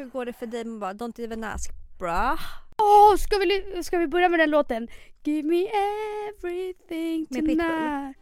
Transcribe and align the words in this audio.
Hur 0.00 0.06
går 0.06 0.24
det 0.24 0.32
för 0.32 0.46
dig? 0.46 0.64
Man 0.64 0.80
bara, 0.80 0.92
don't 0.92 1.24
even 1.24 1.44
ask 1.44 1.70
bruh. 1.98 2.40
Åh, 2.78 3.16
ska, 3.16 3.38
vi, 3.38 3.82
ska 3.84 3.98
vi 3.98 4.06
börja 4.06 4.28
med 4.28 4.40
den 4.40 4.50
låten? 4.50 4.88
Give 5.24 5.48
me 5.48 5.66
everything 6.28 7.26
Med 7.30 7.46
Pitbull. 7.46 8.14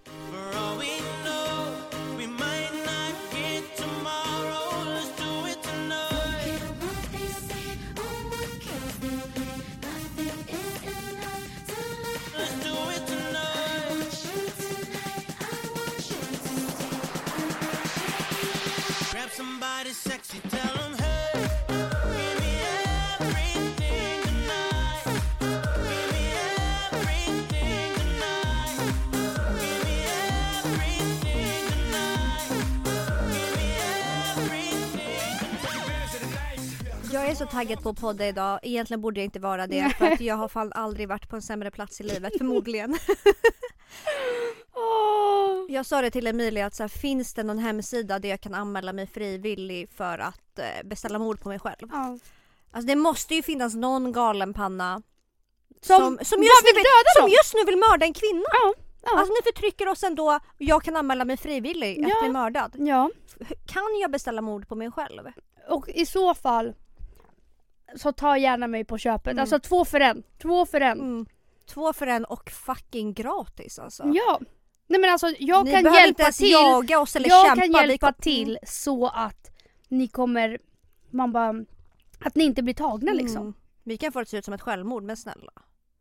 Så 37.39 37.47
taggad 37.47 37.83
på 37.83 37.89
att 37.89 38.01
podda 38.01 38.28
idag. 38.28 38.59
Egentligen 38.62 39.01
borde 39.01 39.20
jag 39.20 39.25
inte 39.25 39.39
vara 39.39 39.67
det 39.67 39.95
för 39.98 40.06
att 40.06 40.20
jag 40.20 40.37
har 40.37 40.48
fan 40.48 40.73
aldrig 40.73 41.09
varit 41.09 41.28
på 41.28 41.37
en 41.37 41.42
sämre 41.42 41.70
plats 41.70 42.01
i 42.01 42.05
livet 42.05 42.33
förmodligen. 42.39 42.98
Jag 45.69 45.87
sa 45.87 46.03
det 46.03 46.11
till 46.11 46.27
Emilia 46.27 46.67
att 46.67 46.75
så 46.75 46.83
här, 46.83 46.89
finns 46.89 47.34
det 47.34 47.42
någon 47.42 47.59
hemsida 47.59 48.19
där 48.19 48.28
jag 48.28 48.41
kan 48.41 48.55
anmäla 48.55 48.92
mig 48.92 49.06
frivillig 49.06 49.89
för 49.91 50.19
att 50.19 50.59
eh, 50.59 50.64
beställa 50.84 51.19
mord 51.19 51.41
på 51.41 51.48
mig 51.48 51.59
själv? 51.59 51.89
Ja. 51.92 52.19
Alltså 52.73 52.87
det 52.87 52.97
måste 52.97 53.34
ju 53.34 53.42
finnas 53.42 53.75
någon 53.75 54.12
galenpanna 54.12 55.03
Som, 55.80 55.97
som, 55.97 56.19
som, 56.25 56.42
just, 56.42 56.62
nu 56.64 56.73
vill 56.75 56.84
som 57.17 57.23
dem. 57.23 57.30
just 57.30 57.55
nu 57.55 57.64
vill 57.67 57.77
mörda 57.78 58.06
en 58.06 58.12
kvinna. 58.14 58.45
Ja. 58.52 58.75
Ja. 59.02 59.19
Alltså 59.19 59.33
ni 59.33 59.52
förtrycker 59.52 59.89
oss 59.89 60.02
ändå 60.02 60.41
jag 60.58 60.83
kan 60.83 60.97
anmäla 60.97 61.25
mig 61.25 61.36
frivillig 61.36 62.02
att 62.05 62.08
Ja. 62.08 62.17
bli 62.23 62.33
mördad. 62.33 62.75
ja. 62.78 63.11
Kan 63.67 63.98
jag 64.00 64.11
beställa 64.11 64.41
mord 64.42 64.69
på 64.69 64.75
mig 64.75 64.91
själv? 64.91 65.23
Och 65.69 65.89
i 65.89 66.06
så 66.06 66.34
fall 66.34 66.75
så 67.97 68.12
ta 68.12 68.39
gärna 68.39 68.67
mig 68.67 68.84
på 68.84 68.98
köpet. 68.98 69.31
Mm. 69.33 69.41
Alltså 69.41 69.58
två 69.61 69.84
för 69.84 70.00
en. 70.00 70.22
Två 70.42 70.67
för 70.67 70.81
en. 70.81 71.00
Mm. 71.00 71.27
Två 71.67 71.92
för 71.92 72.06
en 72.06 72.25
och 72.25 72.50
fucking 72.50 73.12
gratis 73.14 73.78
alltså. 73.78 74.03
Ja. 74.14 74.41
Nej 74.86 75.00
men 75.00 75.11
alltså 75.11 75.27
jag 75.39 75.64
Ni 75.64 75.72
kan 75.72 75.83
behöver 75.83 75.89
inte 75.89 76.22
hjälpa 76.22 76.22
ens 76.22 76.36
till. 76.36 76.50
jaga 76.50 77.00
oss 77.00 77.17
eller 77.17 77.28
Jag 77.28 77.47
kämpa. 77.47 77.62
kan 77.62 77.72
vi 77.86 77.89
hjälpa 77.91 78.12
kom- 78.12 78.22
till 78.22 78.58
så 78.67 79.06
att 79.08 79.50
ni 79.89 80.08
kommer, 80.08 80.58
man 81.11 81.33
bara, 81.33 81.64
att 82.20 82.34
ni 82.34 82.45
inte 82.45 82.62
blir 82.62 82.75
tagna 82.75 83.12
liksom. 83.12 83.42
Mm. 83.42 83.55
Vi 83.83 83.97
kan 83.97 84.12
få 84.12 84.19
det 84.19 84.23
att 84.23 84.28
se 84.28 84.36
ut 84.39 84.45
som 84.45 84.55
ett 84.55 84.61
självmord 84.61 85.02
men 85.02 85.17
snälla. 85.17 85.52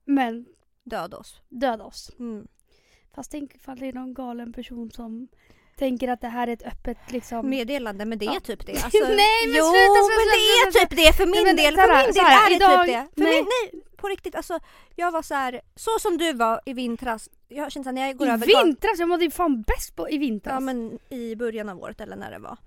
Men 0.05 0.45
Döda 0.83 1.17
oss. 1.17 1.41
döda 1.49 1.83
oss. 1.83 2.11
Mm. 2.19 2.47
Fast 3.15 3.31
tänk 3.31 3.55
ifall 3.55 3.77
det 3.79 3.85
är 3.87 3.93
någon 3.93 4.13
galen 4.13 4.53
person 4.53 4.91
som 4.91 5.27
tänker 5.77 6.07
att 6.07 6.21
det 6.21 6.27
här 6.27 6.47
är 6.47 6.53
ett 6.53 6.63
öppet 6.67 6.97
liksom... 7.07 7.49
Meddelande 7.49 8.05
men 8.05 8.17
det 8.19 8.25
är 8.25 8.33
Ja. 8.33 8.39
typ 8.39 8.65
det. 8.65 8.71
Alltså, 8.83 9.03
Nej, 9.03 9.47
men 9.47 9.55
jo, 9.57 9.63
sluta, 9.63 9.99
sluta, 10.03 10.17
men 10.19 10.27
det 10.33 10.43
är 10.47 10.71
sluta, 10.71 10.79
typ 10.87 10.97
det 11.05 11.13
för 11.17 11.25
min 11.25 11.43
men 11.43 11.55
del. 11.55 11.75
För 11.75 11.87
min 11.87 12.13
del 12.13 12.25
är 12.25 12.49
det 12.49 12.55
idag- 12.55 12.85
typ 12.85 12.93
det. 12.95 13.07
För 13.15 13.23
nej. 13.23 13.33
Min, 13.35 13.45
nej, 13.73 13.81
på 13.97 14.07
riktigt 14.07 14.35
alltså. 14.35 14.59
Jag 14.95 15.11
var 15.11 15.21
så 15.21 15.33
här, 15.35 15.61
så 15.75 15.91
som 15.99 16.17
du 16.17 16.33
var 16.33 16.61
i 16.65 16.73
vintras. 16.73 17.29
Jag 17.47 17.71
kände 17.71 17.83
så 17.83 17.89
här, 17.89 17.93
när 17.93 18.07
jag 18.07 18.17
går 18.17 18.27
I 18.27 18.31
över 18.31 18.47
gatan- 18.47 18.65
vintras? 18.65 18.99
Jag 18.99 19.09
mådde 19.09 19.23
ju 19.23 19.31
fan 19.31 19.61
bäst 19.61 19.95
på 19.95 20.09
i 20.09 20.17
vintras. 20.17 20.53
Ja 20.53 20.59
men 20.59 20.99
i 21.09 21.35
början 21.35 21.69
av 21.69 21.79
året 21.83 22.01
eller 22.01 22.15
när 22.15 22.31
det 22.31 22.39
var. 22.39 22.57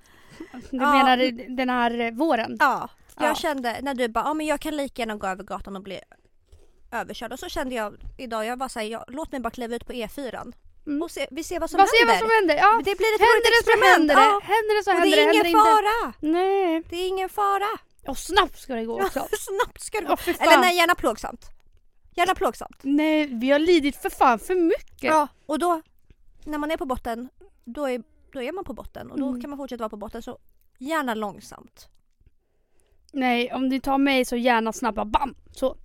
du 0.53 0.77
ja. 0.77 0.93
menar 0.93 1.17
den 1.57 1.71
här 1.71 2.01
eh, 2.01 2.11
våren? 2.13 2.57
Ja, 2.61 2.89
jag 3.17 3.31
Ja. 3.31 3.35
kände 3.35 3.79
när 3.83 3.95
du 3.95 4.09
bara, 4.09 4.25
ja 4.25 4.35
men 4.35 4.47
jag 4.47 4.61
kan 4.61 4.77
lika 4.77 5.03
gärna 5.03 5.17
gå 5.17 5.27
över 5.27 5.45
gatan 5.45 5.77
och 5.77 5.83
bli 5.83 6.01
överkörd. 6.93 7.33
Och 7.33 7.39
så 7.39 7.49
kände 7.49 7.75
jag 7.75 7.97
idag, 8.19 8.47
jag 8.47 8.59
var 8.59 8.69
såhär, 8.69 9.05
låt 9.09 9.33
mig 9.33 9.41
bara 9.41 9.51
kliva 9.51 9.77
ut 9.77 9.87
på 9.87 9.93
E4. 9.93 10.53
Mm. 10.87 11.03
Och 11.03 11.11
se, 11.11 11.27
vi 11.31 11.45
ser 11.45 11.61
vad 11.61 11.71
som 11.71 11.79
se 11.79 11.87
händer. 11.99 12.15
vad 12.15 12.19
som 12.21 12.31
händer. 12.37 12.57
Ja. 12.57 12.73
Det 12.85 12.95
blir 13.01 13.13
ett 13.15 13.21
Händer 13.31 13.51
det 13.51 13.65
så 13.65 13.71
experiment. 13.71 13.97
händer 13.99 14.15
det. 14.17 14.23
Ja. 14.23 14.41
Händer 14.55 14.75
det 14.79 14.85
så 14.85 14.91
händer 14.91 15.17
det 15.17 15.23
är 15.23 15.27
det. 15.27 15.33
ingen 15.35 15.47
händer 15.47 15.61
fara. 15.61 16.07
Inte. 16.15 16.27
Nej. 16.39 16.83
Det 16.91 16.97
är 16.97 17.09
ingen 17.09 17.29
fara. 17.29 17.69
Och 18.07 18.19
snabbt 18.19 18.59
ska 18.59 18.75
det 18.75 18.85
gå 18.85 19.03
också. 19.03 19.29
Snabbt 19.39 19.81
ska 19.81 20.01
det 20.01 20.07
gå. 20.07 20.17
Fan. 20.17 20.35
Eller 20.41 20.59
nej, 20.61 20.77
gärna 20.77 20.95
plågsamt. 20.95 21.45
Gärna 22.17 22.35
plågsamt. 22.35 22.77
Nej, 22.83 23.27
vi 23.27 23.51
har 23.51 23.59
lidit 23.59 23.97
för 23.97 24.11
fan 24.11 24.39
för 24.39 24.55
mycket. 24.55 25.03
Ja, 25.15 25.29
och 25.47 25.59
då 25.59 25.83
när 26.45 26.59
man 26.59 26.71
är 26.71 26.77
på 26.77 26.87
botten, 26.87 27.29
då 27.65 27.87
är, 27.89 28.03
då 28.33 28.43
är 28.43 28.53
man 28.53 28.65
på 28.65 28.73
botten 28.73 29.11
och 29.11 29.19
då 29.19 29.29
Mm. 29.29 29.41
kan 29.41 29.51
man 29.51 29.57
fortsätta 29.57 29.81
vara 29.83 29.89
på 29.91 29.97
botten. 29.97 30.23
Så 30.23 30.39
gärna 30.79 31.15
långsamt. 31.15 31.89
Nej, 33.13 33.53
om 33.53 33.69
du 33.71 33.81
tar 33.81 33.99
mig 33.99 34.25
så 34.25 34.37
gärna 34.37 34.73
snabbt. 34.73 34.97
bara 34.97 35.05
Bam! 35.05 35.35
Så. 35.53 35.77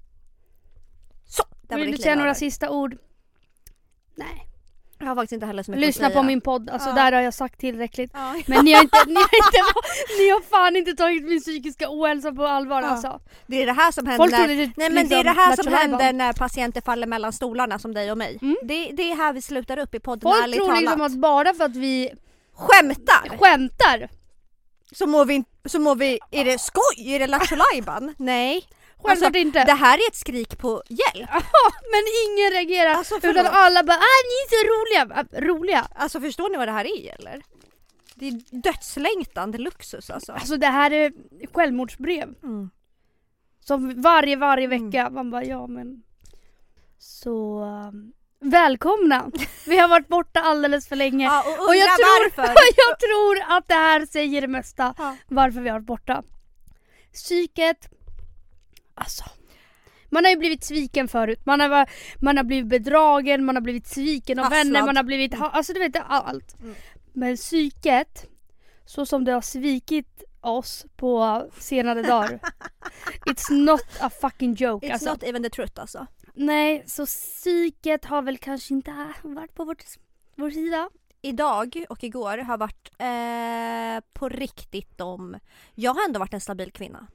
Så! 1.28 1.44
Vill 1.76 1.92
du 1.92 1.98
säga 1.98 2.16
några 2.16 2.36
sista 2.36 2.70
ord? 2.70 2.98
Nej. 4.16 4.48
Jag 5.00 5.06
har 5.08 5.16
faktiskt 5.16 5.32
inte 5.34 5.46
heller 5.46 5.64
så 5.64 5.72
mycket 5.72 5.86
Lyssna 5.88 6.08
att 6.08 6.14
säga. 6.14 6.22
på 6.22 6.28
min 6.28 6.42
podd. 6.42 6.70
Alltså 6.70 6.90
Ja. 6.90 6.96
där 6.96 7.12
har 7.12 7.22
jag 7.22 7.34
sagt 7.34 7.60
tillräckligt. 7.60 8.12
Ja. 8.14 8.36
Men 8.48 8.66
ni 8.66 8.74
har 8.74 8.82
inte, 8.84 8.98
ni 9.08 9.14
har 9.16 9.22
inte, 9.22 9.62
ni 10.20 10.30
har 10.30 10.42
fan 10.42 10.76
inte 10.76 10.94
tagit 10.94 11.24
min 11.24 11.40
psykiska 11.42 11.86
ohälsa 11.90 12.32
på 12.32 12.46
allvar 12.48 12.82
Ja. 12.82 12.88
alltså. 12.88 13.20
Det 13.48 13.62
är 13.62 13.66
det 13.66 13.74
här 13.74 13.92
som 13.92 14.08
händer 14.08 14.28
när, 14.30 14.48
det 14.48 14.72
Nej 14.78 14.90
men 14.90 15.08
det 15.08 15.16
är 15.16 15.24
det 15.24 15.30
liksom 15.30 15.44
här 15.44 15.56
som 15.56 15.74
händer 15.74 16.14
när 16.14 16.34
patienter 16.34 16.82
faller 16.82 17.08
mellan 17.08 17.34
stolarna 17.34 17.80
som 17.80 17.94
dig 17.94 18.12
och 18.12 18.18
mig. 18.18 18.40
Mm. 18.42 18.56
Det, 18.64 18.92
det 18.94 19.12
är 19.12 19.16
här 19.16 19.34
vi 19.34 19.42
slutar 19.42 19.78
upp 19.80 19.96
i 19.96 20.00
podden 20.00 20.22
Folk 20.32 20.56
tror 20.56 20.66
talat. 20.66 20.82
liksom 20.82 21.02
att 21.02 21.12
bara 21.12 21.54
för 21.54 21.64
att 21.66 21.76
vi 21.76 22.12
Skämtar! 22.58 23.38
skämtar, 23.38 24.10
Så 24.92 25.08
mår 25.08 25.26
vi, 25.26 25.44
så 25.66 25.80
mår 25.80 25.96
vi, 25.96 26.20
är 26.32 26.46
det 26.46 26.60
skoj? 26.62 27.14
Är 27.14 27.20
det 27.20 27.28
Lattjo? 27.28 27.56
Nej. 28.18 28.66
Alltså, 29.10 29.38
inte. 29.38 29.64
Det 29.64 29.74
här 29.74 29.98
är 29.98 30.08
ett 30.10 30.16
skrik 30.16 30.58
på 30.58 30.84
hjälp. 30.90 31.30
men 31.92 32.04
ingen 32.26 32.52
reagerar. 32.52 32.90
Alltså, 32.94 33.16
utan 33.18 33.46
alla 33.46 33.84
bara 33.84 33.98
ah, 33.98 34.22
ni 34.30 34.36
är 34.44 34.50
så 34.50 34.62
roliga. 34.72 35.26
Roliga. 35.48 35.88
Alltså 35.96 36.20
förstår 36.22 36.50
ni 36.50 36.58
vad 36.58 36.68
det 36.68 36.72
här 36.72 36.86
är 36.86 37.16
eller? 37.20 37.44
Det 38.16 38.28
är 38.28 38.62
dödslängtan 38.62 39.52
deluxus 39.52 40.10
alltså. 40.10 40.32
Alltså 40.32 40.58
det 40.58 40.68
här 40.68 40.92
är 40.92 41.12
självmordsbrev. 41.54 42.36
Mm. 42.44 42.70
Som 43.60 44.02
varje, 44.02 44.36
varje 44.36 44.66
Mm. 44.66 44.90
vecka. 44.90 45.10
Man 45.10 45.32
bara 45.32 45.44
ja 45.44 45.68
men. 45.68 46.04
Så 47.00 47.60
um, 47.62 48.14
välkomna. 48.40 49.32
Vi 49.68 49.78
har 49.78 49.88
varit 49.88 50.08
borta 50.08 50.40
alldeles 50.42 50.88
för 50.88 50.96
länge. 50.96 51.26
Ja, 51.26 51.44
och, 51.48 51.68
Och 51.68 51.76
jag 51.76 51.96
tror, 51.98 52.46
jag 52.78 53.00
tror 53.00 53.58
att 53.58 53.68
det 53.68 53.74
här 53.74 54.06
säger 54.06 54.42
det 54.42 54.48
mesta 54.48 54.96
Ja. 54.98 55.16
varför 55.28 55.62
vi 55.62 55.70
har 55.70 55.80
varit 55.80 55.86
borta. 55.88 56.24
Psyket, 57.14 57.90
alltså. 58.96 59.24
Man 60.10 60.24
har 60.24 60.32
ju 60.32 60.38
blivit 60.38 60.64
sviken 60.64 61.08
förut. 61.08 61.42
Man 61.46 61.60
har, 61.60 61.90
man 62.22 62.38
har 62.38 62.44
blivit 62.44 62.68
bedragen, 62.68 63.46
man 63.46 63.56
har 63.56 63.62
blivit 63.62 63.88
sviken 63.88 64.40
av 64.40 64.46
Hasslad. 64.46 64.66
vänner, 64.66 64.86
man 64.86 64.98
har 64.98 65.04
blivit, 65.04 65.34
alltså 65.40 65.74
du 65.74 65.80
vet 65.80 65.96
allt. 66.08 66.62
Mm. 66.62 66.76
Men 67.14 67.36
psyket, 67.36 68.30
så 68.86 69.06
som 69.06 69.26
det 69.26 69.32
har 69.32 69.42
svikit 69.42 70.24
oss 70.42 70.86
på 70.96 71.44
senare 71.60 72.02
dagar. 72.02 72.40
It's 73.26 73.54
not 73.54 73.86
a 74.00 74.10
fucking 74.22 74.54
joke 74.54 74.88
It's 74.88 74.94
alltså. 74.94 75.10
not 75.10 75.24
even 75.24 75.44
the 75.44 75.50
truth 75.50 75.82
alltså. 75.82 76.08
Nej, 76.34 76.84
så 76.88 77.06
psyket 77.06 78.06
har 78.06 78.22
väl 78.22 78.38
kanske 78.38 78.74
inte 78.74 79.14
varit 79.22 79.56
på 79.56 79.66
vårt, 79.66 79.84
vår 80.36 80.50
sida. 80.50 80.90
Idag 81.22 81.86
och 81.90 82.04
igår 82.04 82.38
har 82.38 82.58
varit 82.58 82.90
eh, 83.00 84.10
på 84.14 84.30
riktigt 84.30 85.02
om... 85.02 85.40
Jag 85.76 85.94
har 85.94 86.06
ändå 86.06 86.20
varit 86.20 86.34
en 86.34 86.42
stabil 86.42 86.72
kvinna. 86.72 87.08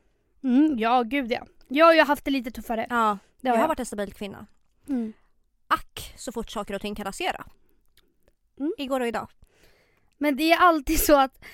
Mm, 0.42 0.78
ja, 0.78 1.02
gud 1.02 1.32
ja. 1.32 1.46
Jag 1.68 1.86
har 1.86 1.94
ju 1.94 2.00
haft 2.02 2.24
det 2.24 2.30
lite 2.30 2.50
tuffare. 2.50 2.86
Ja, 2.90 3.18
Det 3.40 3.48
jag 3.48 3.52
har 3.52 3.56
har 3.56 3.62
jag. 3.64 3.68
varit 3.68 3.78
en 3.78 3.86
stabil 3.86 4.12
kvinna. 4.12 4.46
Mm. 4.88 5.12
Ack 5.66 6.14
så 6.16 6.32
fort 6.32 6.50
saker 6.50 6.74
och 6.74 6.80
ting 6.80 6.94
kan 6.94 7.04
rasera. 7.04 7.44
Mm. 8.58 8.72
Igår 8.78 9.00
och 9.00 9.06
idag. 9.06 9.28
Men 10.18 10.36
det 10.36 10.52
är 10.52 10.58
alltid 10.58 11.00
så 11.00 11.16
att 11.18 11.44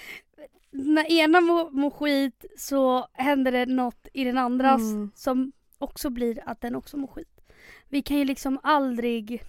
när 0.71 1.13
ena 1.13 1.41
mår, 1.41 1.71
mår 1.71 1.91
skit 1.91 2.45
så 2.59 3.09
händer 3.13 3.53
det 3.53 3.67
något 3.67 4.09
i 4.13 4.25
den 4.25 4.39
andras 4.39 4.81
Mm. 4.81 5.11
som 5.15 5.53
också 5.79 6.11
blir 6.11 6.43
att 6.47 6.61
den 6.61 6.75
också 6.75 6.97
mår 6.97 7.09
skit. 7.09 7.41
Vi 7.89 8.03
kan 8.03 8.17
ju 8.17 8.25
liksom 8.25 8.61
aldrig 8.63 9.43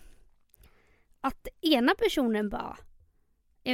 att 1.21 1.47
ena 1.61 1.93
personen 1.95 2.49
bara 2.49 2.77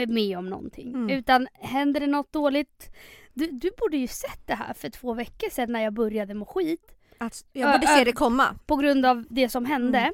med 0.07 0.37
om 0.37 0.49
någonting. 0.49 0.87
Mm. 0.93 1.09
Utan 1.09 1.47
händer 1.53 1.99
det 1.99 2.07
något 2.07 2.31
dåligt 2.33 2.89
du, 3.33 3.47
du 3.51 3.71
borde 3.77 3.97
ju 3.97 4.07
sett 4.07 4.47
det 4.47 4.55
här 4.55 4.73
för 4.73 4.89
två 4.89 5.13
veckor 5.13 5.49
sedan 5.49 5.71
när 5.71 5.83
jag 5.83 5.93
började 5.93 6.33
må 6.33 6.45
skit. 6.45 6.95
Att 7.17 7.45
jag 7.53 7.71
borde 7.71 7.93
Ö- 7.93 7.97
se 7.97 8.03
det 8.03 8.11
komma. 8.11 8.55
På 8.65 8.75
grund 8.75 9.05
av 9.05 9.25
det 9.29 9.49
som 9.49 9.65
hände. 9.65 9.99
Mm. 9.99 10.13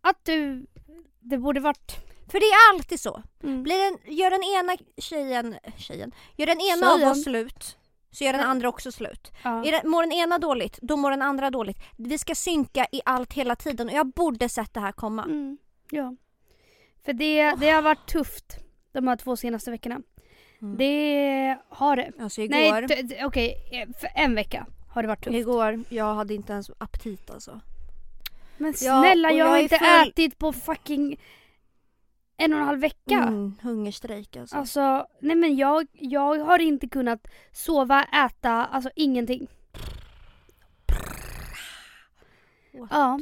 Att 0.00 0.24
du... 0.24 0.66
Det 1.20 1.38
borde 1.38 1.60
varit... 1.60 1.92
För 2.28 2.40
det 2.40 2.46
är 2.46 2.74
alltid 2.74 3.00
så. 3.00 3.22
Mm. 3.42 3.62
Blir 3.62 3.78
den, 3.78 4.16
gör 4.16 4.30
den 4.30 4.42
ena 4.42 4.76
tjejen, 4.96 5.56
tjejen, 5.76 6.12
gör 6.36 6.46
den 6.46 6.60
ena 6.60 6.92
av 6.92 6.96
Tjejen. 6.96 7.10
oss 7.12 7.24
slut 7.24 7.76
så 8.10 8.24
gör 8.24 8.32
den 8.32 8.42
andra 8.42 8.68
också 8.68 8.92
slut. 8.92 9.32
Ja. 9.44 9.64
Är 9.64 9.72
det, 9.72 9.88
mår 9.88 10.02
den 10.02 10.12
ena 10.12 10.38
dåligt, 10.38 10.78
då 10.82 10.96
mår 10.96 11.10
den 11.10 11.22
andra 11.22 11.50
dåligt. 11.50 11.78
Vi 11.96 12.18
ska 12.18 12.34
synka 12.34 12.86
i 12.92 13.00
allt 13.04 13.32
hela 13.32 13.56
tiden 13.56 13.88
och 13.88 13.94
jag 13.94 14.06
borde 14.06 14.48
sett 14.48 14.74
det 14.74 14.80
här 14.80 14.92
komma. 14.92 15.24
Mm, 15.24 15.58
ja. 15.90 16.16
För 17.04 17.12
det, 17.12 17.54
det 17.54 17.70
har 17.70 17.82
varit 17.82 18.06
tufft 18.06 18.58
de 18.92 19.08
här 19.08 19.16
två 19.16 19.36
senaste 19.36 19.70
veckorna. 19.70 20.00
Mm. 20.62 20.76
Det 20.78 21.58
har 21.68 21.96
det. 21.96 22.12
Alltså 22.20 22.40
igår, 22.42 22.56
Nej, 22.56 22.88
t- 22.88 23.08
t- 23.08 23.24
okej. 23.24 23.54
eh, 23.72 23.88
för 24.00 24.08
en 24.14 24.34
vecka 24.34 24.66
har 24.88 25.02
det 25.02 25.08
varit 25.08 25.24
tufft. 25.24 25.36
igår, 25.36 25.84
jag 25.88 26.14
hade 26.14 26.34
inte 26.34 26.52
ens 26.52 26.70
aptit 26.78 27.30
alltså. 27.30 27.60
Men 28.56 28.74
Ja, 28.80 29.00
snälla, 29.02 29.28
och 29.28 29.34
jag 29.34 29.38
jag 29.46 29.50
har 29.50 29.58
inte 29.58 29.78
full- 29.78 30.08
ätit 30.08 30.38
på 30.38 30.52
fucking 30.52 31.20
en 32.36 32.52
och 32.52 32.58
en 32.58 32.64
halv 32.66 32.80
vecka. 32.80 33.18
Mm, 33.18 33.54
hungerstrejk 33.62 34.36
alltså. 34.36 34.56
Alltså, 34.56 35.06
nej 35.20 35.36
men 35.36 35.56
jag, 35.56 35.86
jag 35.92 36.38
har 36.38 36.58
inte 36.58 36.88
kunnat 36.88 37.26
sova, 37.52 38.04
äta, 38.04 38.50
alltså 38.66 38.90
ingenting. 38.96 39.48
What 42.72 42.88
ja. 42.90 43.18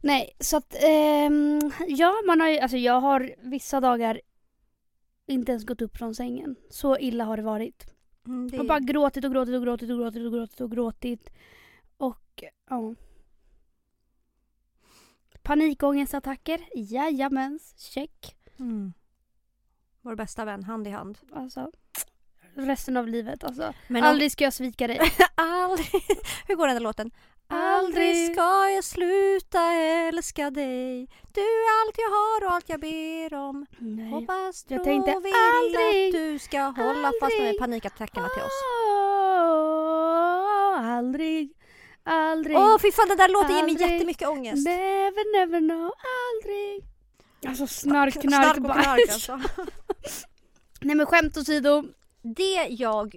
Nej, 0.00 0.36
så 0.40 0.56
att 0.56 0.76
ehm, 0.80 1.60
ja, 1.86 2.14
man 2.26 2.40
har 2.40 2.48
ju, 2.48 2.58
alltså 2.58 2.76
jag 2.76 3.00
har 3.00 3.34
vissa 3.38 3.80
dagar 3.80 4.20
inte 5.26 5.52
ens 5.52 5.64
gått 5.64 5.82
upp 5.82 5.96
från 5.96 6.14
sängen. 6.14 6.56
Så 6.70 6.98
illa 6.98 7.24
har 7.24 7.36
det 7.36 7.42
varit. 7.42 7.94
Mm, 8.26 8.50
det 8.50 8.58
Och 8.58 8.66
bara 8.66 8.80
gråtit 8.80 9.24
och 9.24 9.32
gråtit 9.32 9.54
och 9.54 9.62
gråtit 9.62 9.90
och 9.90 9.98
gråtit 9.98 10.26
och 10.26 10.32
gråtit 10.32 10.60
och 10.60 10.70
gråtit. 10.70 11.30
Och 11.96 12.44
ja. 12.70 12.94
Panikångestattacker, 15.42 16.60
jajamens, 16.74 17.78
check. 17.78 18.36
mm. 18.58 18.92
Vår 20.02 20.14
bästa 20.14 20.44
vän, 20.44 20.64
hand 20.64 20.86
i 20.86 20.90
hand. 20.90 21.18
Alltså, 21.32 21.70
resten 22.54 22.96
av 22.96 23.08
livet 23.08 23.44
alltså. 23.44 23.72
Men 23.88 24.04
Aldrig 24.04 24.32
ska 24.32 24.44
jag 24.44 24.52
svika 24.52 24.86
dig. 24.86 25.00
aldrig... 25.34 25.86
Hur 26.46 26.56
går 26.56 26.66
den 26.66 26.76
där 26.76 26.82
låten? 26.82 27.10
Aldrig. 27.50 28.08
Aldrig 28.10 28.32
ska 28.34 28.68
jag 28.70 28.84
sluta 28.84 29.72
älska 29.72 30.50
dig 30.50 31.08
Du 31.34 31.40
är 31.40 31.86
allt 31.86 31.94
jag 31.98 32.10
har 32.10 32.46
och 32.46 32.52
allt 32.54 32.68
jag 32.68 32.80
ber 32.80 33.34
om 33.34 33.66
Nej. 33.78 34.10
Hoppas, 34.10 34.64
Jag 34.68 34.78
tro 34.78 34.84
tänkte 34.84 35.20
vill 35.22 35.34
aldrig, 35.34 36.06
att 36.08 36.12
du 36.12 36.38
ska 36.38 36.58
hålla 36.60 37.12
fast 37.20 37.38
med 37.38 37.46
aldrig. 37.46 37.58
panikattackerna 37.58 38.28
till 38.28 38.42
oss. 38.42 38.62
Aldrig, 40.78 41.52
aldrig. 42.04 42.56
Åh 42.56 42.78
fy 42.78 42.92
fan 42.92 43.08
den 43.08 43.16
där 43.16 43.28
låten 43.28 43.56
ger 43.56 43.62
mig 43.62 43.70
Aldrig. 43.72 43.90
jättemycket 43.92 44.28
ångest. 44.28 44.66
Never, 44.66 45.38
never 45.40 45.60
know, 45.60 45.92
aldrig. 46.30 46.84
Alltså 47.46 47.66
snark, 47.66 48.14
knark, 48.20 48.56
Snark 48.56 48.56
och 48.58 48.82
knark 48.82 49.08
alltså. 49.10 49.40
Nej 50.80 50.96
men 50.96 51.06
skämt 51.06 51.36
åsido. 51.36 51.84
Det 52.22 52.66
jag 52.70 53.16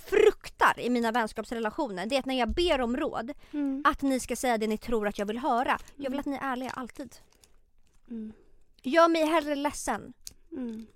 fruktar 0.00 0.80
i 0.80 0.90
mina 0.90 1.12
vänskapsrelationer 1.12 2.06
det 2.06 2.14
är 2.14 2.18
att 2.18 2.26
när 2.26 2.38
jag 2.38 2.48
ber 2.54 2.80
om 2.80 2.96
råd 2.96 3.32
Mm. 3.52 3.82
att 3.86 4.02
ni 4.02 4.20
ska 4.20 4.36
säga 4.36 4.58
det 4.58 4.66
ni 4.66 4.78
tror 4.78 5.08
att 5.08 5.18
jag 5.18 5.26
vill 5.26 5.38
höra. 5.38 5.78
Jag 5.96 6.10
vill 6.10 6.20
att 6.20 6.26
ni 6.26 6.36
är 6.36 6.40
ärliga 6.52 6.70
alltid. 6.70 7.16
Mm. 8.10 8.32
Gör 8.82 9.08
mig 9.08 9.24
hellre 9.26 9.54
ledsen 9.54 10.12
Mm. 10.52 10.86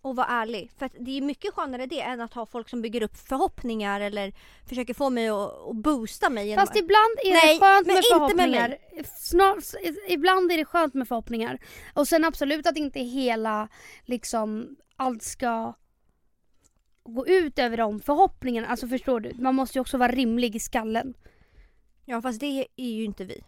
och 0.00 0.16
var 0.16 0.24
ärlig. 0.28 0.70
För 0.78 0.90
det 1.00 1.10
är 1.18 1.20
mycket 1.22 1.54
skönare 1.54 1.86
det 1.86 2.00
än 2.00 2.20
att 2.20 2.34
ha 2.34 2.46
folk 2.46 2.68
som 2.68 2.82
bygger 2.82 3.02
upp 3.02 3.16
förhoppningar 3.16 4.00
eller 4.00 4.32
försöker 4.68 4.94
få 4.94 5.10
mig 5.10 5.28
att, 5.28 5.52
boosta 5.74 6.30
mig. 6.30 6.48
genom- 6.48 6.66
Fast 6.66 6.78
ibland 6.78 7.18
är 7.24 7.32
Nej, 7.32 7.54
det 7.54 7.60
skönt 7.60 7.86
med 7.86 7.96
inte 7.96 8.08
med 8.18 8.18
förhoppningar. 8.18 8.78
Snar, 9.18 9.58
ibland 10.08 10.52
är 10.52 10.56
det 10.56 10.64
skönt 10.64 10.94
med 10.94 11.08
förhoppningar. 11.08 11.58
Och 11.94 12.08
sen 12.08 12.24
absolut 12.24 12.66
att 12.66 12.76
inte 12.76 13.00
hela, 13.00 13.68
liksom, 14.04 14.76
allt 14.96 15.22
ska 15.22 15.72
gå 17.14 17.26
ut 17.26 17.58
över 17.58 17.76
de 17.76 18.00
förhoppningarna. 18.00 18.68
Alltså 18.68 18.88
förstår 18.88 19.20
du? 19.20 19.32
Man 19.38 19.54
måste 19.54 19.78
ju 19.78 19.80
också 19.80 19.98
vara 19.98 20.12
rimlig 20.12 20.56
i 20.56 20.60
skallen. 20.60 21.14
Ja 22.04 22.22
fast 22.22 22.40
det 22.40 22.66
är 22.76 22.90
ju 22.90 23.04
inte 23.04 23.24
vi. 23.24 23.44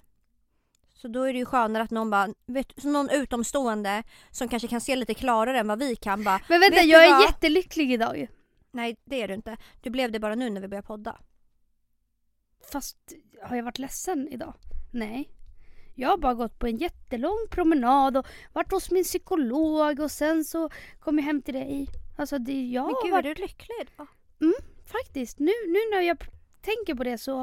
Så 0.94 1.08
då 1.08 1.22
är 1.22 1.32
det 1.32 1.38
ju 1.38 1.44
skönare 1.44 1.82
att 1.82 1.90
någon 1.90 2.10
bara, 2.10 2.28
vet, 2.46 2.72
så 2.82 2.88
någon 2.88 3.10
utomstående 3.10 4.02
som 4.30 4.48
kanske 4.48 4.68
kan 4.68 4.80
se 4.80 4.96
lite 4.96 5.14
klarare 5.14 5.58
än 5.58 5.68
vad 5.68 5.78
vi 5.78 5.96
kan 5.96 6.24
bara 6.24 6.40
Men 6.48 6.60
vänta, 6.60 6.82
jag 6.82 7.06
är 7.06 7.10
vad? 7.10 7.22
jättelycklig 7.22 7.92
idag. 7.92 8.28
Nej 8.70 8.96
det 9.04 9.22
är 9.22 9.28
du 9.28 9.34
inte. 9.34 9.56
Du 9.80 9.90
blev 9.90 10.12
det 10.12 10.20
bara 10.20 10.34
nu 10.34 10.50
när 10.50 10.60
vi 10.60 10.68
började 10.68 10.86
podda. 10.86 11.16
Fast 12.72 12.98
har 13.42 13.56
jag 13.56 13.64
varit 13.64 13.78
ledsen 13.78 14.28
idag? 14.28 14.54
Nej. 14.92 15.30
Jag 15.94 16.08
har 16.08 16.18
bara 16.18 16.34
gått 16.34 16.58
på 16.58 16.66
en 16.66 16.76
jättelång 16.76 17.46
promenad 17.50 18.16
och 18.16 18.26
varit 18.52 18.72
hos 18.72 18.90
min 18.90 19.04
psykolog 19.04 20.00
och 20.00 20.10
sen 20.10 20.44
så 20.44 20.70
kom 20.98 21.18
jag 21.18 21.24
hem 21.24 21.42
till 21.42 21.54
dig. 21.54 21.88
Alltså 22.20 22.38
det, 22.38 22.66
jag 22.66 22.86
Men 22.86 22.94
gud 23.02 23.12
varit, 23.12 23.24
är 23.24 23.34
du 23.34 23.42
lycklig 23.42 23.76
idag? 23.80 24.06
faktiskt, 24.84 25.38
nu, 25.38 25.52
nu 25.66 25.78
när 25.90 26.00
jag 26.00 26.24
tänker 26.60 26.94
på 26.94 27.04
det 27.04 27.18
så 27.18 27.36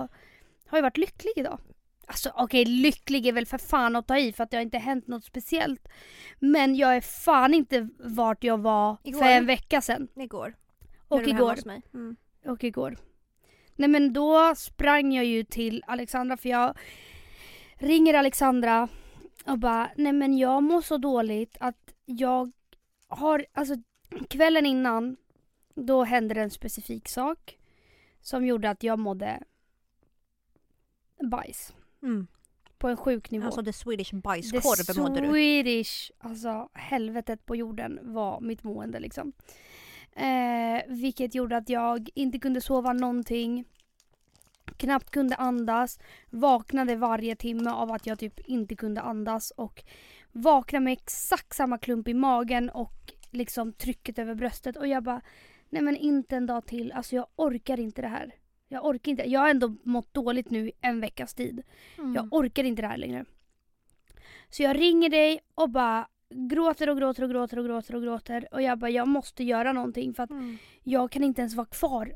har 0.67 0.77
jag 0.77 0.81
varit 0.81 0.97
lycklig 0.97 1.33
idag. 1.35 1.59
Alltså 2.07 2.31
okej, 2.35 2.65
lycklig 2.65 3.27
är 3.27 3.31
väl 3.31 3.45
för 3.45 3.57
fan 3.57 3.95
att 3.95 4.07
ta 4.07 4.17
i 4.17 4.33
för 4.33 4.43
att 4.43 4.51
det 4.51 4.57
har 4.57 4.61
inte 4.61 4.77
hänt 4.77 5.07
något 5.07 5.23
speciellt. 5.23 5.87
Men 6.39 6.75
jag 6.75 6.95
är 6.95 7.01
fan 7.01 7.53
inte 7.53 7.89
vart 7.99 8.43
jag 8.43 8.57
var 8.57 8.97
Igår. 9.03 9.19
för 9.19 9.25
en 9.25 9.45
vecka 9.45 9.81
sedan. 9.81 10.07
Igår. 10.15 10.55
Och 11.07 11.19
hemma 11.19 11.29
igår. 11.29 11.55
hos 11.55 11.65
mig. 11.65 11.81
Mm. 11.93 12.15
och 12.45 12.63
igår. 12.63 12.97
Nej 13.75 13.89
men 13.89 14.13
då 14.13 14.55
sprang 14.55 15.13
jag 15.13 15.25
ju 15.25 15.43
till 15.43 15.83
Alexandra 15.87 16.37
för 16.37 16.49
jag 16.49 16.77
ringer 17.75 18.13
Alexandra 18.13 18.87
och 19.45 19.59
bara 19.59 19.89
nej 19.95 20.13
men 20.13 20.37
jag 20.37 20.63
mår 20.63 20.81
så 20.81 20.97
dåligt 20.97 21.57
att 21.59 21.93
jag 22.05 22.51
har, 23.07 23.45
alltså 23.53 23.75
kvällen 24.29 24.65
innan 24.65 25.17
då 25.75 26.03
hände 26.03 26.33
det 26.33 26.41
en 26.41 26.51
specifik 26.51 27.07
sak 27.09 27.57
som 28.21 28.45
gjorde 28.45 28.69
att 28.69 28.83
jag 28.83 28.99
mådde 28.99 29.43
bajs 31.31 31.73
Mm. 32.01 32.27
på 32.77 32.87
en 32.87 32.97
sjuk 32.97 33.31
nivå. 33.31 33.45
Alltså 33.45 33.63
the 33.63 33.73
Swedish 33.73 34.09
The 34.09 34.15
bajskorv 34.17 35.01
mådde 35.01 35.21
du. 35.21 35.27
Swedish, 35.27 36.11
alltså 36.19 36.69
helvetet 36.73 37.45
på 37.45 37.55
jorden 37.55 37.99
var 38.01 38.41
mitt 38.41 38.63
mående 38.63 38.99
liksom. 38.99 39.33
Eh, 40.15 40.81
vilket 40.87 41.35
gjorde 41.35 41.57
att 41.57 41.69
jag 41.69 42.09
inte 42.15 42.39
kunde 42.39 42.61
sova 42.61 42.93
någonting. 42.93 43.65
Knappt 44.77 45.09
kunde 45.09 45.35
andas. 45.35 45.99
Vaknade 46.29 46.95
varje 46.95 47.35
timme 47.35 47.69
av 47.69 47.91
att 47.91 48.07
jag 48.07 48.19
typ 48.19 48.39
inte 48.39 48.75
kunde 48.75 49.01
andas 49.01 49.51
och 49.51 49.83
vaknade 50.31 50.83
med 50.83 50.93
exakt 50.93 51.55
samma 51.55 51.77
klump 51.77 52.07
i 52.07 52.13
magen 52.13 52.69
och 52.69 53.13
liksom 53.37 53.73
trycket 53.73 54.19
över 54.19 54.35
bröstet 54.35 54.77
och 54.77 54.87
jag 54.87 55.03
bara 55.03 55.21
nej 55.69 55.81
men 55.81 55.95
inte 55.95 56.35
en 56.35 56.45
dag 56.45 56.65
till. 56.65 56.91
Alltså 56.91 57.15
jag 57.15 57.27
orkar 57.35 57.79
inte 57.79 58.01
det 58.01 58.07
här. 58.07 58.31
Jag 58.67 58.85
orkar 58.85 59.11
inte. 59.11 59.29
Jag 59.29 59.39
har 59.39 59.49
ändå 59.49 59.75
mått 59.83 60.13
dåligt 60.13 60.49
nu 60.49 60.71
en 60.81 61.01
veckas 61.01 61.33
tid. 61.33 61.63
Mm. 61.97 62.15
Jag 62.15 62.33
orkar 62.33 62.63
inte 62.63 62.81
det 62.81 62.87
här 62.87 62.97
längre. 62.97 63.25
Så 64.49 64.63
jag 64.63 64.79
ringer 64.79 65.09
dig 65.09 65.39
och 65.55 65.69
bara 65.69 66.07
gråter 66.49 66.89
och 66.89 66.97
gråter 66.97 67.23
och 67.23 67.29
gråter 67.29 67.57
och 67.59 67.65
gråter 67.65 67.95
och 67.95 68.01
gråter. 68.01 68.47
Och 68.51 68.61
jag 68.61 68.79
bara, 68.79 68.89
jag 68.91 69.07
måste 69.07 69.43
göra 69.43 69.73
någonting 69.73 70.13
för 70.13 70.23
att 70.23 70.29
Mm. 70.31 70.57
jag 70.83 71.11
kan 71.11 71.23
inte 71.23 71.41
ens 71.41 71.55
vara 71.55 71.67
kvar 71.67 72.13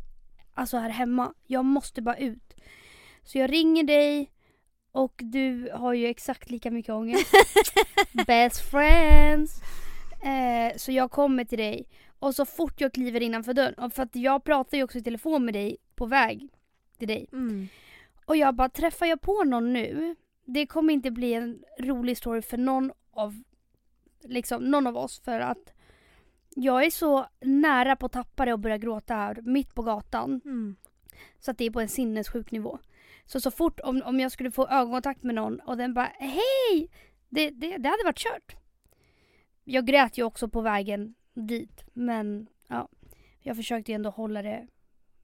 alltså 0.54 0.78
här 0.78 0.90
hemma. 0.90 1.34
Jag 1.48 1.66
måste 1.66 2.02
bara 2.02 2.18
ut. 2.18 2.54
Så 3.24 3.38
jag 3.38 3.52
ringer 3.54 3.84
dig 3.84 4.32
och 4.92 5.14
du 5.24 5.72
har 5.74 5.94
ju 5.94 6.06
exakt 6.08 6.50
lika 6.50 6.72
mycket 6.72 6.94
ångest. 6.94 7.34
Best 8.28 8.72
friends! 8.72 9.62
Eh, 10.24 10.78
så 10.78 10.92
jag 10.92 11.12
kommer 11.12 11.44
till 11.46 11.58
dig 11.58 11.88
och 12.20 12.36
så 12.36 12.46
fort 12.46 12.82
jag 12.82 12.94
kliver 12.94 13.22
innanför 13.22 13.54
dörren, 13.54 13.92
för 13.92 14.04
att 14.04 14.16
jag 14.16 14.44
pratar 14.44 14.78
ju 14.78 14.84
också 14.84 14.98
i 14.98 15.04
telefon 15.04 15.46
med 15.46 15.54
dig 15.54 15.78
på 15.96 16.06
väg 16.06 16.48
till 16.98 17.08
dig. 17.08 17.28
Mm. 17.32 17.68
Och 18.26 18.38
jag 18.38 18.56
bara, 18.56 18.70
träffar 18.70 19.06
jag 19.06 19.22
på 19.22 19.44
någon 19.44 19.74
nu, 19.74 20.16
det 20.46 20.66
kommer 20.66 20.94
inte 20.94 21.12
bli 21.12 21.34
en 21.34 21.64
rolig 21.80 22.18
story 22.18 22.42
för 22.42 22.58
någon 22.58 22.92
av, 23.12 23.44
liksom, 24.24 24.64
någon 24.64 24.88
av 24.88 24.98
oss 24.98 25.20
för 25.20 25.40
att 25.40 25.74
jag 26.56 26.86
är 26.86 26.90
så 26.90 27.26
nära 27.40 27.96
på 27.96 28.06
att 28.06 28.12
tappa 28.12 28.46
det 28.46 28.54
och 28.54 28.60
börja 28.60 28.78
gråta 28.78 29.14
här 29.14 29.42
mitt 29.42 29.76
på 29.76 29.82
gatan. 29.82 30.42
Mm. 30.46 30.76
Så 31.40 31.52
att 31.52 31.58
det 31.58 31.66
är 31.66 31.72
på 31.72 31.82
en 31.82 31.90
sinnessjuk 31.90 32.52
nivå. 32.52 32.80
Så 33.26 33.40
så 33.40 33.52
fort 33.52 33.80
om, 33.80 34.02
om 34.06 34.20
jag 34.20 34.32
skulle 34.32 34.52
få 34.52 34.68
ögonkontakt 34.68 35.24
med 35.24 35.36
någon 35.36 35.60
och 35.60 35.78
den 35.78 35.94
bara 35.94 36.12
hej! 36.20 36.90
Det, 37.30 37.50
det, 37.50 37.78
det 37.78 37.90
hade 37.90 38.04
varit 38.04 38.18
kört. 38.18 38.61
Jag 39.64 39.86
grät 39.86 40.18
ju 40.18 40.24
också 40.24 40.48
på 40.50 40.62
vägen 40.62 41.16
dit 41.34 41.84
men 41.94 42.48
ja, 42.68 42.90
jag 43.40 43.56
försökte 43.56 43.92
ju 43.92 43.96
ändå 43.96 44.10
hålla 44.10 44.42
det 44.42 44.68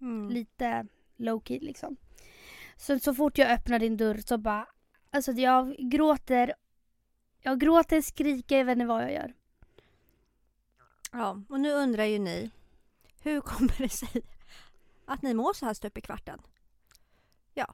Mm. 0.01 0.29
lite 0.29 0.87
low 1.15 1.41
key 1.45 1.59
liksom. 1.59 1.97
Så, 2.75 2.99
så 2.99 3.13
fort 3.13 3.37
jag 3.37 3.51
öppnar 3.51 3.79
din 3.79 3.97
dörr 3.97 4.17
så 4.17 4.37
bara, 4.37 4.67
alltså 5.11 5.31
jag 5.31 5.75
gråter, 5.79 6.53
jag 7.41 7.59
gråter, 7.59 8.01
skriker, 8.01 8.57
jag 8.57 8.65
vet 8.65 8.73
inte 8.73 8.85
vad 8.85 9.03
jag 9.03 9.13
gör. 9.13 9.33
Ja, 11.11 11.41
och 11.49 11.59
nu 11.59 11.71
undrar 11.71 12.03
ju 12.03 12.19
ni, 12.19 12.51
hur 13.21 13.41
kommer 13.41 13.75
det 13.77 13.89
sig 13.89 14.21
att 15.05 15.21
ni 15.21 15.33
mår 15.33 15.53
så 15.53 15.65
här 15.65 15.73
stup 15.73 15.97
i 15.97 16.01
kvarten? 16.01 16.39
Ja. 17.53 17.73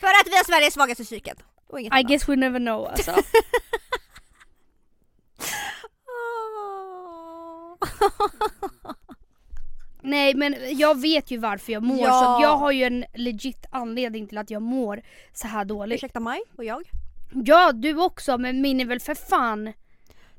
För 0.00 0.06
att 0.06 0.26
vi 0.26 0.36
har 0.36 0.44
Sveriges 0.44 0.74
svagaste 0.74 1.04
psyken. 1.04 1.36
I 1.78 1.88
annat. 1.88 2.06
guess 2.06 2.28
we 2.28 2.36
never 2.36 2.58
know 2.58 2.86
alltså. 2.86 3.10
Nej 10.02 10.34
men 10.34 10.56
jag 10.78 11.00
vet 11.00 11.30
ju 11.30 11.38
varför 11.38 11.72
jag 11.72 11.82
mår 11.82 11.98
Ja. 12.00 12.10
så 12.12 12.34
att 12.36 12.42
jag 12.42 12.56
har 12.56 12.72
ju 12.72 12.84
en 12.84 13.04
legit 13.14 13.66
anledning 13.70 14.26
till 14.28 14.38
att 14.38 14.50
jag 14.50 14.62
mår 14.62 15.02
så 15.32 15.46
här 15.48 15.64
dåligt. 15.64 15.96
Ursäkta 15.96 16.20
mig 16.20 16.40
och 16.56 16.64
jag. 16.64 16.82
Ja 17.44 17.72
du 17.72 18.02
också 18.04 18.38
men 18.38 18.60
min 18.62 18.80
är 18.80 18.84
väl 18.84 19.00
för 19.00 19.14
fan. 19.14 19.72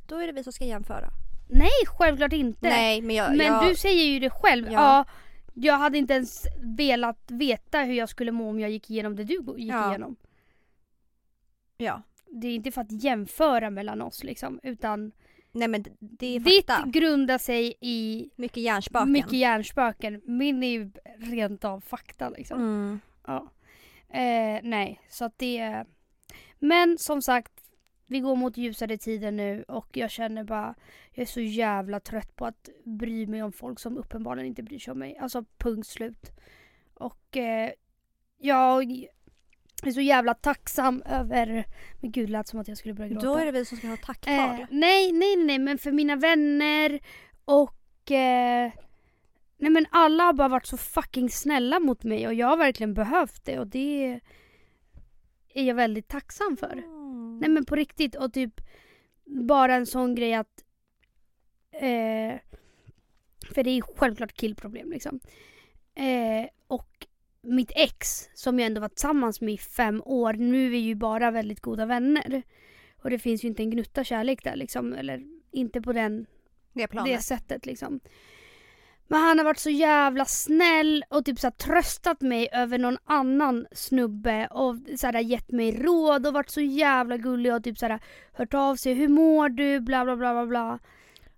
Då 0.07 0.17
är 0.17 0.27
det 0.27 0.33
vi 0.33 0.43
som 0.43 0.53
ska 0.53 0.65
jämföra. 0.65 1.09
Nej, 1.49 1.69
självklart 1.85 2.33
inte. 2.33 2.69
Nej 2.69 3.01
men 3.01 3.15
jag... 3.15 3.37
Men 3.37 3.45
jag, 3.45 3.69
du 3.69 3.75
säger 3.75 4.05
ju 4.05 4.19
det 4.19 4.29
själv. 4.29 4.71
Ja. 4.71 4.73
Ja. 4.73 5.05
jag 5.53 5.77
hade 5.77 5.97
inte 5.97 6.13
ens 6.13 6.45
velat 6.77 7.19
veta 7.27 7.79
hur 7.79 7.93
jag 7.93 8.09
skulle 8.09 8.31
må 8.31 8.49
om 8.49 8.59
jag 8.59 8.69
gick 8.69 8.89
igenom 8.89 9.15
det 9.15 9.23
du 9.23 9.33
gick 9.57 9.71
Ja. 9.73 9.89
igenom. 9.89 10.15
Ja. 11.77 12.01
Det 12.25 12.47
är 12.47 12.55
inte 12.55 12.71
för 12.71 12.81
att 12.81 13.03
jämföra 13.03 13.69
mellan 13.69 14.01
oss 14.01 14.23
liksom, 14.23 14.59
utan 14.63 15.11
Nej 15.51 15.67
men 15.67 15.83
det 15.99 16.35
är 16.35 16.39
ditt 16.39 16.65
fakta. 16.67 16.87
grundar 16.89 17.37
sig 17.37 17.73
i 17.81 18.29
Mycket 18.35 18.63
hjärnspöken. 18.63 19.11
mycket 19.11 19.33
hjärnspöken. 19.33 20.21
Min 20.25 20.63
är 20.63 20.67
ju 20.69 20.91
rent 21.17 21.65
av 21.65 21.81
fakta 21.81 22.29
liksom. 22.29 22.59
Mm. 22.59 22.99
Ja. 23.27 23.51
Eh, 24.09 24.59
nej, 24.63 25.01
så 25.09 25.25
att 25.25 25.37
det... 25.37 25.85
Men 26.59 26.97
som 26.97 27.21
sagt, 27.21 27.53
vi 28.05 28.19
går 28.19 28.35
mot 28.35 28.57
ljusare 28.57 28.97
tider 28.97 29.31
nu 29.31 29.63
och 29.67 29.97
jag 29.97 30.11
känner 30.11 30.43
bara, 30.43 30.75
jag 31.11 31.21
är 31.21 31.25
så 31.27 31.41
jävla 31.41 31.99
trött 31.99 32.35
på 32.35 32.45
att 32.45 32.69
bry 32.83 33.27
mig 33.27 33.43
om 33.43 33.51
folk 33.51 33.79
som 33.79 33.97
uppenbarligen 33.97 34.47
inte 34.47 34.63
bryr 34.63 34.79
sig 34.79 34.91
om 34.91 34.99
mig. 34.99 35.17
Alltså 35.17 35.45
punkt 35.57 35.87
slut. 35.87 36.31
Och 36.93 37.37
eh, 37.37 37.71
jag 38.37 39.05
är 39.89 39.93
så 39.93 40.01
jävla 40.01 40.33
tacksam 40.33 41.03
över, 41.05 41.65
men 41.99 42.11
gud 42.11 42.29
lät 42.29 42.47
som 42.47 42.59
att 42.59 42.67
jag 42.67 42.77
skulle 42.77 42.93
börja 42.93 43.09
gråta. 43.09 43.27
Då 43.27 43.35
är 43.35 43.45
det 43.45 43.51
vi 43.51 43.65
som 43.65 43.77
ska 43.77 43.87
ha 43.87 43.97
tacktal. 43.97 44.33
Eh, 44.33 44.65
nej, 44.69 45.11
nej, 45.11 45.35
nej, 45.35 45.59
men 45.59 45.77
för 45.77 45.91
mina 45.91 46.15
vänner 46.15 46.99
och... 47.45 48.11
Eh, 48.11 48.71
nej 49.57 49.71
men 49.71 49.85
alla 49.91 50.23
har 50.23 50.33
bara 50.33 50.47
varit 50.47 50.65
så 50.65 50.77
fucking 50.77 51.29
snälla 51.29 51.79
mot 51.79 52.03
mig 52.03 52.27
och 52.27 52.33
jag 52.33 52.47
har 52.47 52.57
verkligen 52.57 52.93
behövt 52.93 53.45
det 53.45 53.59
och 53.59 53.67
det 53.67 54.19
är 55.53 55.63
jag 55.63 55.75
väldigt 55.75 56.07
tacksam 56.07 56.57
för. 56.57 56.71
Mm. 56.71 57.39
Nej 57.39 57.49
men 57.49 57.65
på 57.65 57.75
riktigt 57.75 58.15
och 58.15 58.33
typ 58.33 58.61
bara 59.25 59.75
en 59.75 59.85
sån 59.85 60.15
grej 60.15 60.33
att... 60.33 60.63
Eh, 61.71 62.39
för 63.53 63.63
det 63.63 63.69
är 63.69 63.97
självklart 63.97 64.33
killproblem 64.33 64.91
liksom. 64.91 65.19
Eh, 65.95 66.47
och 66.67 67.07
mitt 67.43 67.71
ex 67.75 68.29
som 68.33 68.59
jag 68.59 68.65
ändå 68.65 68.81
var 68.81 68.89
tillsammans 68.89 69.41
med 69.41 69.53
i 69.53 69.57
fem 69.57 70.01
år, 70.05 70.33
nu 70.33 70.65
är 70.65 70.69
vi 70.69 70.77
ju 70.77 70.95
bara 70.95 71.31
väldigt 71.31 71.59
goda 71.61 71.85
vänner. 71.85 72.43
Och 73.03 73.09
det 73.09 73.19
finns 73.19 73.43
ju 73.43 73.47
inte 73.47 73.63
en 73.63 73.69
gnutta 73.69 74.03
kärlek 74.03 74.43
där 74.43 74.55
liksom, 74.55 74.93
eller 74.93 75.23
inte 75.51 75.81
på 75.81 75.93
den, 75.93 76.25
det 76.73 76.87
planet. 76.87 77.17
det 77.17 77.23
sättet 77.23 77.65
liksom. 77.65 77.99
Men 79.07 79.19
han 79.21 79.37
har 79.37 79.45
varit 79.45 79.57
så 79.59 79.69
jävla 79.69 80.25
snäll 80.25 81.03
och 81.09 81.25
typ 81.25 81.39
så 81.39 81.47
här, 81.47 81.51
tröstat 81.51 82.21
mig 82.21 82.49
över 82.53 82.77
någon 82.77 82.97
annan 83.05 83.67
snubbe 83.71 84.47
och 84.47 84.75
så 84.95 85.07
här, 85.07 85.19
gett 85.19 85.51
mig 85.51 85.71
råd 85.71 86.27
och 86.27 86.33
varit 86.33 86.49
så 86.49 86.61
jävla 86.61 87.17
gullig 87.17 87.53
och 87.53 87.63
typ 87.63 87.77
så 87.77 87.85
här, 87.85 87.99
hört 88.33 88.53
av 88.53 88.75
sig. 88.75 88.93
Hur 88.93 89.07
mår 89.07 89.49
du? 89.49 89.79
Bla 89.79 90.05
bla 90.05 90.15
bla 90.15 90.33
bla 90.33 90.45
bla. 90.45 90.79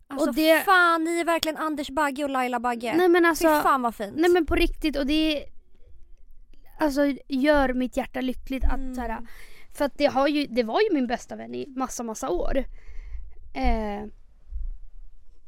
Alltså 0.08 0.30
och 0.30 0.36
det- 0.36 0.66
fan, 0.66 1.04
ni 1.04 1.20
är 1.20 1.26
verkligen 1.26 1.58
Anders 1.58 1.90
Bagge 1.90 2.24
och 2.24 2.30
Laila 2.30 2.60
Bagge. 2.60 2.94
Nej 2.98 3.10
men 3.10 3.24
Fy 3.24 3.28
alltså. 3.28 3.48
fan 3.62 3.82
vad 3.82 3.96
fint. 3.96 4.14
Nej 4.16 4.30
men 4.30 4.46
på 4.46 4.56
riktigt 4.56 4.98
och 4.98 5.06
det 5.08 5.46
Alltså 6.84 7.02
gör 7.28 7.74
mitt 7.74 7.98
hjärta 7.98 8.22
lyckligt 8.22 8.64
att 8.64 8.74
Mm. 8.74 8.96
så 8.96 9.02
här, 9.02 9.18
För 9.74 9.86
att 9.86 9.98
det, 9.98 10.06
har 10.06 10.28
ju, 10.28 10.48
det 10.48 10.64
var 10.64 10.82
ju 10.82 10.94
min 10.94 11.08
bästa 11.08 11.36
vän 11.36 11.56
i 11.56 11.68
massa 11.68 12.04
massa 12.04 12.30
år. 12.30 12.58
Eh, 13.54 14.04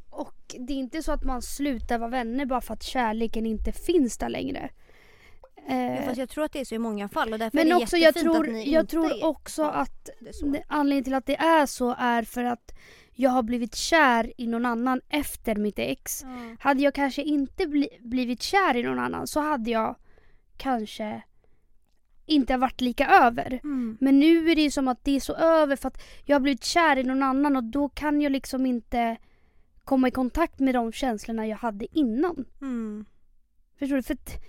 och 0.10 0.56
det 0.60 0.74
är 0.74 0.78
inte 0.78 1.04
så 1.04 1.12
att 1.12 1.24
man 1.24 1.42
slutar 1.42 1.98
vara 1.98 2.10
vänner 2.10 2.46
bara 2.46 2.62
för 2.62 2.74
att 2.74 2.84
kärleken 2.84 3.46
inte 3.46 3.72
finns 3.72 4.18
där 4.18 4.30
längre. 4.30 4.70
Ja, 4.70 5.74
Eh, 5.74 6.06
fast 6.06 6.18
jag 6.18 6.30
tror 6.30 6.44
att 6.44 6.52
det 6.52 6.60
är 6.60 6.66
så 6.66 6.76
i 6.76 6.80
många 6.80 7.10
fall 7.10 7.34
och 7.34 7.40
därför 7.40 7.58
är 7.58 7.66
men 7.66 7.78
det 7.78 7.84
också 7.84 7.98
jag 7.98 8.16
tror, 8.16 8.48
att 8.48 8.54
ni 8.54 8.72
jag 8.74 8.82
inte 8.84 8.92
tror 8.92 9.12
är 9.12 9.26
också 9.26 9.64
att 9.64 10.10
är 10.42 10.64
anledningen 10.68 11.04
till 11.04 11.14
att 11.14 11.26
det 11.26 11.36
är 11.36 11.66
så 11.66 11.96
är 11.98 12.24
för 12.24 12.44
att 12.44 12.76
jag 13.14 13.30
har 13.30 13.44
blivit 13.44 13.76
kär 13.76 14.34
i 14.38 14.48
någon 14.48 14.66
annan 14.66 15.02
efter 15.10 15.56
mitt 15.56 15.80
ex. 15.80 16.24
Ja. 16.24 16.56
Hade 16.60 16.84
jag 16.84 16.94
kanske 16.94 17.22
inte 17.22 17.68
bli, 17.68 17.90
blivit 18.00 18.42
kär 18.42 18.76
i 18.76 18.84
någon 18.84 19.00
annan 19.00 19.28
så 19.28 19.40
hade 19.40 19.72
jag 19.72 19.96
kanske 20.58 21.22
inte 22.26 22.58
varit 22.58 22.82
lika 22.82 23.08
över. 23.08 23.60
Mm. 23.64 23.98
Men 24.02 24.20
nu 24.20 24.50
är 24.52 24.56
det 24.56 24.62
ju 24.62 24.72
som 24.72 24.88
att 24.88 25.04
det 25.04 25.16
är 25.16 25.20
så 25.20 25.34
över 25.34 25.76
för 25.76 25.88
att 25.88 26.04
jag 26.24 26.36
har 26.36 26.42
blivit 26.42 26.64
kär 26.64 26.98
i 26.98 27.04
någon 27.04 27.24
annan 27.24 27.56
och 27.56 27.64
då 27.64 27.90
kan 27.90 28.22
jag 28.22 28.32
liksom 28.32 28.66
inte 28.66 29.18
komma 29.84 30.08
i 30.08 30.12
kontakt 30.12 30.60
med 30.60 30.76
de 30.76 30.92
känslorna 30.92 31.48
jag 31.48 31.58
hade 31.58 31.98
innan. 31.98 32.46
Mm. 32.62 33.06
Förstår 33.80 33.96
du? 33.96 34.04
För 34.04 34.14
att, 34.14 34.44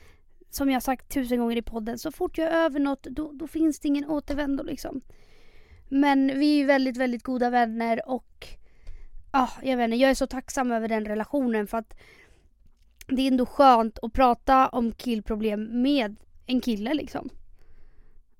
som 0.50 0.68
jag 0.68 0.74
har 0.74 0.80
sagt 0.80 1.14
tusen 1.14 1.38
gånger 1.38 1.56
i 1.56 1.62
podden, 1.62 1.98
så 1.98 2.12
fort 2.12 2.38
jag 2.38 2.48
är 2.48 2.64
över 2.64 2.80
något 2.80 3.02
då, 3.02 3.32
då 3.32 3.46
finns 3.46 3.80
det 3.80 3.88
ingen 3.88 4.10
återvändo 4.10 4.62
liksom. 4.62 5.00
Men 5.88 6.26
vi 6.26 6.52
är 6.54 6.56
ju 6.56 6.64
väldigt, 6.64 6.96
väldigt 6.96 7.22
goda 7.22 7.50
vänner 7.50 8.08
och 8.08 8.46
ah, 9.30 9.50
jag 9.62 9.76
vet 9.76 9.84
inte, 9.84 9.96
jag 9.96 10.10
är 10.10 10.14
så 10.14 10.26
tacksam 10.26 10.72
över 10.72 10.88
den 10.88 11.04
relationen 11.04 11.66
för 11.66 11.78
att 11.78 11.96
det 13.06 13.22
är 13.22 13.30
ändå 13.30 13.46
skönt 13.46 13.98
att 14.02 14.12
prata 14.12 14.68
om 14.68 14.92
killproblem 14.92 15.82
med 15.82 16.16
en 16.46 16.60
kille 16.60 16.94
liksom. 16.94 17.28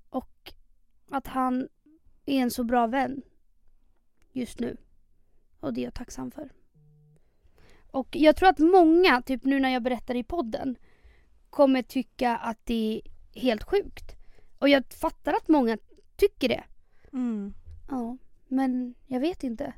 Och 0.09 0.53
att 1.09 1.27
han 1.27 1.67
är 2.25 2.41
en 2.41 2.51
så 2.51 2.63
bra 2.63 2.87
vän 2.87 3.21
just 4.31 4.59
nu. 4.59 4.77
Och 5.59 5.73
det 5.73 5.81
är 5.81 5.83
jag 5.83 5.93
tacksam 5.93 6.31
för. 6.31 6.49
Och 7.91 8.15
jag 8.15 8.35
tror 8.35 8.49
att 8.49 8.59
många, 8.59 9.21
typ 9.21 9.43
nu 9.43 9.59
när 9.59 9.69
jag 9.69 9.83
berättar 9.83 10.15
i 10.15 10.23
podden, 10.23 10.77
kommer 11.49 11.81
tycka 11.81 12.37
att 12.37 12.65
det 12.65 13.01
är 13.03 13.39
helt 13.39 13.63
sjukt. 13.63 14.15
Och 14.59 14.69
jag 14.69 14.83
fattar 14.93 15.33
att 15.33 15.47
många 15.47 15.77
tycker 16.15 16.49
det. 16.49 16.63
Mm. 17.13 17.53
Ja, 17.89 18.17
men 18.47 18.95
jag 19.05 19.19
vet 19.19 19.43
inte. 19.43 19.73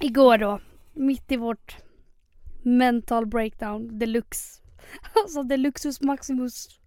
Igår 0.00 0.38
då, 0.38 0.60
mitt 0.92 1.32
i 1.32 1.36
vårt 1.36 1.76
mental 2.62 3.26
breakdown 3.26 3.98
deluxe. 3.98 4.62
Alltså 5.14 5.42
deluxus 5.42 6.00
maximus 6.00 6.78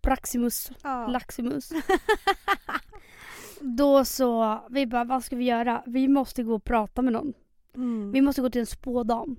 praximus 0.00 0.70
Ja. 0.82 1.06
laximus. 1.06 1.72
Då 3.60 4.04
så, 4.04 4.60
vi 4.70 4.86
bara 4.86 5.04
vad 5.04 5.24
ska 5.24 5.36
vi 5.36 5.44
göra? 5.44 5.82
Vi 5.86 6.08
måste 6.08 6.42
gå 6.42 6.54
och 6.54 6.64
prata 6.64 7.02
med 7.02 7.12
någon. 7.12 7.32
Mm. 7.74 8.12
Vi 8.12 8.20
måste 8.20 8.42
gå 8.42 8.50
till 8.50 8.60
en 8.60 8.66
spådam. 8.66 9.36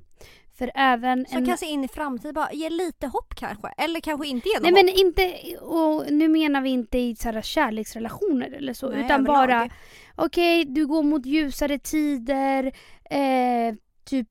För 0.58 0.72
även 0.76 1.26
Som 1.26 1.38
en... 1.38 1.46
kan 1.46 1.58
se 1.58 1.66
in 1.66 1.84
i 1.84 1.88
framtiden, 1.88 2.34
bara 2.34 2.52
ge 2.52 2.70
lite 2.70 3.08
hopp 3.08 3.36
kanske. 3.36 3.68
Eller 3.78 4.00
kanske 4.00 4.28
inte 4.28 4.50
ge 4.50 4.60
Nej 4.62 4.72
något 4.72 4.86
men 4.86 4.90
inte, 5.06 5.34
och 5.58 6.12
nu 6.12 6.28
menar 6.28 6.62
vi 6.62 6.70
inte 6.70 6.98
i 6.98 7.16
så 7.16 7.32
här 7.32 7.42
kärleksrelationer 7.42 8.52
eller 8.52 8.74
så. 8.74 8.86
hopp. 8.86 8.96
Nej, 8.96 9.06
utan 9.06 9.24
bara, 9.24 9.70
okej 10.16 10.66
du 10.66 10.88
går 10.88 11.04
mot 11.04 11.26
ljusare 11.26 11.80
tider. 11.80 12.72
Eh, 13.12 13.76
typ, 14.04 14.28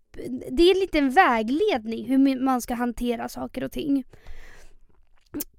det 0.51 0.63
är 0.63 0.97
en 0.97 1.11
vägledning 1.11 2.07
hur 2.07 2.41
man 2.41 2.61
ska 2.61 2.75
hantera 2.75 3.29
saker 3.29 3.65
och 3.65 3.73
ting. 3.73 4.05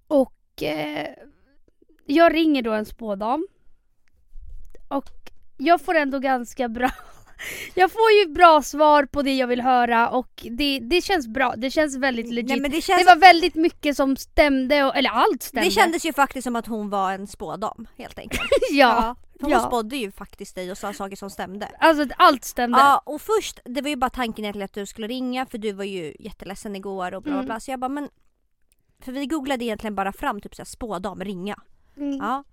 Och 0.07 0.63
eh, 0.63 1.07
jag 2.05 2.33
ringer 2.33 2.61
då 2.61 2.71
en 2.71 2.85
spådam. 2.85 3.47
Och 4.87 5.09
jag 5.57 5.81
får 5.81 5.95
ändå 5.95 6.19
ganska 6.19 6.69
bra 6.69 6.91
Jag 7.75 7.91
får 7.91 8.11
ju 8.11 8.33
bra 8.33 8.61
svar 8.61 9.05
på 9.05 9.21
det 9.21 9.33
jag 9.33 9.47
vill 9.47 9.61
höra 9.61 10.09
och 10.09 10.47
det, 10.51 10.79
det 10.79 11.01
känns 11.01 11.27
bra. 11.27 11.53
Det 11.57 11.71
känns 11.71 11.97
väldigt 11.97 12.33
legit. 12.33 12.49
Nej, 12.49 12.59
det, 12.59 12.77
Det 12.77 12.81
känns, 12.81 13.05
var 13.05 13.15
väldigt 13.15 13.55
mycket 13.55 13.97
som 13.97 14.17
stämde, 14.17 14.83
och, 14.83 14.95
eller 14.95 15.09
allt 15.09 15.43
stämde. 15.43 15.67
det 15.67 15.71
kändes 15.71 16.05
ju 16.05 16.13
faktiskt 16.13 16.43
som 16.43 16.55
att 16.55 16.67
hon 16.67 16.89
var 16.89 17.11
en 17.11 17.27
spådam 17.27 17.87
helt 17.97 18.19
enkelt. 18.19 18.49
ja. 18.71 19.15
För 19.41 19.48
hon 19.48 19.51
Ja. 19.51 19.67
spådde 19.67 19.95
ju 19.98 20.12
faktiskt 20.12 20.55
dig 20.55 20.71
och 20.71 20.77
sa 20.77 20.93
saker 20.93 21.15
som 21.15 21.29
stämde. 21.29 21.67
Alltså 21.79 22.05
allt 22.17 22.43
stämde. 22.43 22.77
Ja 22.79 23.01
och 23.05 23.21
först, 23.21 23.60
det 23.65 23.81
var 23.81 23.89
ju 23.89 23.95
bara 23.95 24.10
tanken 24.10 24.45
egentligen 24.45 24.65
att 24.65 24.74
du 24.74 24.86
skulle 24.86 25.07
ringa 25.07 25.45
för 25.45 25.57
du 25.57 25.71
var 25.71 25.83
ju 25.83 26.15
jätteledsen 26.19 26.75
igår 26.75 27.13
och 27.13 27.21
bla 27.24 27.31
bla 27.31 27.39
Mm. 27.39 27.45
bla. 27.45 27.60
Så 27.60 27.71
jag 27.71 27.79
bara 27.79 27.89
men... 27.89 28.10
För 29.00 29.12
vi 29.12 29.25
googlade 29.25 29.65
egentligen 29.65 29.95
bara 29.95 30.13
fram 30.13 30.41
typ 30.41 30.55
såhär 30.55 30.65
spådam, 30.65 31.19
ringa. 31.21 31.55
Mm. 31.98 32.17
Ja. 32.17 32.43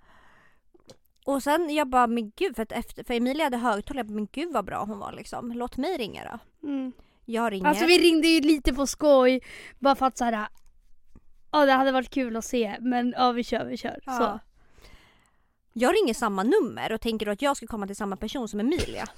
Och 1.25 1.43
sen 1.43 1.75
jag 1.75 1.89
bara 1.89 2.07
men 2.07 2.31
gud 2.37 2.57
för 2.57 2.63
att 2.63 2.73
efter, 2.73 3.05
för 3.05 3.15
Emilia 3.15 3.45
hade 3.45 3.57
högtalare, 3.57 4.05
men 4.09 4.27
gud 4.33 4.53
vad 4.53 4.65
bra 4.65 4.85
hon 4.85 4.99
var 4.99 5.13
liksom. 5.13 5.53
Låt 5.53 5.77
mig 5.77 5.97
ringa 5.97 6.39
då. 6.63 6.69
Mm. 6.69 6.93
Jag 7.25 7.53
ringer. 7.53 7.67
Alltså 7.67 7.87
vi 7.87 7.99
ringde 7.99 8.29
ju 8.29 8.41
lite 8.41 8.75
på 8.75 8.87
skoj. 8.87 9.41
Bara 9.79 9.95
för 9.95 10.07
att 10.07 10.19
såhär... 10.19 10.49
Ja 11.53 11.67
det 11.67 11.73
hade 11.73 11.93
varit 11.93 12.11
kul 12.11 12.37
att 12.37 12.45
se 12.45 12.77
men 12.81 13.15
ja 13.17 13.33
vi 13.33 13.45
kör, 13.45 13.65
vi 13.65 13.77
kör. 13.77 13.99
Ja. 14.07 14.13
Så. 14.19 14.41
Jag 15.73 15.95
ringer 15.95 16.15
samma 16.15 16.43
nummer 16.43 16.93
och 16.93 17.01
tänker 17.01 17.27
då 17.27 17.33
att 17.33 17.43
jag 17.43 17.57
ska 17.57 17.67
komma 17.67 17.87
till 17.87 17.97
samma 17.97 18.17
person 18.17 18.49
som 18.49 18.61
Emilia. 18.61 19.07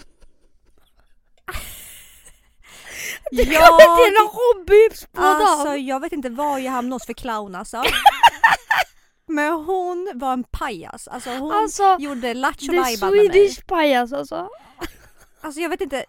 Det 3.33 3.43
är 3.43 4.21
en 4.21 4.29
hobbyspådam! 4.29 5.43
Alltså 5.47 5.77
jag 5.77 6.01
vet 6.01 6.13
inte 6.13 6.29
vad 6.31 6.61
jag 6.61 6.73
hamnade 6.73 6.95
hos 6.95 7.07
för 7.07 7.13
clown 7.13 7.55
alltså. 7.55 7.83
Men 9.27 9.53
hon 9.53 10.13
var 10.15 10.33
en 10.33 10.45
pajas. 10.45 11.09
Alltså 11.09 11.31
hon 11.31 11.53
Alltså, 11.53 11.97
gjorde 12.01 12.35
lattjo 12.35 12.67
the 12.67 12.77
lajban 12.81 13.11
med 13.11 13.19
mig. 13.19 13.29
Swedish 13.31 13.67
pajas 13.67 14.13
alltså. 14.13 14.49
Alltså 15.41 15.61
jag 15.61 15.69
vet 15.69 15.81
inte. 15.81 16.05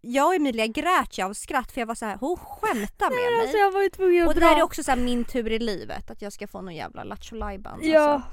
Jag 0.00 0.26
och 0.26 0.34
Emilia 0.34 0.66
grät 0.66 1.18
ju 1.18 1.22
av 1.24 1.32
skratt 1.32 1.72
för 1.72 1.80
jag 1.80 1.86
var 1.86 1.94
så 1.94 2.04
här, 2.06 2.16
hon 2.16 2.36
skämtar 2.36 3.10
med 3.10 3.32
mig. 3.32 3.40
Alltså 3.40 3.56
jag 3.56 3.70
var 3.70 3.82
ju 3.82 3.88
tvungen 3.90 4.22
att 4.22 4.28
och 4.28 4.34
det 4.34 4.40
dra. 4.40 4.48
där 4.48 4.56
är 4.56 4.62
också 4.62 4.82
så 4.84 4.90
här 4.90 4.98
min 4.98 5.24
tur 5.24 5.52
i 5.52 5.58
livet 5.58 6.10
att 6.10 6.22
jag 6.22 6.32
ska 6.32 6.46
få 6.48 6.60
någon 6.60 6.74
jävla 6.74 7.04
lattjo 7.04 7.36
lajban. 7.36 7.78
Ja. 7.82 8.00
Alltså. 8.00 8.28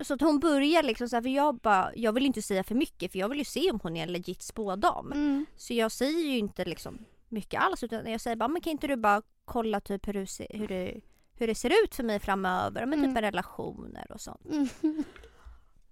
Så 0.00 0.14
att 0.14 0.20
hon 0.20 0.38
börjar 0.40 0.82
liksom 0.82 1.08
så 1.08 1.16
här, 1.16 1.22
för 1.22 1.28
jag 1.28 1.54
bara, 1.56 1.90
jag 1.94 2.12
vill 2.12 2.26
inte 2.26 2.42
säga 2.42 2.64
för 2.64 2.74
mycket 2.74 3.12
för 3.12 3.18
jag 3.18 3.28
vill 3.28 3.38
ju 3.38 3.44
se 3.44 3.70
om 3.70 3.80
hon 3.82 3.96
är 3.96 4.02
en 4.02 4.12
legit 4.12 4.42
spådam. 4.42 5.12
Mm. 5.12 5.46
Så 5.56 5.74
jag 5.74 5.92
säger 5.92 6.20
ju 6.28 6.38
inte 6.38 6.64
liksom 6.64 6.98
mycket 7.28 7.60
alls 7.62 7.82
utan 7.82 8.06
jag 8.12 8.20
säger 8.20 8.36
bara, 8.36 8.48
men 8.48 8.62
kan 8.62 8.70
inte 8.70 8.86
du 8.86 8.96
bara 8.96 9.22
kolla 9.44 9.80
typ 9.80 10.08
hur, 10.08 10.12
du 10.12 10.26
se, 10.26 10.46
hur, 10.50 10.68
det, 10.68 11.00
hur 11.38 11.46
det 11.46 11.54
ser 11.54 11.84
ut 11.84 11.94
för 11.94 12.02
mig 12.02 12.20
framöver, 12.20 12.86
men 12.86 12.98
typ 12.98 13.08
Mm. 13.10 13.22
relationer 13.22 14.06
och 14.12 14.20
sånt. 14.20 14.44
Mm. 14.50 14.68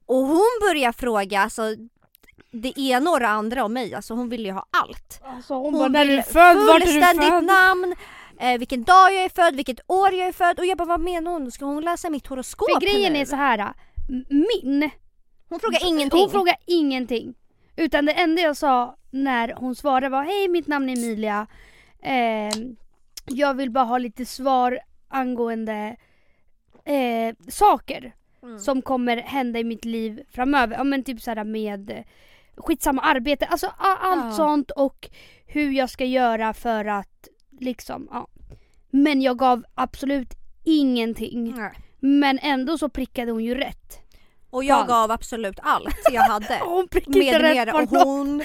Och 0.06 0.16
hon 0.26 0.58
börjar 0.60 0.92
fråga 0.92 1.40
alltså 1.40 1.62
det 2.50 2.78
ena 2.80 3.10
och 3.10 3.20
det 3.20 3.28
andra 3.28 3.64
om 3.64 3.72
mig, 3.72 3.94
alltså 3.94 4.14
hon 4.14 4.28
vill 4.28 4.44
ju 4.46 4.52
ha 4.52 4.66
allt. 4.70 5.20
Alltså 5.24 5.54
hon, 5.54 5.64
Hon 5.64 5.78
bara, 5.78 5.88
när 5.88 6.06
är 6.06 6.16
du 6.16 6.22
född? 6.22 6.56
Vart 6.66 6.82
är 6.82 7.14
du 7.14 7.30
född? 7.30 7.44
namn, 7.44 7.94
eh, 8.40 8.58
vilken 8.58 8.84
dag 8.84 9.14
jag 9.14 9.24
är 9.24 9.28
född, 9.28 9.56
vilket 9.56 9.80
år 9.86 10.12
jag 10.14 10.28
är 10.28 10.32
född 10.32 10.58
och 10.58 10.66
jag 10.66 10.78
bara 10.78 10.88
vad 10.88 11.00
menar 11.00 11.30
hon? 11.32 11.50
Ska 11.52 11.64
hon 11.64 11.84
läsa 11.84 12.10
mitt 12.10 12.26
horoskop 12.26 12.70
För 12.72 12.80
grejen 12.80 13.12
nu? 13.12 13.18
är 13.18 13.24
så 13.24 13.36
här. 13.36 13.74
Min, 14.28 14.90
Hon 15.48 15.60
frågar 15.60 15.86
ingenting. 15.88 16.20
hon 16.20 16.30
frågar 16.30 16.56
ingenting. 16.66 17.34
Utan 17.76 18.04
det 18.06 18.12
enda 18.12 18.42
jag 18.42 18.56
sa 18.56 18.96
när 19.10 19.54
hon 19.56 19.74
svarade 19.74 20.08
var 20.08 20.24
Hej 20.24 20.48
mitt 20.48 20.66
namn 20.66 20.88
är 20.88 20.92
Emilia. 20.92 21.46
Ehm, 22.02 22.76
jag 23.26 23.54
vill 23.54 23.70
bara 23.70 23.84
ha 23.84 23.98
lite 23.98 24.26
svar 24.26 24.78
angående 25.08 25.96
eh, 26.84 27.34
saker 27.48 28.12
Mm. 28.42 28.58
som 28.58 28.82
kommer 28.82 29.16
hända 29.16 29.58
i 29.58 29.64
mitt 29.64 29.84
liv 29.84 30.22
framöver. 30.30 30.76
Ja 30.76 30.84
men 30.84 31.04
typ 31.04 31.20
såhär 31.20 31.44
med 31.44 31.90
eh, 31.90 32.04
skitsamma 32.56 33.02
arbete, 33.02 33.46
alltså 33.46 33.66
allt 33.78 34.24
Ja. 34.24 34.32
sånt 34.32 34.70
och 34.70 35.08
hur 35.46 35.70
jag 35.70 35.90
ska 35.90 36.04
göra 36.04 36.52
för 36.54 36.84
att 36.84 37.28
liksom, 37.60 38.08
ja. 38.10 38.28
Men 38.90 39.22
jag 39.22 39.38
gav 39.38 39.64
absolut 39.74 40.34
ingenting. 40.64 41.54
Nej. 41.56 41.72
Men 42.00 42.38
ändå 42.38 42.78
så 42.78 42.88
prickade 42.88 43.32
hon 43.32 43.44
ju 43.44 43.54
rätt. 43.54 43.98
Och 44.50 44.64
jag 44.64 44.78
Allt. 44.78 44.88
gav 44.88 45.10
absolut 45.10 45.58
allt 45.62 45.96
jag 46.12 46.22
hade. 46.28 46.60
Hon 46.64 46.88
prickade 46.88 47.18
med 47.18 47.40
rätt 47.40 47.54
mera. 47.54 47.72
på 47.72 47.78
Och 47.78 47.88
hon... 47.88 48.42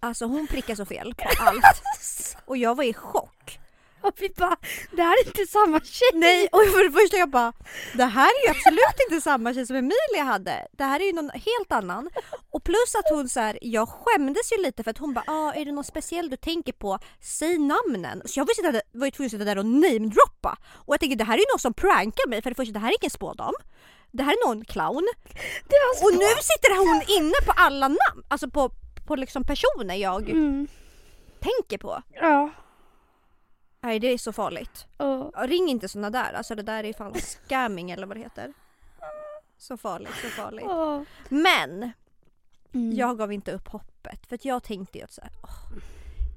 Alltså 0.00 0.24
hon 0.24 0.46
prickade 0.46 0.76
så 0.76 0.84
fel 0.84 1.14
på 1.14 1.24
allt. 1.40 1.82
Och 2.46 2.56
jag 2.56 2.74
var 2.74 2.84
i 2.84 2.94
chock. 2.94 3.58
Och 4.08 4.14
vi 4.16 4.28
bara, 4.36 4.56
det 4.96 5.02
här 5.02 5.12
är 5.22 5.26
inte 5.26 5.46
samma 5.46 5.80
tjej. 5.80 6.08
Nej, 6.14 6.48
och 6.52 6.60
för 6.60 6.84
det 6.84 6.92
första 7.00 7.16
jag 7.16 7.30
bara, 7.30 7.52
det 7.94 8.04
här 8.04 8.28
är 8.28 8.44
ju 8.46 8.50
absolut 8.50 8.98
inte 9.10 9.20
samma 9.20 9.54
tjej 9.54 9.66
som 9.66 9.76
Emilia 9.76 10.22
hade. 10.24 10.66
Det 10.72 10.84
här 10.84 11.00
är 11.00 11.04
ju 11.04 11.12
någon 11.12 11.30
helt 11.30 11.72
annan. 11.72 12.10
Och 12.50 12.64
plus 12.64 12.94
att 12.98 13.08
hon 13.10 13.28
så 13.28 13.40
här, 13.40 13.58
jag 13.62 13.88
skämdes 13.88 14.52
ju 14.52 14.62
lite 14.62 14.82
för 14.84 14.90
att 14.90 14.98
hon 14.98 15.14
bara, 15.14 15.24
ah, 15.26 15.52
är 15.52 15.64
det 15.64 15.72
något 15.72 15.86
speciellt 15.86 16.30
du 16.30 16.36
tänker 16.36 16.72
på? 16.72 16.98
Säg 17.20 17.58
namnen. 17.58 18.22
Så 18.24 18.40
jag 18.40 18.44
var, 18.46 18.54
sitta 18.54 18.72
där, 18.72 18.82
var 18.92 19.06
ju 19.06 19.10
tvungen 19.10 19.26
att 19.26 19.30
sitta 19.32 19.44
där 19.44 19.58
och 19.58 19.66
namedroppa. 19.66 20.58
Och 20.74 20.94
jag 20.94 21.00
tänker 21.00 21.16
det 21.16 21.24
här 21.24 21.34
är 21.34 21.38
ju 21.38 21.44
någon 21.52 21.58
som 21.58 21.74
prankar 21.74 22.28
mig. 22.28 22.42
För 22.42 22.50
det 22.50 22.54
första, 22.56 22.72
det 22.72 22.78
här 22.78 22.88
är 22.88 22.96
ingen 23.02 23.10
spådam. 23.10 23.54
Det 24.10 24.22
här 24.22 24.32
är 24.32 24.48
någon 24.48 24.64
clown. 24.64 25.08
Det 25.68 25.76
var 25.84 25.94
så... 25.98 26.04
Och 26.06 26.12
nu 26.12 26.28
sitter 26.42 26.78
hon 26.78 27.02
inne 27.18 27.34
på 27.46 27.52
alla 27.56 27.88
namn, 27.88 28.24
alltså 28.28 28.50
på, 28.50 28.70
på 29.06 29.16
liksom 29.16 29.44
personer 29.44 29.94
jag 29.94 30.30
Mm, 30.30 30.68
tänker 31.40 31.78
på. 31.78 32.02
ja. 32.12 32.50
Nej 33.84 33.98
det 33.98 34.06
är 34.06 34.18
så 34.18 34.32
farligt. 34.32 34.86
Ja, 34.98 35.32
Ring 35.36 35.68
inte 35.68 35.88
såna 35.88 36.10
där, 36.10 36.32
alltså 36.32 36.54
det 36.54 36.62
där 36.62 36.84
är 36.84 36.92
fan 36.92 37.14
scamming 37.14 37.90
eller 37.90 38.06
vad 38.06 38.16
det 38.16 38.20
heter. 38.20 38.52
Så 39.58 39.76
farligt, 39.76 40.14
så 40.22 40.28
farligt. 40.28 40.66
och, 40.66 41.04
Men 41.28 41.92
mm. 42.72 42.92
jag 42.96 43.18
gav 43.18 43.32
inte 43.32 43.52
upp 43.52 43.68
hoppet 43.68 44.26
för 44.26 44.34
att 44.34 44.44
jag 44.44 44.62
tänkte 44.62 44.98
ju 44.98 45.04
att 45.04 45.12
så 45.12 45.20
här, 45.20 45.30
åh, 45.42 45.78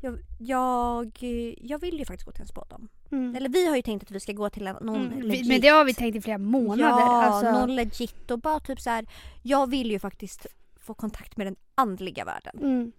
jag, 0.01 0.19
jag, 0.39 1.17
jag 1.61 1.79
vill 1.79 1.99
ju 1.99 2.05
faktiskt 2.05 2.25
gå 2.25 2.31
till 2.31 2.41
en 2.41 2.47
spådam. 2.47 2.87
Mm. 3.11 3.35
Eller 3.35 3.49
vi 3.49 3.67
har 3.67 3.75
ju 3.75 3.81
tänkt 3.81 4.03
att 4.03 4.11
vi 4.11 4.19
ska 4.19 4.31
gå 4.31 4.49
till 4.49 4.63
någon 4.63 5.07
Mm. 5.07 5.21
legit. 5.21 5.47
Men 5.47 5.61
det 5.61 5.67
har 5.67 5.85
vi 5.85 5.93
tänkt 5.93 6.15
i 6.15 6.21
flera 6.21 6.37
månader. 6.37 6.83
Ja, 6.83 7.23
alltså. 7.23 7.51
någon 7.51 7.75
legit 7.75 8.31
och 8.31 8.39
bara 8.39 8.59
typ 8.59 8.81
så 8.81 8.89
här. 8.89 9.05
jag 9.43 9.69
vill 9.69 9.91
ju 9.91 9.99
faktiskt 9.99 10.47
få 10.79 10.93
kontakt 10.93 11.37
med 11.37 11.47
den 11.47 11.55
andliga 11.75 12.25
världen. 12.25 12.91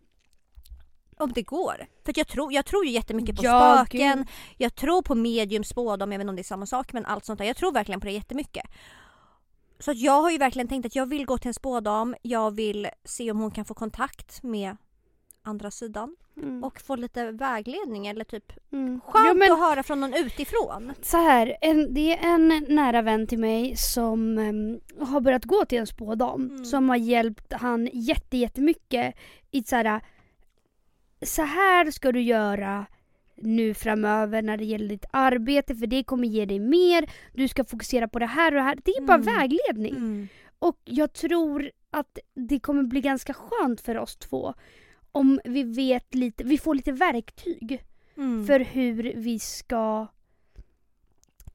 Om 1.19 1.33
det 1.33 1.43
går. 1.43 1.87
För 2.05 2.13
jag 2.17 2.29
tror, 2.29 2.53
jag 2.53 2.67
tror 2.67 2.85
ju 2.85 2.91
jättemycket 2.91 3.37
på 3.37 3.45
Ja, 3.45 3.85
spöken, 3.87 4.19
gud. 4.19 4.27
jag 4.57 4.75
tror 4.75 5.03
på 5.03 5.15
medium, 5.15 5.65
spådom, 5.65 6.13
jag 6.13 6.19
vet 6.19 6.25
inte 6.25 6.31
om 6.31 6.37
det 6.37 6.43
är 6.43 6.45
samma 6.45 6.67
sak 6.67 6.93
men 6.93 7.07
allt 7.07 7.25
sånt 7.25 7.39
där. 7.39 7.47
Jag 7.47 7.57
tror 7.57 7.73
verkligen 7.73 8.01
på 8.01 8.07
det 8.07 8.13
jättemycket. 8.13 8.67
Så 9.79 9.91
att 9.91 9.99
jag 9.99 10.23
har 10.23 10.31
ju 10.31 10.39
verkligen 10.39 10.69
tänkt 10.69 10.87
att 10.87 10.97
jag 10.97 11.07
vill 11.07 11.27
gå 11.27 11.39
till 11.39 11.49
en 11.49 11.55
spådam, 11.55 12.15
jag 12.23 12.51
vill 12.55 12.89
se 13.05 13.31
om 13.31 13.39
hon 13.41 13.51
kan 13.51 13.65
få 13.65 13.75
kontakt 13.75 14.43
med 14.43 14.77
andra 15.43 15.71
sidan 15.71 16.17
Mm. 16.43 16.65
och 16.65 16.81
få 16.81 16.97
lite 16.97 17.31
vägledning 17.31 18.07
eller 18.07 18.25
typ 18.25 18.53
mm. 18.73 19.01
skönt 19.01 19.27
Jo, 19.29 19.35
men 19.35 19.53
att 19.53 19.59
höra 19.59 19.83
från 19.83 20.01
någon 20.01 20.15
utifrån. 20.15 20.93
så 21.03 21.17
här, 21.17 21.57
en, 21.61 21.95
det 21.95 22.19
är 22.19 22.35
en 22.35 22.67
nära 22.69 23.03
vän 23.03 23.27
till 23.27 23.39
mig 23.39 23.77
som 23.77 24.39
em, 24.39 24.81
har 25.07 25.21
börjat 25.21 25.45
gå 25.45 25.65
till 25.65 25.79
en 25.79 25.87
spådam. 25.87 26.51
Mm. 26.51 26.65
Som 26.65 26.89
har 26.89 26.97
hjälpt 26.97 27.53
han 27.53 27.89
jätte, 27.93 28.37
jättemycket 28.37 29.15
i 29.51 29.63
så 29.63 29.77
här. 29.77 30.01
Så 31.23 31.43
här 31.43 31.91
ska 31.91 32.13
du 32.13 32.21
göra 32.23 32.87
nu 33.37 33.75
framöver 33.75 34.43
när 34.43 34.57
det 34.57 34.65
gäller 34.65 34.89
ditt 34.89 35.05
arbete 35.11 35.75
för 35.77 35.87
det 35.87 36.05
kommer 36.05 36.29
ge 36.29 36.45
dig 36.47 36.59
mer. 36.59 37.11
Du 37.35 37.49
ska 37.49 37.65
fokusera 37.65 38.09
på 38.09 38.19
det 38.19 38.27
här 38.27 38.53
och 38.53 38.57
det 38.57 38.63
här. 38.63 38.79
Det 38.85 38.91
är 38.91 39.07
bara 39.07 39.15
Mm. 39.23 39.27
vägledning. 39.39 40.29
Och 40.59 40.79
jag 40.85 41.13
tror 41.13 41.71
att 41.91 42.19
det 42.35 42.61
kommer 42.61 42.83
bli 42.83 43.01
ganska 43.01 43.35
skönt 43.35 43.81
för 43.81 43.99
oss 43.99 44.17
två 44.17 44.55
om 45.13 45.41
vi 45.45 45.63
vet 45.63 46.15
lite, 46.15 46.45
vi 46.45 46.59
får 46.59 46.75
lite 46.75 46.93
verktyg 46.93 47.85
Mm. 48.17 48.47
för 48.47 48.61
hur 48.61 49.13
vi 49.17 49.39
ska 49.39 50.07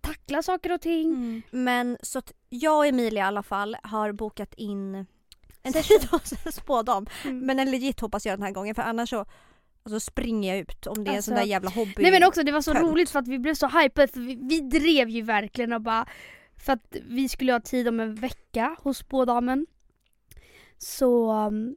tackla 0.01 0.41
saker 0.43 0.71
och 0.71 0.81
ting. 0.81 1.13
Mm. 1.13 1.41
Men 1.51 1.97
så 2.01 2.19
att 2.19 2.33
jag 2.49 2.77
och 2.77 2.85
Emilia 2.85 3.23
i 3.23 3.27
alla 3.27 3.43
fall 3.43 3.77
har 3.83 4.11
bokat 4.11 4.53
in 4.53 5.05
en 5.63 5.73
tid 5.73 6.07
hos 6.11 6.45
en 6.45 6.51
spådam. 6.51 7.05
Mm. 7.23 7.39
Men 7.39 7.59
en 7.59 7.71
legit 7.71 7.99
hoppas 7.99 8.25
jag 8.25 8.37
den 8.39 8.43
här 8.43 8.51
gången 8.51 8.75
för 8.75 8.81
annars 8.81 9.09
så 9.09 9.25
alltså 9.83 9.99
springer 9.99 10.49
jag 10.49 10.59
ut 10.59 10.87
om 10.87 11.03
det 11.03 11.11
är 11.11 11.15
en 11.15 11.23
sån 11.23 11.33
Alltså, 11.33 11.45
där 11.45 11.51
jävla 11.51 11.69
hobby. 11.69 11.93
Nej 11.97 12.11
men 12.11 12.23
också 12.23 12.43
det 12.43 12.51
var 12.51 12.61
så 12.61 12.73
tönt. 12.73 12.85
roligt 12.85 13.09
för 13.09 13.19
att 13.19 13.27
vi 13.27 13.39
blev 13.39 13.53
så 13.53 13.67
hypade 13.67 14.07
för 14.07 14.19
vi, 14.19 14.35
vi 14.35 14.59
drev 14.59 15.09
ju 15.09 15.21
verkligen 15.21 15.73
och 15.73 15.81
bara 15.81 16.07
för 16.57 16.73
att 16.73 16.95
vi 17.03 17.29
skulle 17.29 17.51
ha 17.51 17.59
tid 17.59 17.87
om 17.87 17.99
en 17.99 18.15
vecka 18.15 18.75
hos 18.79 18.97
spådamen. 18.97 19.67
Så 20.77 21.31
um, 21.31 21.75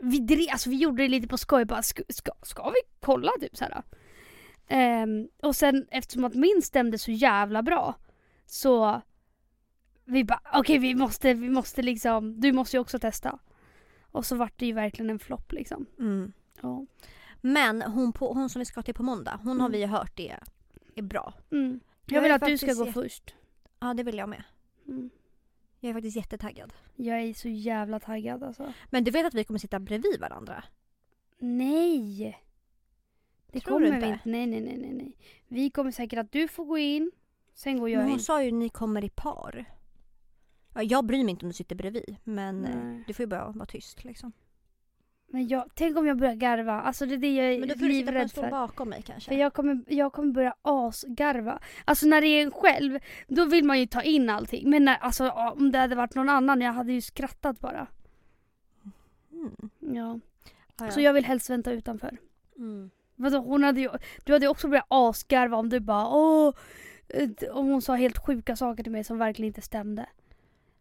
vi, 0.00 0.18
drev, 0.18 0.46
alltså 0.50 0.70
vi 0.70 0.76
gjorde 0.76 1.02
det 1.02 1.08
lite 1.08 1.28
på 1.28 1.38
skoj 1.38 1.64
bara 1.64 1.82
ska, 1.82 2.02
ska, 2.08 2.32
ska 2.42 2.70
vi 2.70 2.80
kolla 3.00 3.32
typ 3.40 3.56
så 3.56 3.64
här. 3.64 3.82
Ehm, 4.68 5.28
och 5.42 5.56
sen 5.56 5.86
eftersom 5.90 6.24
att 6.24 6.34
min 6.34 6.62
stämde 6.62 6.98
så 6.98 7.10
jävla 7.10 7.62
bra 7.62 7.94
så 8.46 9.02
vi 10.04 10.24
bara 10.24 10.40
okej 10.52 10.78
vi 10.78 10.94
måste, 10.94 11.34
vi 11.34 11.50
måste 11.50 11.82
liksom, 11.82 12.40
du 12.40 12.52
måste 12.52 12.76
ju 12.76 12.80
också 12.80 12.98
testa. 12.98 13.38
Och 14.00 14.26
så 14.26 14.36
vart 14.36 14.58
det 14.58 14.66
ju 14.66 14.72
verkligen 14.72 15.10
en 15.10 15.18
flopp 15.18 15.52
liksom. 15.52 15.86
Mm. 15.98 16.32
Ja. 16.62 16.86
Men 17.40 17.82
hon, 17.82 18.12
på, 18.12 18.32
hon 18.32 18.50
som 18.50 18.58
vi 18.58 18.64
ska 18.64 18.82
till 18.82 18.94
på 18.94 19.02
måndag, 19.02 19.40
hon 19.42 19.60
har 19.60 19.66
Mm. 19.68 19.72
vi 19.72 19.78
ju 19.78 19.86
hört 19.86 20.16
det 20.16 20.36
är 20.94 21.02
bra. 21.02 21.34
Mm. 21.52 21.80
Jag 22.06 22.16
Jag 22.16 22.22
vill 22.22 22.30
är 22.30 22.34
att 22.34 22.46
du 22.46 22.58
ska 22.58 22.66
faktiskt 22.66 22.94
gå 22.94 23.02
först. 23.02 23.34
Ja 23.80 23.94
det 23.94 24.02
vill 24.02 24.18
jag 24.18 24.28
med. 24.28 24.42
Mm. 24.88 25.10
Jag 25.80 25.90
är 25.90 25.94
faktiskt 25.94 26.16
jättetaggad. 26.16 26.72
Jag 26.96 27.20
är 27.20 27.34
så 27.34 27.48
jävla 27.48 28.00
taggad 28.00 28.42
alltså. 28.42 28.72
Men 28.90 29.04
du 29.04 29.10
vet 29.10 29.26
att 29.26 29.34
vi 29.34 29.44
kommer 29.44 29.58
sitta 29.58 29.80
bredvid 29.80 30.20
varandra? 30.20 30.64
Nej! 31.38 32.38
Det 33.52 33.60
Tror 33.60 33.80
du 33.80 33.86
kommer 33.86 33.96
inte? 33.96 34.06
vi 34.06 34.12
inte. 34.12 34.28
Nej, 34.28 34.46
nej, 34.46 34.60
nej, 34.60 34.76
nej, 34.78 34.92
nej. 34.92 35.16
Vi 35.48 35.70
kommer 35.70 35.90
säkert 35.90 36.18
att 36.18 36.32
du 36.32 36.48
får 36.48 36.64
gå 36.64 36.78
in, 36.78 37.10
sen 37.54 37.78
går 37.78 37.90
jag 37.90 37.98
Men 37.98 38.06
hon 38.06 38.18
in. 38.18 38.24
sa 38.24 38.42
ju 38.42 38.50
ni 38.52 38.68
kommer 38.68 39.04
i 39.04 39.08
par. 39.08 39.64
Ja, 40.74 40.82
jag 40.82 41.06
bryr 41.06 41.24
mig 41.24 41.30
inte 41.30 41.44
om 41.44 41.48
du 41.48 41.54
sitter 41.54 41.76
bredvid 41.76 42.16
men 42.24 42.64
eh, 42.64 42.76
Nej. 42.84 43.04
du 43.06 43.14
får 43.14 43.22
ju 43.22 43.26
bara 43.26 43.50
vara 43.50 43.66
tyst 43.66 44.04
liksom. 44.04 44.32
Men 45.36 45.48
jag, 45.48 45.64
tänk 45.74 45.98
om 45.98 46.06
jag 46.06 46.16
börjar 46.18 46.34
garva. 46.34 46.72
Alltså 46.80 47.06
det 47.06 47.14
är 47.14 47.18
det 47.18 47.34
jag 47.34 47.60
Men 47.60 47.70
är 47.70 47.74
då 47.74 47.78
får 47.78 47.86
du 47.86 47.92
sitta 47.92 48.04
på 48.04 48.08
en 48.08 48.14
livrädd 48.14 48.30
stol 48.30 48.44
för. 48.44 48.50
bakom 48.50 48.88
mig 48.88 49.02
kanske. 49.06 49.28
För 49.30 49.36
jag 49.36 49.52
kommer, 49.52 49.84
jag 49.88 50.12
kommer 50.12 50.32
börja 50.32 50.54
asgarva. 50.62 51.58
Alltså 51.84 52.06
när 52.06 52.20
det 52.20 52.26
är 52.26 52.42
en 52.42 52.50
själv, 52.50 52.98
då 53.28 53.44
vill 53.44 53.64
man 53.64 53.80
ju 53.80 53.86
ta 53.86 54.02
in 54.02 54.30
allting. 54.30 54.70
Men 54.70 54.84
när, 54.84 54.96
alltså, 54.96 55.30
om 55.30 55.72
det 55.72 55.78
hade 55.78 55.94
varit 55.96 56.14
någon 56.14 56.28
annan, 56.28 56.60
jag 56.60 56.72
hade 56.72 56.92
ju 56.92 57.00
skrattat 57.00 57.60
bara. 57.60 57.86
Mm. 59.32 59.70
Ja. 59.96 60.20
Ja, 60.78 60.84
ja. 60.84 60.90
Så 60.90 61.00
jag 61.00 61.12
vill 61.12 61.24
helst 61.24 61.50
vänta 61.50 61.72
utanför. 61.72 62.16
Mm. 62.56 62.90
Vadå, 63.16 63.38
hon 63.38 63.64
hade 63.64 63.80
ju, 63.80 63.88
du 64.24 64.32
hade 64.32 64.44
ju 64.44 64.50
också 64.50 64.68
börjat 64.68 64.86
asgarva 64.88 65.56
om 65.56 65.68
du 65.68 65.80
bara 65.80 66.06
åh. 66.08 66.54
eh, 67.08 67.28
Om 67.52 67.66
hon 67.66 67.82
sa 67.82 67.94
helt 67.94 68.18
sjuka 68.26 68.56
saker 68.56 68.82
till 68.82 68.92
mig 68.92 69.04
som 69.04 69.18
verkligen 69.18 69.46
inte 69.46 69.62
stämde. 69.62 70.06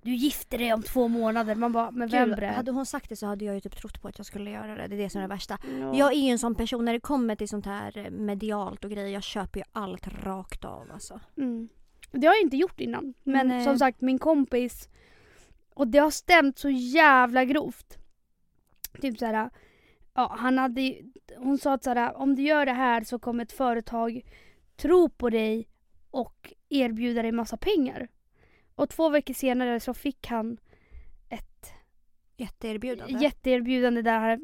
Du 0.05 0.15
gifter 0.15 0.57
dig 0.57 0.73
om 0.73 0.83
två 0.83 1.07
månader. 1.07 1.55
Man 1.55 1.71
bara, 1.71 1.91
men 1.91 2.07
vem 2.09 2.31
bre? 2.31 2.45
hade 2.45 2.71
hon 2.71 2.85
sagt 2.85 3.09
det 3.09 3.15
så 3.15 3.25
hade 3.25 3.45
jag 3.45 3.55
ju 3.55 3.61
typ 3.61 3.77
trott 3.77 4.01
på 4.01 4.07
att 4.07 4.17
jag 4.17 4.25
skulle 4.25 4.51
göra 4.51 4.75
det. 4.75 4.87
Det 4.87 4.95
är 4.95 4.97
det 4.97 5.09
som 5.09 5.19
är 5.19 5.27
det 5.27 5.33
värsta. 5.33 5.57
Ja. 5.79 5.95
Jag 5.95 6.13
är 6.13 6.19
ju 6.19 6.29
en 6.29 6.39
sån 6.39 6.55
person 6.55 6.85
när 6.85 6.93
det 6.93 6.99
kommer 6.99 7.35
till 7.35 7.49
sånt 7.49 7.65
här 7.65 7.97
eh, 7.97 8.09
medialt 8.09 8.85
och 8.85 8.91
grejer. 8.91 9.07
Jag 9.07 9.23
köper 9.23 9.59
ju 9.59 9.63
allt 9.71 10.07
rakt 10.07 10.65
av 10.65 10.91
alltså. 10.93 11.19
Mm. 11.37 11.69
Det 12.11 12.27
har 12.27 12.33
jag 12.33 12.41
inte 12.41 12.57
gjort 12.57 12.79
innan. 12.79 13.13
Men 13.23 13.47
Nej. 13.47 13.63
som 13.63 13.79
sagt 13.79 14.01
min 14.01 14.19
kompis. 14.19 14.89
Och 15.73 15.87
det 15.87 15.99
har 15.99 16.11
stämt 16.11 16.59
så 16.59 16.69
jävla 16.69 17.45
grovt. 17.45 17.97
Typ 19.01 19.19
såhär. 19.19 19.49
Ja, 20.13 20.35
han 20.39 20.57
hade 20.57 20.95
Hon 21.37 21.57
sa 21.57 21.73
att 21.73 21.83
såhär, 21.83 22.17
om 22.17 22.35
du 22.35 22.41
gör 22.41 22.65
det 22.65 22.73
här 22.73 23.03
så 23.03 23.19
kommer 23.19 23.43
ett 23.43 23.51
företag 23.51 24.21
tro 24.75 25.09
på 25.09 25.29
dig 25.29 25.67
och 26.11 26.53
erbjuda 26.69 27.21
dig 27.21 27.31
massa 27.31 27.57
pengar. 27.57 28.07
Och 28.75 28.89
två 28.89 29.09
veckor 29.09 29.33
senare 29.33 29.79
så 29.79 29.93
fick 29.93 30.27
han 30.27 30.57
ett 31.29 31.71
Jätteerbjudande. 32.37 33.23
jätteerbjudande 33.23 34.01
där 34.01 34.39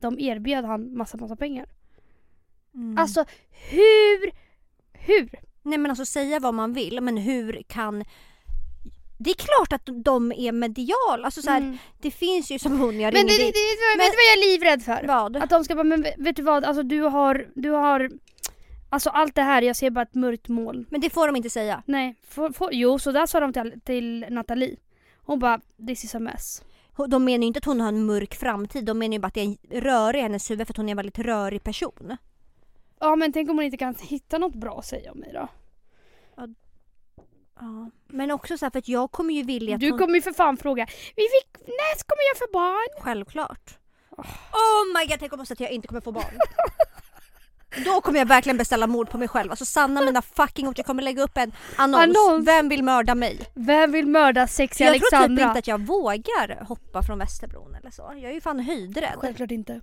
de 0.00 0.18
erbjöd 0.20 0.64
han 0.64 0.96
massa, 0.96 1.16
massa 1.16 1.36
pengar. 1.36 1.66
Mm. 2.74 2.98
Alltså 2.98 3.24
hur, 3.70 4.30
hur? 4.92 5.30
Nej 5.62 5.78
men 5.78 5.90
alltså 5.90 6.06
säga 6.06 6.38
vad 6.40 6.54
man 6.54 6.72
vill 6.72 7.00
men 7.00 7.16
hur 7.16 7.62
kan 7.68 8.04
det 9.18 9.30
är 9.30 9.34
klart 9.34 9.72
att 9.72 10.04
de 10.04 10.32
är 10.32 10.52
medial. 10.52 11.24
Alltså 11.24 11.42
så 11.42 11.50
här, 11.50 11.58
Mm. 11.60 11.78
Det 12.00 12.10
finns 12.10 12.50
ju 12.50 12.58
som 12.58 12.80
hon 12.80 13.00
jag 13.00 13.12
Men 13.14 13.22
ringer 13.22 13.38
det, 13.38 13.44
det, 13.44 13.50
det, 13.52 13.96
Men- 13.96 13.98
vet 13.98 14.12
du 14.12 14.16
vad 14.16 14.24
jag 14.30 14.38
är 14.38 14.52
livrädd 14.52 14.82
för? 14.82 15.06
Vad? 15.06 15.36
Att 15.36 15.50
de 15.50 15.64
ska 15.64 15.74
bara, 15.74 15.84
men 15.84 16.06
vet 16.18 16.36
du 16.36 16.42
vad, 16.42 16.64
alltså 16.64 16.82
du 16.82 17.00
har, 17.00 17.48
du 17.54 17.70
har, 17.70 18.10
alltså 18.92 19.10
allt 19.10 19.34
det 19.34 19.42
här, 19.42 19.62
jag 19.62 19.76
ser 19.76 19.90
bara 19.90 20.02
ett 20.02 20.14
mörkt 20.14 20.48
moln. 20.48 20.86
Men 20.90 21.00
det 21.00 21.10
får 21.10 21.26
de 21.26 21.36
inte 21.36 21.50
säga. 21.50 21.82
Nej, 21.86 22.14
får, 22.28 22.50
får, 22.52 22.68
jo 22.72 22.98
så 22.98 23.12
där 23.12 23.26
sa 23.26 23.40
de 23.40 23.52
till, 23.52 23.80
till 23.84 24.26
Nathalie. 24.30 24.76
Hon 25.16 25.38
bara, 25.38 25.60
this 25.86 26.04
is 26.04 26.14
a 26.14 26.18
mess. 26.18 26.62
De 27.08 27.24
menar 27.24 27.42
ju 27.42 27.46
inte 27.46 27.58
att 27.58 27.64
hon 27.64 27.80
har 27.80 27.88
en 27.88 28.06
mörk 28.06 28.34
framtid. 28.34 28.84
De 28.84 28.98
menar 28.98 29.12
ju 29.12 29.18
bara 29.18 29.26
att 29.26 29.34
det 29.34 29.40
är 29.40 29.44
en 29.44 29.80
rörig 29.80 30.18
i 30.18 30.22
hennes 30.22 30.50
huvud 30.50 30.66
för 30.66 30.72
att 30.72 30.76
hon 30.76 30.88
är 30.88 30.90
en 30.90 30.96
väldigt 30.96 31.18
rörig 31.18 31.64
person. 31.64 32.16
Ja 33.00 33.16
men 33.16 33.32
tänk 33.32 33.50
om 33.50 33.56
hon 33.56 33.64
inte 33.64 33.76
kan 33.76 33.94
hitta 34.00 34.38
något 34.38 34.54
bra 34.54 34.78
att 34.78 34.86
säga 34.86 35.12
om 35.12 35.18
mig 35.18 35.30
då. 35.32 35.48
Ja. 37.60 37.90
Men 38.06 38.30
också 38.30 38.58
så 38.58 38.64
här, 38.64 38.70
för 38.70 38.78
att 38.78 38.88
jag 38.88 39.10
kommer 39.10 39.34
ju 39.34 39.42
vilja 39.42 39.74
att 39.74 39.80
Du 39.80 39.90
hon... 39.90 39.98
kommer 39.98 40.14
ju 40.14 40.22
för 40.22 40.32
fan 40.32 40.56
fråga, 40.56 40.86
vi 41.16 41.22
fick, 41.22 41.66
när 41.66 42.16
man 42.16 42.24
göra 42.28 42.38
för 42.38 42.52
barn? 42.52 43.02
Självklart. 43.04 43.78
Oh 44.52 44.98
my 44.98 45.06
god, 45.06 45.18
tänk 45.18 45.32
om 45.32 45.38
jag 45.38 45.46
säger 45.46 45.56
att 45.56 45.60
jag 45.60 45.70
inte 45.70 45.88
kommer 45.88 46.00
få 46.00 46.12
barn. 46.12 46.24
Då 47.84 48.00
kommer 48.00 48.18
jag 48.18 48.26
verkligen 48.26 48.56
beställa 48.56 48.86
mord 48.86 49.10
på 49.10 49.18
mig 49.18 49.28
själv. 49.28 49.50
Alltså 49.50 49.64
sanna 49.64 50.00
mina 50.00 50.22
fucking 50.22 50.68
ord, 50.68 50.78
jag 50.78 50.86
kommer 50.86 51.02
lägga 51.02 51.22
upp 51.22 51.36
en 51.36 51.52
annons. 51.76 52.16
Annons. 52.16 52.46
Vem 52.46 52.68
vill 52.68 52.84
mörda 52.84 53.14
mig? 53.14 53.38
Vem 53.54 53.92
vill 53.92 54.06
mörda 54.06 54.46
sexy 54.46 54.84
Jag 54.84 54.94
tror 54.94 55.00
typ 55.00 55.12
Alexandra? 55.12 55.44
inte 55.44 55.58
att 55.58 55.66
jag 55.66 55.80
vågar 55.80 56.64
hoppa 56.64 57.02
från 57.02 57.18
Västerbron 57.18 57.74
eller 57.74 57.90
så. 57.90 58.02
Jag 58.02 58.30
är 58.30 58.34
ju 58.34 58.40
fan 58.40 58.60
höjdrädd. 58.60 59.14
Självklart 59.16 59.50
inte. 59.50 59.80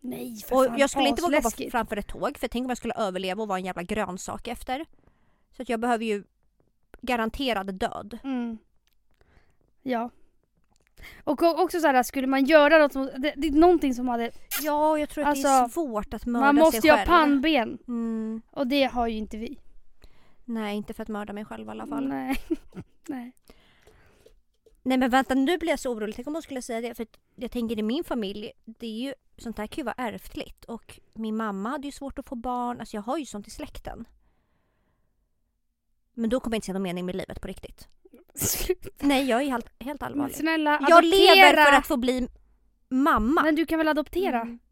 Nej 0.00 0.36
för 0.48 0.56
Och 0.56 0.64
fan, 0.66 0.78
jag 0.78 0.90
skulle 0.90 1.08
inte 1.08 1.22
våga 1.22 1.40
hoppa 1.40 1.70
framför 1.70 1.96
ett 1.96 2.08
tåg 2.08 2.38
för 2.38 2.48
tänk 2.48 2.64
om 2.64 2.68
jag 2.70 2.78
skulle 2.78 2.94
överleva 2.94 3.42
och 3.42 3.48
vara 3.48 3.58
en 3.58 3.64
jävla 3.64 3.82
grönsak 3.82 4.48
efter. 4.48 4.86
Så 5.56 5.62
att 5.62 5.68
jag 5.68 5.80
behöver 5.80 6.04
ju 6.04 6.24
garanterad 7.02 7.74
död. 7.74 8.18
Mm. 8.24 8.58
Ja. 9.82 10.10
Och 11.24 11.42
också 11.42 11.80
så 11.80 11.86
här, 11.86 12.02
skulle 12.02 12.26
man 12.26 12.44
göra 12.44 12.78
något 12.78 12.92
som, 12.92 13.10
det, 13.18 13.34
det 13.36 13.46
är 13.48 13.52
någonting 13.52 13.94
som 13.94 14.08
hade, 14.08 14.30
Ja, 14.62 14.98
jag 14.98 15.08
tror 15.08 15.24
att 15.24 15.34
det 15.34 15.40
är 15.42 15.62
Alltså, 15.62 15.80
svårt 15.80 16.14
att 16.14 16.26
mörda 16.26 16.46
man 16.46 16.54
måste 16.54 16.80
sig 16.80 16.88
ju 16.88 16.92
ha 16.92 16.98
själv. 16.98 17.06
pannben. 17.06 17.78
Mm. 17.88 18.42
Och 18.50 18.66
det 18.66 18.84
har 18.84 19.06
ju 19.08 19.16
inte 19.16 19.36
vi. 19.36 19.58
Nej, 20.44 20.76
inte 20.76 20.94
för 20.94 21.02
att 21.02 21.08
mörda 21.08 21.32
mig 21.32 21.44
själv 21.44 21.66
i 21.66 21.70
alla 21.70 21.86
fall. 21.86 22.08
Nej. 22.08 22.36
Nej. 23.08 23.32
Nej 24.82 24.98
men 24.98 25.10
vänta, 25.10 25.34
nu 25.34 25.58
blir 25.58 25.70
jag 25.70 25.78
så 25.78 25.92
orolig. 25.92 26.14
Tänk 26.14 26.28
om 26.28 26.34
hon 26.34 26.42
skulle 26.42 26.62
säga 26.62 26.80
det. 26.80 26.94
För 26.94 27.06
jag 27.34 27.50
tänker 27.50 27.78
i 27.78 27.82
min 27.82 28.04
familj, 28.04 28.52
det 28.64 28.86
är 28.86 29.00
ju, 29.06 29.14
sånt 29.38 29.58
här 29.58 29.66
kan 29.66 29.76
ju 29.82 29.84
vara 29.84 29.94
ärftligt. 29.98 30.64
Och 30.64 31.00
min 31.12 31.36
mamma 31.36 31.68
hade 31.68 31.88
ju 31.88 31.92
svårt 31.92 32.18
att 32.18 32.28
få 32.28 32.34
barn. 32.34 32.80
Alltså 32.80 32.96
jag 32.96 33.02
har 33.02 33.18
ju 33.18 33.26
sånt 33.26 33.46
i 33.48 33.50
släkten. 33.50 34.04
Men 36.14 36.30
då 36.30 36.40
kommer 36.40 36.54
jag 36.54 36.58
inte 36.58 36.66
se 36.66 36.72
någon 36.72 36.82
mening 36.82 37.06
med 37.06 37.16
livet 37.16 37.40
på 37.40 37.48
riktigt. 37.48 37.88
Nej, 38.98 39.28
jag 39.28 39.42
är 39.42 39.46
helt, 39.46 39.66
helt 39.80 40.02
allvarlig. 40.02 40.36
snälla, 40.36 40.86
Jag 40.88 41.04
lever 41.04 41.64
för 41.64 41.72
att 41.72 41.86
få 41.86 41.96
bli 41.96 42.28
mamma. 42.88 43.42
Men 43.42 43.54
du 43.54 43.66
kan 43.66 43.78
väl 43.78 43.88
adoptera? 43.88 44.40
Mm. 44.40 44.58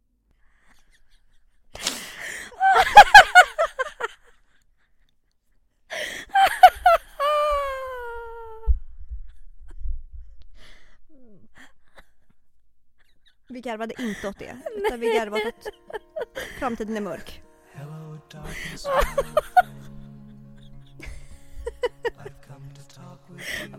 Vi 13.49 13.61
garvade 13.61 14.03
inte 14.03 14.29
åt 14.29 14.39
det. 14.39 14.57
Utan 14.77 15.01
vi 15.01 15.15
garvade 15.15 15.49
åt 15.49 15.67
att 15.67 16.59
framtiden 16.59 16.97
är 16.97 17.01
mörk. 17.01 17.43
Hello, 17.73 18.19
darkness, 18.31 18.87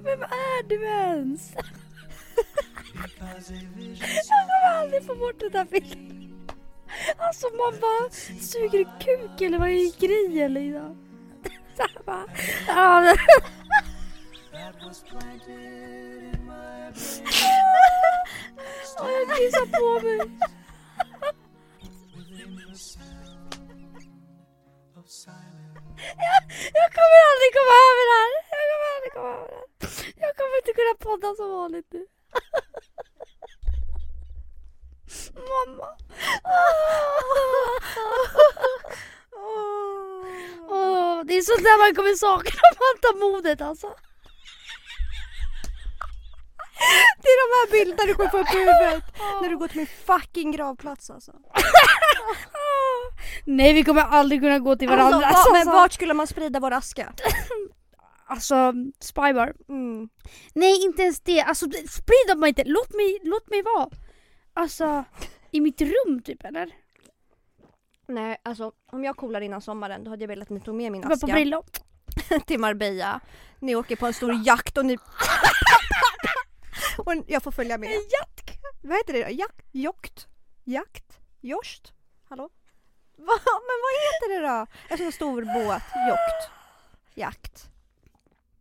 Vem 0.03 0.21
är 0.23 0.63
du 0.67 0.85
ens? 0.85 1.53
Jag 3.19 4.45
kommer 4.47 4.79
aldrig 4.79 5.05
få 5.05 5.15
bort 5.15 5.39
den 5.39 5.51
där 5.51 5.65
bilden. 5.65 6.49
Alltså 7.17 7.47
man 7.47 7.79
bara 7.81 8.09
suger 8.39 8.99
kuk 8.99 9.41
eller 9.41 9.59
vad 9.59 9.69
är 9.69 9.99
grejen 9.99 10.53
liksom? 10.53 10.97
Såhär 11.77 12.03
bara, 12.05 12.25
ja, 12.67 13.15
jag 18.97 19.37
kissar 19.37 19.65
på 19.65 20.05
mig. 20.05 20.49
silence. 25.13 25.72
Jag 26.79 26.89
kommer 26.97 27.19
aldrig 27.29 27.49
komma 27.57 27.75
över 27.89 28.03
det 28.09 28.17
här. 28.21 28.31
Jag 28.59 28.65
kommer 28.71 28.87
aldrig 28.95 29.11
komma 29.13 29.29
över 29.37 29.47
det 29.47 29.55
här. 29.55 29.65
Jag 30.23 30.31
kommer 30.37 30.55
inte 30.61 30.73
kunna 30.79 30.95
podda 31.07 31.29
som 31.35 31.47
vanligt 31.51 31.89
nu. 31.91 32.03
Mamma. 35.51 35.89
Oh, 40.69 41.23
det 41.25 41.33
är 41.37 41.41
sånt 41.41 41.63
där 41.63 41.77
man 41.83 41.95
kommer 41.95 42.15
sakna 42.15 42.61
om 42.69 42.77
man 42.87 42.95
tar 43.01 43.15
modet 43.19 43.61
alltså. 43.61 43.95
Det 47.21 47.29
är 47.33 47.37
de 47.43 47.49
här 47.57 47.67
bilderna 47.71 48.07
du 48.07 48.13
kommer 48.13 48.29
få 48.29 48.37
upp 48.37 48.55
i 48.55 48.57
huvudet. 48.57 49.03
När 49.41 49.49
du 49.49 49.57
går 49.57 49.67
till 49.67 49.77
min 49.77 49.87
fucking 49.87 50.51
gravplats 50.51 51.09
alltså. 51.09 51.31
Nej 53.45 53.73
vi 53.73 53.83
kommer 53.83 54.01
aldrig 54.01 54.41
kunna 54.41 54.59
gå 54.59 54.75
till 54.75 54.89
varandra. 54.89 55.25
Alltså, 55.25 55.49
va, 55.49 55.53
men 55.53 55.61
alltså. 55.61 55.71
vart 55.71 55.93
skulle 55.93 56.13
man 56.13 56.27
sprida 56.27 56.59
vår 56.59 56.71
aska? 56.71 57.13
alltså 58.25 58.73
spybar. 58.99 59.53
Mm. 59.69 60.09
Nej 60.53 60.85
inte 60.85 61.01
ens 61.01 61.19
det. 61.21 61.41
Alltså 61.41 61.65
sprid 61.89 62.27
dem 62.27 62.45
inte. 62.45 62.63
Låt 62.65 62.93
mig, 62.93 63.19
låt 63.23 63.49
mig 63.49 63.63
vara. 63.63 63.89
Alltså 64.53 65.03
i 65.51 65.61
mitt 65.61 65.81
rum 65.81 66.21
typ 66.23 66.45
eller? 66.45 66.69
Nej, 68.07 68.37
alltså 68.43 68.71
om 68.91 69.03
jag 69.03 69.17
coolar 69.17 69.41
innan 69.41 69.61
sommaren 69.61 70.03
då 70.03 70.09
hade 70.09 70.23
jag 70.23 70.27
velat 70.27 70.43
att 70.43 70.49
ni 70.49 70.59
tog 70.59 70.75
med 70.75 70.91
min 70.91 71.01
Bara 71.01 71.07
på 71.07 71.13
aska 71.13 71.27
bröllop. 71.27 71.77
till 72.45 72.59
Marbella. 72.59 73.19
Ni 73.59 73.75
åker 73.75 73.95
på 73.95 74.07
en 74.07 74.13
stor 74.13 74.41
jakt 74.45 74.77
och 74.77 74.85
ni... 74.85 74.97
och 76.97 77.13
jag 77.27 77.43
får 77.43 77.51
följa 77.51 77.77
med. 77.77 77.89
Jakt. 77.89 78.51
Vad 78.83 78.97
heter 78.97 79.13
det 79.13 79.23
då? 79.23 79.29
Jakt? 79.29 79.61
Jokt? 79.71 80.27
Jakt? 80.63 81.19
Jorst? 81.41 81.93
Hallå? 82.29 82.49
Va? 83.25 83.39
Men 83.45 83.77
vad 83.83 83.93
heter 84.03 84.41
det 84.41 84.47
då? 84.47 84.65
En 84.89 84.97
sån 84.97 85.11
stor 85.11 85.41
båt. 85.41 85.83
Jokt. 86.09 86.51
Jakt. 87.15 87.69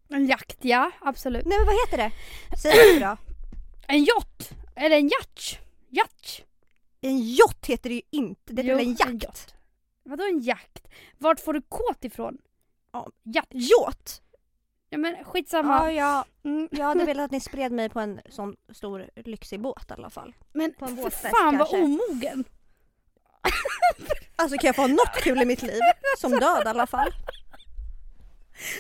En 0.09 0.27
jakt 0.27 0.57
ja, 0.61 0.91
absolut. 1.01 1.47
Nej 1.47 1.59
men 1.59 1.67
vad 1.67 1.75
heter 1.75 1.97
det? 1.99 2.13
Säg 2.63 2.95
det 2.99 3.07
då. 3.07 3.17
En 3.89 4.05
yacht. 4.05 4.51
Eller 4.77 4.97
en 4.97 5.09
yacht. 5.09 5.59
Yacht. 5.91 6.45
En 7.01 7.19
jott 7.35 7.67
heter 7.67 7.89
det 7.91 7.95
ju 7.95 8.03
inte. 8.11 8.53
Det 8.53 8.63
är 8.63 8.67
Jo, 8.67 8.77
väl 8.77 8.87
en 8.87 8.91
en 8.91 8.97
jakt? 8.99 9.25
yacht. 9.25 9.55
Vadå 10.05 10.25
en 10.25 10.41
jakt? 10.41 10.89
Vart 11.19 11.41
får 11.41 11.53
du 11.53 11.63
kåt 11.69 12.05
ifrån? 12.05 12.39
Ja. 12.93 13.09
Yacht. 13.25 13.49
Jåt? 13.51 14.23
Ja 14.89 14.99
men 14.99 15.17
Ja, 15.19 15.25
skitsamma. 15.25 15.93
ja, 15.93 16.25
Mm. 16.45 16.69
jag 16.71 16.85
hade 16.85 17.05
velat 17.05 17.25
att 17.25 17.31
ni 17.31 17.41
spred 17.41 17.73
mig 17.73 17.89
på 17.89 18.01
en 18.01 18.21
sån 18.31 18.57
stor 18.73 19.11
lyxig 19.15 19.61
båt 19.61 19.91
i 19.91 19.93
alla 19.93 20.11
fall. 20.11 20.35
Men 20.53 20.75
på 20.75 20.85
en 20.85 20.97
för 20.97 21.03
båtfest 21.03 21.37
fan 21.37 21.59
vad 21.59 21.69
kanske. 21.71 21.83
omogen. 21.85 22.45
Alltså 24.43 24.59
kan 24.59 24.69
jag 24.69 24.77
få 24.77 24.83
ha 24.83 24.89
något 24.89 25.17
kul 25.23 25.43
i 25.43 25.45
mitt 25.45 25.63
liv? 25.63 25.81
Som 26.19 26.31
död 26.31 26.63
i 26.67 26.69
alla 26.69 26.87
fall. 26.87 27.13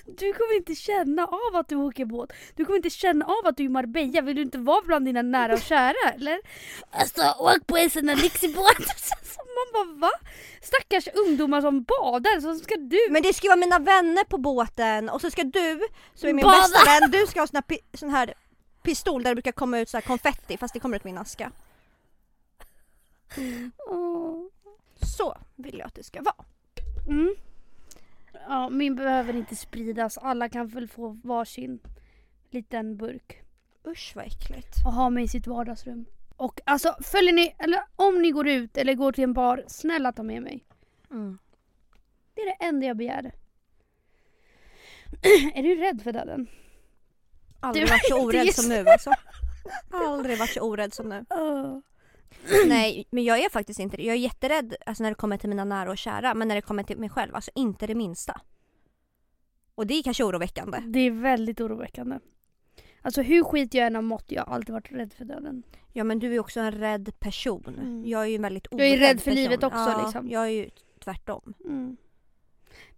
Du 0.06 0.32
kommer 0.32 0.56
inte 0.56 0.74
känna 0.74 1.26
av 1.26 1.56
att 1.56 1.68
du 1.68 1.76
åker 1.76 2.04
båt. 2.04 2.32
Du 2.56 2.64
kommer 2.64 2.76
inte 2.76 2.90
känna 2.90 3.24
av 3.24 3.46
att 3.46 3.56
du 3.56 3.62
är 3.62 3.66
i 3.66 3.68
Marbella. 3.68 4.20
Vill 4.20 4.36
du 4.36 4.42
inte 4.42 4.58
vara 4.58 4.82
bland 4.86 5.04
dina 5.04 5.22
nära 5.22 5.54
och 5.54 5.60
kära 5.60 6.10
eller? 6.14 6.40
Alltså 6.90 7.22
åk 7.38 7.66
på 7.66 7.76
en 7.76 7.90
sån 7.90 8.08
här 8.08 8.16
lyxig 8.16 8.54
båt. 8.54 8.76
Så 8.98 9.40
Man 9.56 9.72
bara 9.72 9.98
va? 10.00 10.10
Stackars 10.62 11.08
ungdomar 11.14 11.60
som 11.60 11.82
badar, 11.82 12.40
så 12.40 12.54
ska 12.64 12.76
du... 12.76 13.08
Men 13.10 13.22
det 13.22 13.32
ska 13.32 13.46
ju 13.46 13.48
vara 13.48 13.60
mina 13.60 13.78
vänner 13.78 14.24
på 14.24 14.38
båten 14.38 15.08
och 15.08 15.20
så 15.20 15.30
ska 15.30 15.44
du, 15.44 15.80
som 16.14 16.28
är 16.28 16.32
min 16.32 16.42
Bada. 16.42 16.58
bästa 16.58 16.84
vän, 16.84 17.10
du 17.10 17.26
ska 17.26 17.40
ha 17.40 17.46
sån 17.46 17.62
här, 17.68 17.78
sån 17.98 18.10
här 18.10 18.34
pistol 18.82 19.22
där 19.22 19.30
det 19.30 19.34
brukar 19.34 19.52
komma 19.52 19.78
ut 19.78 19.88
så 19.88 19.96
här 19.96 20.02
konfetti 20.02 20.56
fast 20.56 20.74
det 20.74 20.80
kommer 20.80 20.96
ut 20.96 21.04
min 21.04 21.18
aska. 21.18 21.50
Åh. 23.86 24.51
Så 25.02 25.38
vill 25.56 25.78
jag 25.78 25.86
att 25.86 25.94
det 25.94 26.02
ska 26.02 26.22
vara. 26.22 26.44
Mm. 27.08 27.34
Ja, 28.48 28.68
min 28.68 28.94
behöver 28.94 29.36
inte 29.36 29.56
spridas. 29.56 30.18
Alla 30.18 30.48
kan 30.48 30.68
väl 30.68 30.88
få 30.88 31.20
varsin 31.24 31.80
liten 32.50 32.96
burk 32.96 33.42
Usch 33.86 34.12
vad 34.16 34.26
äckligt. 34.26 34.76
och 34.86 34.92
ha 34.92 35.10
med 35.10 35.24
i 35.24 35.28
sitt 35.28 35.46
vardagsrum. 35.46 36.04
Och 36.36 36.60
alltså 36.64 36.96
följer 37.00 37.32
ni, 37.32 37.54
eller 37.58 37.82
om 37.96 38.22
ni 38.22 38.30
går 38.30 38.48
ut 38.48 38.76
eller 38.76 38.94
går 38.94 39.12
till 39.12 39.24
en 39.24 39.32
bar, 39.32 39.64
snälla 39.66 40.12
ta 40.12 40.22
med 40.22 40.42
mig. 40.42 40.64
Mm. 41.10 41.38
Det 42.34 42.40
är 42.40 42.46
det 42.46 42.64
enda 42.64 42.86
jag 42.86 42.96
begär. 42.96 43.32
är 45.54 45.62
du 45.62 45.74
rädd 45.74 46.02
för 46.02 46.12
döden? 46.12 46.46
Aldrig 47.60 47.88
varit 47.88 48.08
så 48.08 48.24
orädd 48.24 48.54
som 48.54 48.68
nu 48.68 48.88
alltså. 48.88 49.12
Aldrig 49.90 50.38
varit 50.38 50.50
så 50.50 50.60
orädd 50.60 50.94
som 50.94 51.08
nu. 51.08 51.24
Nej, 52.66 53.06
men 53.10 53.24
jag 53.24 53.38
är 53.38 53.48
faktiskt 53.48 53.80
inte 53.80 53.96
det. 53.96 54.02
Jag 54.02 54.14
är 54.14 54.20
jätterädd 54.20 54.74
alltså, 54.86 55.02
när 55.02 55.10
det 55.10 55.14
kommer 55.14 55.36
till 55.36 55.48
mina 55.48 55.64
nära 55.64 55.90
och 55.90 55.98
kära. 55.98 56.34
Men 56.34 56.48
när 56.48 56.54
det 56.54 56.62
kommer 56.62 56.82
till 56.82 56.98
mig 56.98 57.08
själv, 57.08 57.34
alltså 57.34 57.50
inte 57.54 57.86
det 57.86 57.94
minsta. 57.94 58.40
Och 59.74 59.86
det 59.86 59.94
är 59.94 60.02
kanske 60.02 60.24
oroväckande. 60.24 60.78
Det 60.78 61.00
är 61.00 61.10
väldigt 61.10 61.60
oroväckande. 61.60 62.18
Alltså 63.02 63.22
hur 63.22 63.44
skit 63.44 63.74
jag 63.74 63.86
än 63.86 63.94
har 63.94 64.02
mått, 64.02 64.24
jag 64.28 64.44
har 64.44 64.54
alltid 64.54 64.72
varit 64.72 64.92
rädd 64.92 65.12
för 65.12 65.24
döden. 65.24 65.62
Ja 65.92 66.04
men 66.04 66.18
du 66.18 66.34
är 66.34 66.38
också 66.40 66.60
en 66.60 66.72
rädd 66.72 67.20
person. 67.20 67.76
Mm. 67.78 68.06
Jag 68.06 68.22
är 68.22 68.26
ju 68.26 68.34
en 68.34 68.42
väldigt 68.42 68.66
Jag 68.70 68.80
är 68.80 68.90
orädd 68.92 69.00
rädd 69.00 69.20
för 69.20 69.30
person. 69.30 69.34
livet 69.34 69.62
också, 69.62 69.78
ja, 69.78 70.02
liksom. 70.04 70.28
Jag 70.30 70.42
är 70.44 70.50
ju 70.50 70.70
tvärtom. 71.04 71.54
Mm. 71.64 71.96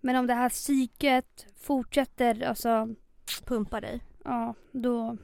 Men 0.00 0.16
om 0.16 0.26
det 0.26 0.34
här 0.34 0.48
psyket 0.48 1.46
fortsätter, 1.56 2.42
alltså, 2.42 2.94
Pumpar 3.44 3.80
dig. 3.80 4.00
ja, 4.24 4.54
då... 4.72 5.16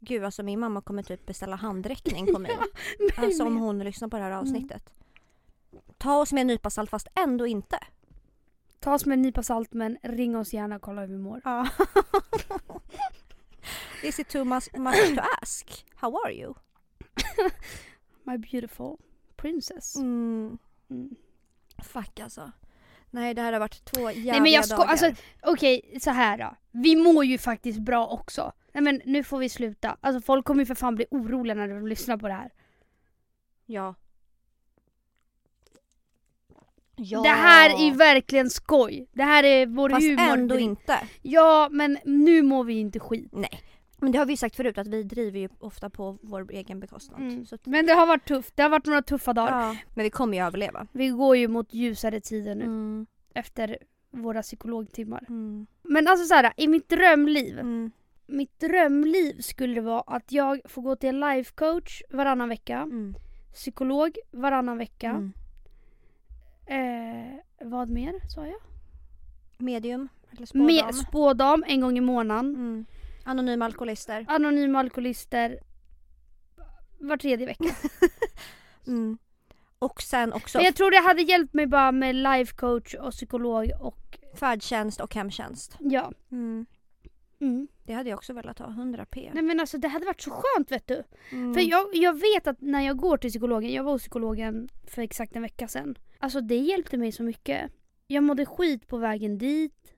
Gud 0.00 0.24
alltså 0.24 0.42
min 0.42 0.60
mamma 0.60 0.80
kommer 0.80 1.02
typ 1.02 1.26
beställa 1.26 1.56
handräckning 1.56 2.26
på 2.26 2.38
mig. 2.38 2.58
Alltså 3.16 3.44
om 3.44 3.56
hon 3.56 3.78
lyssnar 3.78 4.08
på 4.08 4.16
det 4.16 4.22
här 4.22 4.30
avsnittet. 4.30 4.90
Ta 5.98 6.16
oss 6.20 6.32
med 6.32 6.40
en 6.40 6.46
nypa 6.46 6.70
salt 6.70 6.90
fast 6.90 7.06
ändå 7.14 7.46
inte. 7.46 7.78
Ta 8.80 8.94
oss 8.94 9.06
med 9.06 9.14
en 9.16 9.22
nypa 9.22 9.42
salt 9.42 9.72
men 9.72 9.98
ring 10.02 10.36
oss 10.36 10.52
gärna 10.54 10.76
och 10.76 10.82
kolla 10.82 11.00
hur 11.00 11.08
vi 11.08 11.18
mår. 11.18 11.40
Ja. 11.44 11.68
Is 14.02 14.18
it 14.18 14.28
too 14.28 14.44
much, 14.44 14.68
much 14.74 15.14
to 15.16 15.20
ask? 15.42 15.86
How 15.94 16.16
are 16.24 16.32
you? 16.32 16.54
My 18.24 18.38
beautiful 18.38 18.96
princess. 19.36 19.96
Mm, 19.96 20.58
Mm. 20.90 21.14
fuck 21.82 22.20
alltså. 22.20 22.52
Nej 23.10 23.34
det 23.34 23.42
här 23.42 23.52
har 23.52 23.60
varit 23.60 23.84
två 23.84 24.00
jävliga 24.00 24.32
Nej 24.32 24.40
men 24.40 24.52
jag 24.52 24.64
sko- 24.66 24.76
dagar. 24.76 24.88
alltså 24.90 25.12
okej 25.42 25.98
så 26.00 26.10
här 26.10 26.38
då. 26.38 26.54
Vi 26.70 26.96
mår 26.96 27.24
ju 27.24 27.38
faktiskt 27.38 27.78
bra 27.78 28.06
också. 28.06 28.52
Nej 28.72 28.82
men 28.84 29.00
nu 29.04 29.24
får 29.24 29.38
vi 29.38 29.48
sluta. 29.48 29.96
Alltså 30.00 30.20
folk 30.20 30.44
kommer 30.46 30.62
ju 30.62 30.66
för 30.66 30.74
fan 30.74 30.94
bli 30.94 31.06
oroliga 31.10 31.54
när 31.54 31.68
de 31.68 31.86
lyssnar 31.86 32.16
på 32.16 32.28
det 32.28 32.34
här. 32.34 32.50
Ja. 33.66 33.94
Ja. 36.96 37.20
Det 37.22 37.28
här 37.28 37.70
är 37.70 37.94
verkligen 37.94 38.50
skoj. 38.50 39.06
Det 39.12 39.22
här 39.22 39.44
är 39.44 39.66
vår 39.66 39.90
Fast 39.90 40.02
humor. 40.06 40.22
ändå 40.22 40.58
inte. 40.58 40.98
Ja 41.22 41.68
men 41.70 41.98
nu 42.04 42.42
mår 42.42 42.64
vi 42.64 42.74
inte 42.74 43.00
skit. 43.00 43.28
Nej. 43.32 43.62
Men 43.98 44.12
det 44.12 44.18
har 44.18 44.26
vi 44.26 44.32
ju 44.32 44.36
sagt 44.36 44.56
förut 44.56 44.78
att 44.78 44.86
vi 44.86 45.02
driver 45.02 45.38
ju 45.40 45.48
ofta 45.58 45.90
på 45.90 46.18
vår 46.22 46.50
egen 46.52 46.80
bekostnad. 46.80 47.20
Mm. 47.20 47.46
Så 47.46 47.54
att, 47.54 47.66
Men 47.66 47.86
det 47.86 47.92
har 47.92 48.06
varit 48.06 48.28
tufft. 48.28 48.56
Det 48.56 48.62
har 48.62 48.70
varit 48.70 48.86
några 48.86 49.02
tuffa 49.02 49.32
dagar. 49.32 49.60
ja. 49.60 49.76
Men 49.94 50.02
vi 50.04 50.10
kommer 50.10 50.36
ju 50.38 50.44
överleva. 50.44 50.86
Vi 50.92 51.08
går 51.08 51.36
ju 51.36 51.48
mot 51.48 51.74
ljusare 51.74 52.20
tider 52.20 52.54
nu 52.54 52.64
Mm. 52.64 53.06
efter 53.34 53.78
våra 54.10 54.42
psykologtimmar. 54.42 55.24
Mm. 55.28 55.66
Men 55.82 56.08
alltså 56.08 56.26
så 56.26 56.34
här, 56.34 56.52
i 56.56 56.68
mitt 56.68 56.88
drömliv. 56.88 57.58
Mm. 58.30 58.36
Mitt 58.38 58.60
drömliv 58.60 59.40
skulle 59.40 59.80
vara 59.80 60.00
att 60.00 60.32
jag 60.32 60.60
får 60.64 60.82
gå 60.82 60.96
till 60.96 61.08
en 61.08 61.20
life 61.20 61.52
coach 61.54 62.02
varannan 62.10 62.48
vecka. 62.48 62.76
Mm. 62.76 63.14
Psykolog 63.54 64.18
varannan 64.30 64.78
vecka. 64.78 65.08
Mm. 65.10 65.32
Eh, 66.66 67.66
vad 67.66 67.88
mer 67.90 68.14
sa 68.34 68.46
jag? 68.46 68.60
Medium 69.58 70.08
eller 70.30 70.46
spådam. 70.46 70.66
Med 70.66 70.94
spådam 70.94 71.64
en 71.66 71.80
gång 71.80 71.98
i 71.98 72.00
månaden. 72.00 72.54
Mm. 72.54 72.86
Anonyma 73.24 73.64
alkoholister. 73.64 74.24
Anonyma 74.28 74.78
alkoholister 74.78 75.58
var 76.98 77.16
tredje 77.16 77.46
vecka. 77.46 77.64
Mm. 78.86 79.18
Och 79.78 80.02
sen 80.02 80.32
också 80.32 80.58
Men 80.58 80.64
jag 80.64 80.76
tror 80.76 80.90
det 80.90 80.96
hade 81.08 81.22
hjälpt 81.22 81.54
mig 81.54 81.66
bara 81.66 81.92
med 81.92 82.14
life 82.14 82.56
coach 82.56 82.94
och 82.94 83.12
psykolog 83.12 83.70
och 83.80 84.18
färdtjänst 84.34 85.00
och 85.00 85.14
hemtjänst. 85.14 85.76
ja. 85.80 86.12
Mm. 86.30 86.66
Det 87.90 87.94
hade 87.94 88.10
jag 88.10 88.16
också 88.16 88.32
velat 88.32 88.58
ha, 88.58 88.66
100 88.66 89.06
p. 89.10 89.30
Nej 89.34 89.42
men 89.42 89.60
alltså 89.60 89.78
det 89.78 89.88
hade 89.88 90.06
varit 90.06 90.20
så 90.20 90.30
skönt 90.30 90.72
vet 90.72 90.86
du. 90.86 91.02
Mm. 91.30 91.54
För 91.54 91.60
jag, 91.60 91.94
jag 91.94 92.12
vet 92.12 92.46
att 92.46 92.60
när 92.60 92.80
jag 92.80 92.96
går 92.96 93.16
till 93.16 93.30
psykologen, 93.30 93.72
jag 93.72 93.84
var 93.84 93.92
hos 93.92 94.02
psykologen 94.02 94.68
för 94.86 95.02
exakt 95.02 95.36
en 95.36 95.42
vecka 95.42 95.68
sedan. 95.68 95.98
Alltså 96.18 96.40
det 96.40 96.56
hjälpte 96.56 96.96
mig 96.96 97.12
så 97.12 97.22
mycket. 97.22 97.72
Jag 98.06 98.22
mådde 98.22 98.46
skit 98.46 98.86
på 98.86 98.96
vägen 98.96 99.38
dit. 99.38 99.94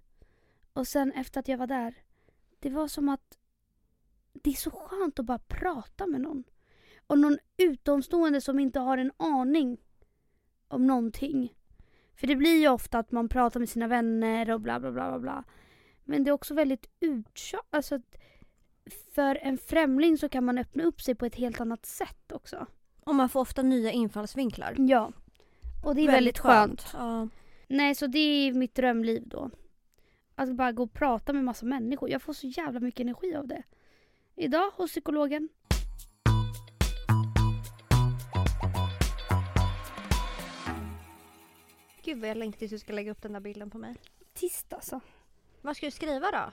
Och 0.73 0.87
sen 0.87 1.13
efter 1.13 1.41
att 1.41 1.49
jag 1.49 1.59
var 1.59 1.67
där. 1.67 1.95
Det 2.59 2.71
var 2.71 2.89
som 2.89 3.09
att 3.09 3.39
det 4.33 4.51
är 4.51 4.55
så 4.55 4.71
skönt 4.71 5.19
att 5.19 5.27
bara 5.27 5.39
prata 5.39 6.07
med 6.07 6.21
någon. 6.21 6.45
Och 7.07 7.19
någon 7.19 7.39
utomstående 7.57 8.41
som 8.41 8.59
inte 8.59 8.81
har 8.81 8.99
en 8.99 9.13
aning 9.17 9.81
om 10.69 10.87
någonting. 10.87 11.55
För 12.15 12.27
det 12.27 12.37
blir 12.37 12.61
ju 12.61 12.69
ofta 12.69 12.99
att 12.99 13.13
man 13.13 13.29
pratar 13.29 13.61
med 13.61 13.69
sina 13.69 13.87
vänner 13.87 14.51
och 14.51 14.61
bla 14.61 14.81
bla 14.81 14.93
bla 14.93 15.11
bla 15.11 15.19
bla. 15.19 15.45
Men 16.05 16.25
det 16.25 16.31
är 16.31 16.33
också 16.33 16.55
väldigt 16.55 16.87
uttjatat. 17.01 17.67
Alltså, 17.71 18.01
för 19.15 19.39
en 19.43 19.59
främling 19.59 20.19
så 20.19 20.29
kan 20.29 20.45
man 20.45 20.59
öppna 20.59 20.85
upp 20.85 21.01
sig 21.01 21.15
på 21.15 21.27
ett 21.27 21.35
helt 21.35 21.61
annat 21.61 21.87
sätt 21.87 22.33
också. 22.33 22.67
Och 23.05 23.15
man 23.15 23.29
får 23.29 23.41
ofta 23.41 23.63
nya 23.63 23.91
infallsvinklar. 23.91 24.75
Ja. 24.79 25.13
Och 25.85 25.95
det 25.95 26.01
är 26.01 26.07
väldigt, 26.07 26.39
skönt. 26.39 26.87
Ja. 26.93 27.29
Nej, 27.69 27.95
så 27.95 28.07
det 28.07 28.19
är 28.19 28.53
mitt 28.53 28.75
drömliv 28.75 29.29
då. 29.29 29.51
Att 30.35 30.57
bara 30.57 30.73
gå 30.73 30.83
och 30.83 30.93
prata 30.93 31.33
med 31.33 31.45
massa 31.45 31.67
människor. 31.67 32.11
Jag 32.11 32.23
får 32.23 32.33
så 32.33 32.47
jävla 32.47 32.81
mycket 32.81 33.01
energi 33.01 33.35
av 33.35 33.47
det. 33.47 33.63
Idag 34.37 34.71
hos 34.71 34.91
psykologen. 34.91 35.49
Gud 42.05 42.21
vad 42.21 42.31
jag 42.31 42.37
längtar 42.37 42.59
tills 42.59 42.71
du 42.71 42.79
ska 42.79 42.93
lägga 42.93 43.11
upp 43.11 43.23
den 43.23 43.33
där 43.33 43.41
bilden 43.41 43.71
på 43.71 43.79
mig. 43.79 43.97
Tisdag 44.33 44.77
alltså. 44.77 45.01
Vad 45.63 45.77
ska 45.77 45.87
du 45.87 45.91
skriva 45.91 46.31
då? 46.31 46.53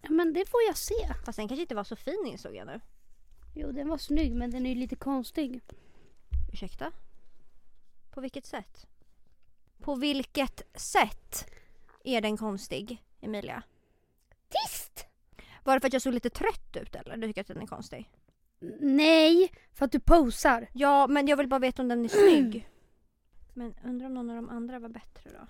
Ja, 0.00 0.10
men 0.10 0.32
det 0.32 0.48
får 0.48 0.60
jag 0.66 0.76
se. 0.76 1.14
Fast 1.24 1.36
den 1.36 1.48
kanske 1.48 1.62
inte 1.62 1.74
var 1.74 1.84
så 1.84 1.96
fin 1.96 2.26
insåg 2.26 2.54
jag 2.54 2.66
nu. 2.66 2.80
Jo, 3.54 3.72
den 3.72 3.88
var 3.88 3.98
snygg 3.98 4.34
men 4.34 4.50
den 4.50 4.66
är 4.66 4.70
ju 4.70 4.76
lite 4.76 4.96
konstig. 4.96 5.60
Ursäkta? 6.52 6.92
På 8.10 8.20
vilket 8.20 8.46
sätt? 8.46 8.86
På 9.78 9.94
vilket 9.94 10.64
sätt 10.74 11.50
är 12.04 12.20
den 12.20 12.36
konstig, 12.36 13.02
Emilia? 13.20 13.62
Tyst! 14.48 15.06
Var 15.64 15.74
det 15.74 15.80
för 15.80 15.86
att 15.86 15.92
jag 15.92 16.02
såg 16.02 16.14
lite 16.14 16.30
trött 16.30 16.76
ut 16.76 16.94
eller? 16.94 17.16
Du 17.16 17.26
tycker 17.26 17.40
att 17.40 17.46
den 17.46 17.62
är 17.62 17.66
konstig? 17.66 18.10
Nej, 18.80 19.52
för 19.72 19.84
att 19.84 19.92
du 19.92 20.00
posar. 20.00 20.68
Ja, 20.72 21.06
men 21.06 21.28
jag 21.28 21.36
vill 21.36 21.48
bara 21.48 21.60
veta 21.60 21.82
om 21.82 21.88
den 21.88 22.04
är 22.04 22.08
snygg. 22.08 22.68
Men 23.54 23.74
undrar 23.84 24.06
om 24.06 24.14
någon 24.14 24.30
av 24.30 24.36
de 24.36 24.48
andra 24.48 24.78
var 24.78 24.88
bättre 24.88 25.30
då? 25.30 25.46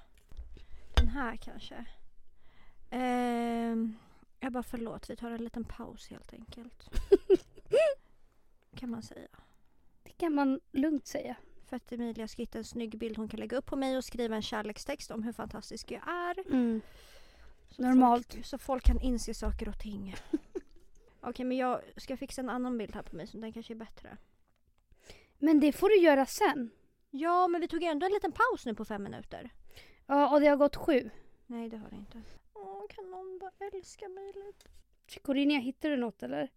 Den 0.97 1.09
här 1.09 1.37
kanske? 1.37 1.87
Ehm, 2.91 3.97
jag 4.41 4.53
bara 4.53 4.63
förlåt, 4.63 5.11
vi 5.11 5.17
tar 5.17 5.31
en 5.31 5.45
liten 5.45 5.65
paus 5.65 6.09
helt 6.09 6.33
enkelt. 6.33 6.91
kan 8.77 8.91
man 8.91 9.03
säga. 9.03 9.29
Det 10.03 10.13
kan 10.13 10.35
man 10.35 10.61
lugnt 10.73 11.07
säga. 11.07 11.37
För 11.67 11.77
att 11.77 11.93
Emilia 11.93 12.29
ska 12.29 12.43
hitta 12.43 12.59
en 12.59 12.65
snygg 12.65 12.99
bild 12.99 13.17
hon 13.17 13.29
kan 13.29 13.41
lägga 13.41 13.57
upp 13.57 13.67
på 13.67 13.77
mig 13.77 13.97
och 13.97 14.05
skriva 14.05 14.37
en 14.37 14.43
kärlekstext 14.43 15.11
om 15.11 15.23
hur 15.23 15.33
fantastisk 15.33 15.91
jag 15.91 16.09
är. 16.09 16.51
Mm. 16.51 16.81
Så 17.71 17.83
Normalt. 17.83 18.33
Folk, 18.33 18.47
så 18.47 18.59
folk 18.59 18.85
kan 18.85 19.01
inse 19.01 19.35
saker 19.35 19.69
och 19.69 19.79
ting. 19.79 20.15
Okej, 21.21 21.45
men 21.45 21.57
jag 21.57 21.81
ska 21.97 22.17
fixa 22.17 22.41
en 22.41 22.51
annan 22.51 22.79
bild 22.79 22.95
här 22.95 23.03
på 23.03 23.17
mig 23.17 23.27
som 23.27 23.41
den 23.41 23.53
kanske 23.53 23.73
är 23.73 23.77
bättre. 23.77 24.17
Men 25.39 25.61
det 25.61 25.73
får 25.73 25.89
du 25.89 25.99
göra 25.99 26.27
sen. 26.27 26.71
Ja, 27.11 27.49
men 27.49 27.61
vi 27.61 27.69
tog 27.69 27.83
ändå 27.83 28.07
en 28.07 28.13
liten 28.13 28.33
paus 28.33 28.67
nu 28.67 28.75
på 28.75 28.85
fem 28.85 29.03
minuter. 29.03 29.51
Ja, 30.07 30.35
och 30.35 30.41
det 30.41 30.47
har 30.47 30.57
gått 30.57 30.77
sju. 30.77 31.11
Nej, 31.47 31.69
det 31.69 31.77
har 31.77 31.91
det 31.91 31.97
inte. 31.97 32.23
Åh, 32.63 32.83
kan 32.89 33.11
någon 33.11 33.39
bara 33.39 33.51
älska 33.73 34.09
mig 34.09 34.27
lite? 34.27 34.67
Corinna, 35.23 35.59
hittar 35.59 35.91
du 35.91 35.97
något 35.97 36.23
eller? 36.23 36.51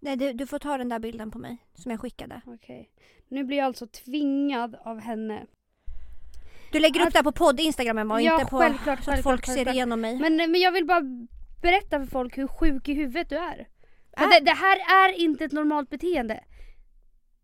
Nej, 0.00 0.16
du, 0.16 0.32
du 0.32 0.46
får 0.46 0.58
ta 0.58 0.78
den 0.78 0.88
där 0.88 0.98
bilden 0.98 1.30
på 1.30 1.38
mig 1.38 1.66
som 1.74 1.90
jag 1.90 2.00
skickade. 2.00 2.40
Okej. 2.46 2.90
Nu 3.28 3.44
blir 3.44 3.56
jag 3.56 3.66
alltså 3.66 3.86
tvingad 3.86 4.74
av 4.84 5.00
henne. 5.00 5.46
Du 6.72 6.78
lägger 6.80 7.00
upp 7.06 7.12
det 7.12 7.18
här 7.18 7.22
på 7.22 7.32
podd 7.32 7.60
Instagramen 7.60 8.10
och 8.10 8.22
Ja, 8.22 8.40
inte 8.40 8.50
på 8.50 8.58
självklart, 8.58 8.84
så 9.04 9.10
att 9.10 9.14
självklart, 9.14 9.22
folk 9.32 9.46
ser 9.46 9.54
självklart. 9.54 9.74
igenom 9.74 10.00
mig. 10.00 10.18
Men, 10.18 10.36
men 10.36 10.60
jag 10.60 10.72
vill 10.72 10.86
bara 10.86 11.02
berätta 11.62 11.98
för 12.00 12.06
folk 12.06 12.38
hur 12.38 12.46
sjuk 12.46 12.88
i 12.88 12.94
huvudet 12.94 13.28
du 13.28 13.36
är. 13.36 13.68
För 14.18 14.24
Är- 14.24 14.40
det, 14.40 14.44
det 14.44 14.56
här 14.56 15.08
är 15.08 15.12
inte 15.20 15.44
ett 15.44 15.52
normalt 15.52 15.90
beteende. 15.90 16.44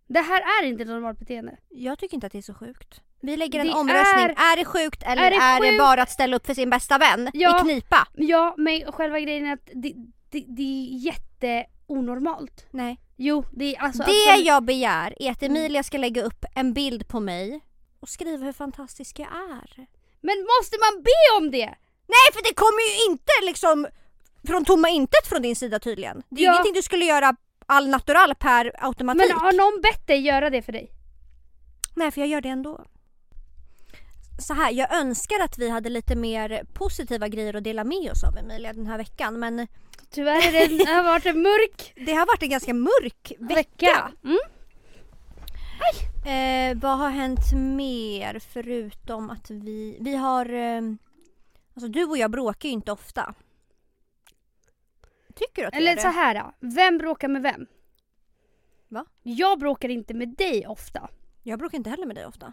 Det 0.06 0.20
här 0.20 0.40
är 0.62 0.66
inte 0.68 0.82
ett 0.82 0.88
normalt 0.88 1.18
beteende. 1.18 1.56
Jag 1.68 1.98
tycker 1.98 2.14
inte 2.14 2.26
att 2.26 2.32
det 2.32 2.38
är 2.38 2.42
så 2.42 2.54
sjukt. 2.54 3.00
Vi 3.22 3.36
lägger 3.36 3.60
en 3.60 3.66
Det 3.66 3.72
omröstning. 3.72 4.24
är- 4.24 4.52
Är, 4.52 4.56
det 4.56 4.64
sjukt 4.64 5.02
eller 5.02 5.22
Är 5.22 5.26
är 5.26 5.60
det 5.60 5.66
det, 5.66 5.70
sjukt? 5.70 5.78
bara 5.80 6.02
att 6.02 6.10
ställa 6.10 6.36
upp 6.36 6.46
för 6.46 6.54
sin 6.54 6.70
bästa 6.70 6.98
vän 6.98 7.30
Ja. 7.32 7.58
i 7.60 7.62
knipa? 7.62 8.08
Ja, 8.14 8.54
men 8.58 8.92
själva 8.92 9.20
grejen 9.20 9.46
är 9.46 9.52
att 9.52 9.68
det, 9.74 9.92
det, 10.30 10.44
det 10.48 10.62
är 10.62 11.06
jätteonormalt. 11.06 12.66
Nej. 12.70 13.00
Jo, 13.16 13.44
det 13.52 13.76
är 13.76 13.80
alltså... 13.82 14.02
det 14.02 14.08
absolut- 14.30 14.46
jag 14.46 14.64
begär 14.64 15.14
är 15.22 15.30
att 15.30 15.42
Emilia 15.42 15.82
ska 15.82 15.98
lägga 15.98 16.22
upp 16.22 16.44
en 16.54 16.72
bild 16.74 17.08
på 17.08 17.20
mig 17.20 17.60
och 18.00 18.08
skriva 18.08 18.44
hur 18.44 18.52
fantastisk 18.52 19.18
jag 19.18 19.28
är. 19.28 19.86
Men 20.20 20.36
måste 20.58 20.76
man 20.78 21.02
be 21.02 21.36
om 21.38 21.50
det? 21.50 21.74
Nej 22.06 22.28
för 22.32 22.42
det 22.48 22.54
kommer 22.54 22.82
ju 23.06 23.12
inte 23.12 23.32
liksom 23.42 23.86
från 24.46 24.64
tomma 24.64 24.88
intet 24.88 25.26
från 25.26 25.42
din 25.42 25.56
sida 25.56 25.78
tydligen. 25.78 26.22
Det 26.28 26.40
är 26.40 26.44
Ja. 26.44 26.52
ingenting 26.52 26.72
du 26.74 26.82
skulle 26.82 27.04
göra 27.04 27.36
all 27.66 27.88
natural 27.88 28.34
per 28.34 28.72
automatik. 28.78 29.28
Men 29.28 29.38
har 29.38 29.52
någon 29.52 29.80
bett 29.82 30.06
dig 30.06 30.20
göra 30.20 30.50
det 30.50 30.62
för 30.62 30.72
dig? 30.72 30.90
Nej 31.96 32.10
för 32.10 32.20
jag 32.20 32.28
gör 32.28 32.40
det 32.40 32.48
ändå. 32.48 32.84
Så 34.42 34.54
här, 34.54 34.70
jag 34.70 34.94
önskar 34.94 35.40
att 35.40 35.58
vi 35.58 35.68
hade 35.68 35.88
lite 35.88 36.16
mer 36.16 36.64
positiva 36.72 37.28
grejer 37.28 37.56
att 37.56 37.64
dela 37.64 37.84
med 37.84 38.10
oss 38.10 38.24
av 38.24 38.36
Emilia 38.36 38.72
den 38.72 38.86
här 38.86 38.98
veckan 38.98 39.38
men 39.38 39.66
Tyvärr 40.10 40.54
är 40.54 40.68
det, 40.68 40.84
har 40.92 41.02
varit 41.04 41.26
en 41.26 41.42
mörk 41.42 41.92
Det 42.06 42.12
har 42.12 42.26
varit 42.26 42.42
en 42.42 42.50
ganska 42.50 42.74
mörk 42.74 43.32
vecka. 43.38 43.54
vecka. 43.54 44.12
Mm. 44.24 44.38
Eh, 46.24 46.80
vad 46.82 46.98
har 46.98 47.10
hänt 47.10 47.52
mer 47.54 48.38
förutom 48.38 49.30
att 49.30 49.50
vi, 49.50 49.98
vi 50.00 50.16
har... 50.16 50.52
Eh, 50.52 50.82
alltså 51.74 51.88
du 51.88 52.04
och 52.04 52.18
jag 52.18 52.30
bråkar 52.30 52.68
ju 52.68 52.72
inte 52.72 52.92
ofta. 52.92 53.34
Tycker 55.34 55.62
du 55.62 55.68
att 55.68 55.74
Eller 55.74 55.96
så 55.96 56.08
här, 56.08 56.34
då. 56.34 56.52
vem 56.60 56.98
bråkar 56.98 57.28
med 57.28 57.42
vem? 57.42 57.66
Va? 58.88 59.04
Jag 59.22 59.58
bråkar 59.58 59.88
inte 59.88 60.14
med 60.14 60.28
dig 60.28 60.66
ofta. 60.66 61.08
Jag 61.42 61.58
bråkar 61.58 61.78
inte 61.78 61.90
heller 61.90 62.06
med 62.06 62.16
dig 62.16 62.26
ofta. 62.26 62.52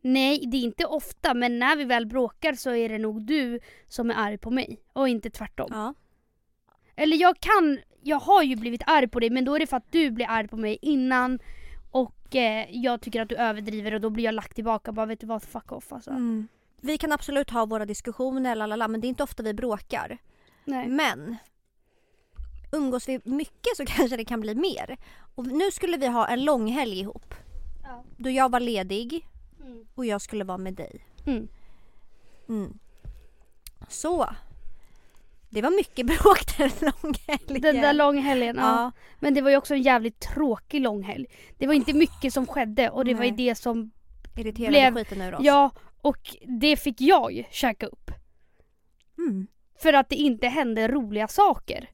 Nej, 0.00 0.44
det 0.46 0.56
är 0.56 0.62
inte 0.62 0.84
ofta 0.84 1.34
men 1.34 1.58
när 1.58 1.76
vi 1.76 1.84
väl 1.84 2.06
bråkar 2.06 2.52
så 2.52 2.70
är 2.70 2.88
det 2.88 2.98
nog 2.98 3.22
du 3.22 3.60
som 3.88 4.10
är 4.10 4.14
arg 4.14 4.38
på 4.38 4.50
mig 4.50 4.80
och 4.92 5.08
inte 5.08 5.30
tvärtom. 5.30 5.68
Ja. 5.70 5.94
Eller 6.96 7.16
jag 7.16 7.40
kan, 7.40 7.78
jag 8.02 8.20
har 8.20 8.42
ju 8.42 8.56
blivit 8.56 8.82
arg 8.86 9.08
på 9.08 9.20
dig 9.20 9.30
men 9.30 9.44
då 9.44 9.54
är 9.54 9.58
det 9.58 9.66
för 9.66 9.76
att 9.76 9.92
du 9.92 10.10
blir 10.10 10.26
arg 10.28 10.48
på 10.48 10.56
mig 10.56 10.78
innan 10.82 11.38
och 11.90 12.36
eh, 12.36 12.66
jag 12.70 13.00
tycker 13.00 13.22
att 13.22 13.28
du 13.28 13.36
överdriver 13.36 13.94
och 13.94 14.00
då 14.00 14.10
blir 14.10 14.24
jag 14.24 14.34
lagt 14.34 14.54
tillbaka 14.54 14.92
bara 14.92 15.06
vet 15.06 15.20
du 15.20 15.26
vad, 15.26 15.42
fuck 15.42 15.72
off 15.72 15.92
alltså. 15.92 16.10
Mm. 16.10 16.48
Vi 16.80 16.98
kan 16.98 17.12
absolut 17.12 17.50
ha 17.50 17.66
våra 17.66 17.86
diskussioner, 17.86 18.56
lalala, 18.56 18.88
men 18.88 19.00
det 19.00 19.06
är 19.06 19.08
inte 19.08 19.22
ofta 19.22 19.42
vi 19.42 19.54
bråkar. 19.54 20.18
Nej. 20.64 20.88
Men 20.88 21.36
umgås 22.72 23.08
vi 23.08 23.20
mycket 23.24 23.76
så 23.76 23.84
kanske 23.86 24.16
det 24.16 24.24
kan 24.24 24.40
bli 24.40 24.54
mer. 24.54 24.96
Och 25.34 25.46
nu 25.46 25.70
skulle 25.70 25.96
vi 25.96 26.06
ha 26.06 26.28
en 26.28 26.44
långhelg 26.44 27.00
ihop. 27.00 27.34
Ja. 27.82 28.04
Då 28.16 28.30
jag 28.30 28.50
var 28.50 28.60
ledig 28.60 29.26
Mm. 29.60 29.86
och 29.94 30.06
jag 30.06 30.20
skulle 30.22 30.44
vara 30.44 30.58
med 30.58 30.74
dig. 30.74 31.06
Mm. 31.26 31.48
Mm. 32.48 32.78
Så. 33.88 34.28
Det 35.50 35.62
var 35.62 35.70
mycket 35.70 36.06
bråk 36.22 36.58
den 36.58 36.70
långhelgen. 36.80 37.62
Den 37.62 37.76
där 37.82 37.92
långhelgen, 37.92 38.56
ja. 38.56 38.62
ja. 38.62 38.92
Men 39.20 39.34
det 39.34 39.40
var 39.40 39.50
ju 39.50 39.56
också 39.56 39.74
en 39.74 39.82
jävligt 39.82 40.20
tråkig 40.20 40.80
långhelg. 40.80 41.26
Det 41.58 41.66
var 41.66 41.74
inte 41.74 41.92
mycket 41.92 42.32
som 42.34 42.46
skedde 42.46 42.90
och 42.90 43.04
det 43.04 43.14
var 43.14 43.24
ju 43.24 43.30
Nej. 43.30 43.46
det 43.48 43.54
som, 43.54 43.90
Irriterade 44.36 44.70
Blev- 44.70 44.94
skiten 44.94 45.22
ur 45.22 45.34
oss. 45.34 45.40
ja 45.44 45.70
och 46.00 46.36
det 46.60 46.76
fick 46.76 47.00
jag 47.00 47.48
käka 47.50 47.86
upp. 47.86 48.10
Mm. 49.18 49.46
För 49.82 49.92
att 49.92 50.08
det 50.08 50.16
inte 50.16 50.46
hände 50.48 50.88
roliga 50.88 51.28
saker. 51.28 51.90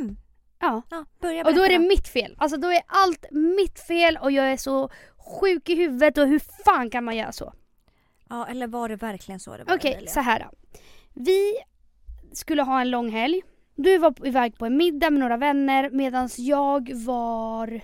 Mm. 0.00 0.16
Ja. 0.58 0.82
ja 0.90 1.04
Och 1.46 1.54
då 1.54 1.62
är 1.62 1.68
det 1.68 1.78
mitt 1.78 2.08
fel. 2.08 2.34
Alltså 2.38 2.56
då 2.56 2.68
är 2.68 2.80
allt 2.86 3.24
mitt 3.30 3.80
fel 3.80 4.18
och 4.22 4.32
jag 4.32 4.52
är 4.52 4.56
så 4.56 4.90
sjuk 5.40 5.68
i 5.68 5.74
huvudet 5.74 6.18
och 6.18 6.26
hur 6.28 6.38
fan 6.64 6.90
kan 6.90 7.04
man 7.04 7.16
göra 7.16 7.32
så? 7.32 7.52
Ja, 8.28 8.46
eller 8.46 8.66
var 8.66 8.88
det 8.88 8.96
verkligen 8.96 9.40
så 9.40 9.56
det 9.56 9.64
var 9.64 9.76
Okej, 9.76 9.92
Emilia? 9.92 10.10
så 10.10 10.20
här 10.20 10.40
då. 10.40 10.50
Vi 11.14 11.54
skulle 12.32 12.62
ha 12.62 12.80
en 12.80 12.90
lång 12.90 13.10
helg. 13.10 13.42
Du 13.74 13.98
var 13.98 14.26
iväg 14.26 14.58
på 14.58 14.66
en 14.66 14.76
middag 14.76 15.10
med 15.10 15.20
några 15.20 15.36
vänner 15.36 15.90
medan 15.90 16.28
jag 16.36 16.90
var... 16.94 17.80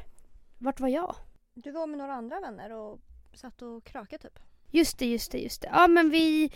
Vart 0.59 0.80
var 0.80 0.88
jag? 0.88 1.14
Du 1.54 1.70
var 1.70 1.87
med 1.87 1.98
några 1.98 2.14
andra 2.14 2.40
vänner 2.40 2.72
och 2.72 3.00
satt 3.35 3.62
och 3.62 3.85
krökade 3.85 4.22
typ. 4.22 4.38
Just 4.70 4.98
det, 4.98 5.06
just 5.06 5.32
det, 5.32 5.38
just 5.38 5.62
det. 5.62 5.68
Ja 5.72 5.88
men 5.88 6.11
vi 6.11 6.52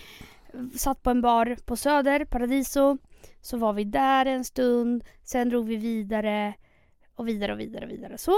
satt 0.77 1.03
på 1.03 1.11
en 1.11 1.21
bar 1.23 1.57
på 1.65 1.77
Söder, 1.77 2.25
Paradiso. 2.25 2.99
Så 3.41 3.57
var 3.59 3.73
vi 3.73 3.85
där 3.85 4.27
en 4.27 4.45
stund, 4.45 5.05
sen 5.25 5.49
drog 5.49 5.67
vi 5.69 5.77
vidare 5.77 6.55
och 7.15 7.29
vidare 7.29 7.53
och 7.53 7.61
vidare 7.61 7.85
och 7.85 7.91
vidare 7.91 8.19
så. 8.19 8.37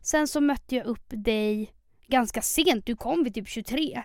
Sen 0.00 0.28
så 0.28 0.40
mötte 0.40 0.76
jag 0.76 0.86
upp 0.86 1.06
dig 1.08 1.72
ganska 2.12 2.42
sent, 2.42 2.86
du 2.86 2.96
kom 2.96 3.24
vid 3.24 3.34
typ 3.34 3.48
23. 3.48 4.02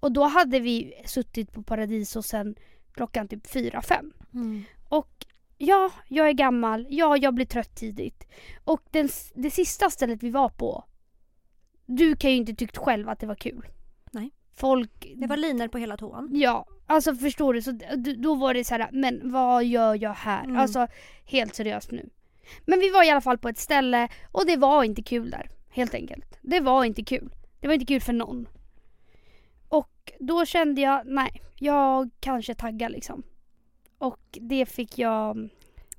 Och 0.00 0.12
då 0.12 0.24
hade 0.24 0.60
vi 0.60 1.02
suttit 1.06 1.52
på 1.52 1.62
Paradiso 1.62 2.22
sen 2.22 2.54
klockan 2.92 3.28
typ 3.28 3.46
4-5. 3.46 4.12
Mm. 4.34 4.64
Och 4.88 5.26
ja, 5.58 5.90
jag 6.08 6.28
är 6.28 6.32
gammal, 6.32 6.86
ja 6.90 7.16
jag 7.16 7.34
blir 7.34 7.46
trött 7.46 7.76
tidigt. 7.76 8.28
Och 8.64 8.82
den, 8.90 9.08
det 9.34 9.50
sista 9.50 9.90
stället 9.90 10.22
vi 10.22 10.30
var 10.30 10.48
på, 10.48 10.84
du 11.86 12.16
kan 12.16 12.30
ju 12.30 12.36
inte 12.36 12.54
tyckt 12.54 12.76
själv 12.76 13.08
att 13.08 13.20
det 13.20 13.26
var 13.26 13.34
kul. 13.34 13.66
Nej. 14.10 14.30
Folk 14.54 15.12
Det 15.16 15.26
var 15.26 15.36
liner 15.36 15.68
på 15.68 15.78
hela 15.78 15.96
toan. 15.96 16.30
Ja, 16.32 16.66
alltså 16.86 17.14
förstår 17.14 17.54
du? 17.54 17.62
Så 17.62 17.78
då 18.18 18.34
var 18.34 18.54
det 18.54 18.64
så 18.64 18.74
här, 18.74 18.88
men 18.92 19.32
vad 19.32 19.64
gör 19.64 20.02
jag 20.02 20.14
här? 20.14 20.44
Mm. 20.44 20.56
Alltså 20.56 20.86
helt 21.24 21.54
seriöst 21.54 21.90
nu. 21.90 22.10
Men 22.66 22.80
vi 22.80 22.90
var 22.90 23.04
i 23.04 23.10
alla 23.10 23.20
fall 23.20 23.38
på 23.38 23.48
ett 23.48 23.58
ställe 23.58 24.08
och 24.32 24.46
det 24.46 24.56
var 24.56 24.84
inte 24.84 25.02
kul 25.02 25.30
där. 25.30 25.50
Helt 25.70 25.94
enkelt. 25.94 26.38
Det 26.42 26.60
var 26.60 26.84
inte 26.84 27.04
kul. 27.04 27.30
Det 27.60 27.66
var 27.68 27.74
inte 27.74 27.86
kul 27.86 28.00
för 28.00 28.12
någon. 28.12 28.48
Och 29.68 30.12
då 30.20 30.46
kände 30.46 30.80
jag, 30.80 31.02
nej, 31.06 31.42
jag 31.58 32.10
kanske 32.20 32.54
taggar 32.54 32.88
liksom. 32.88 33.22
Och 33.98 34.20
det 34.40 34.66
fick 34.66 34.98
jag, 34.98 35.48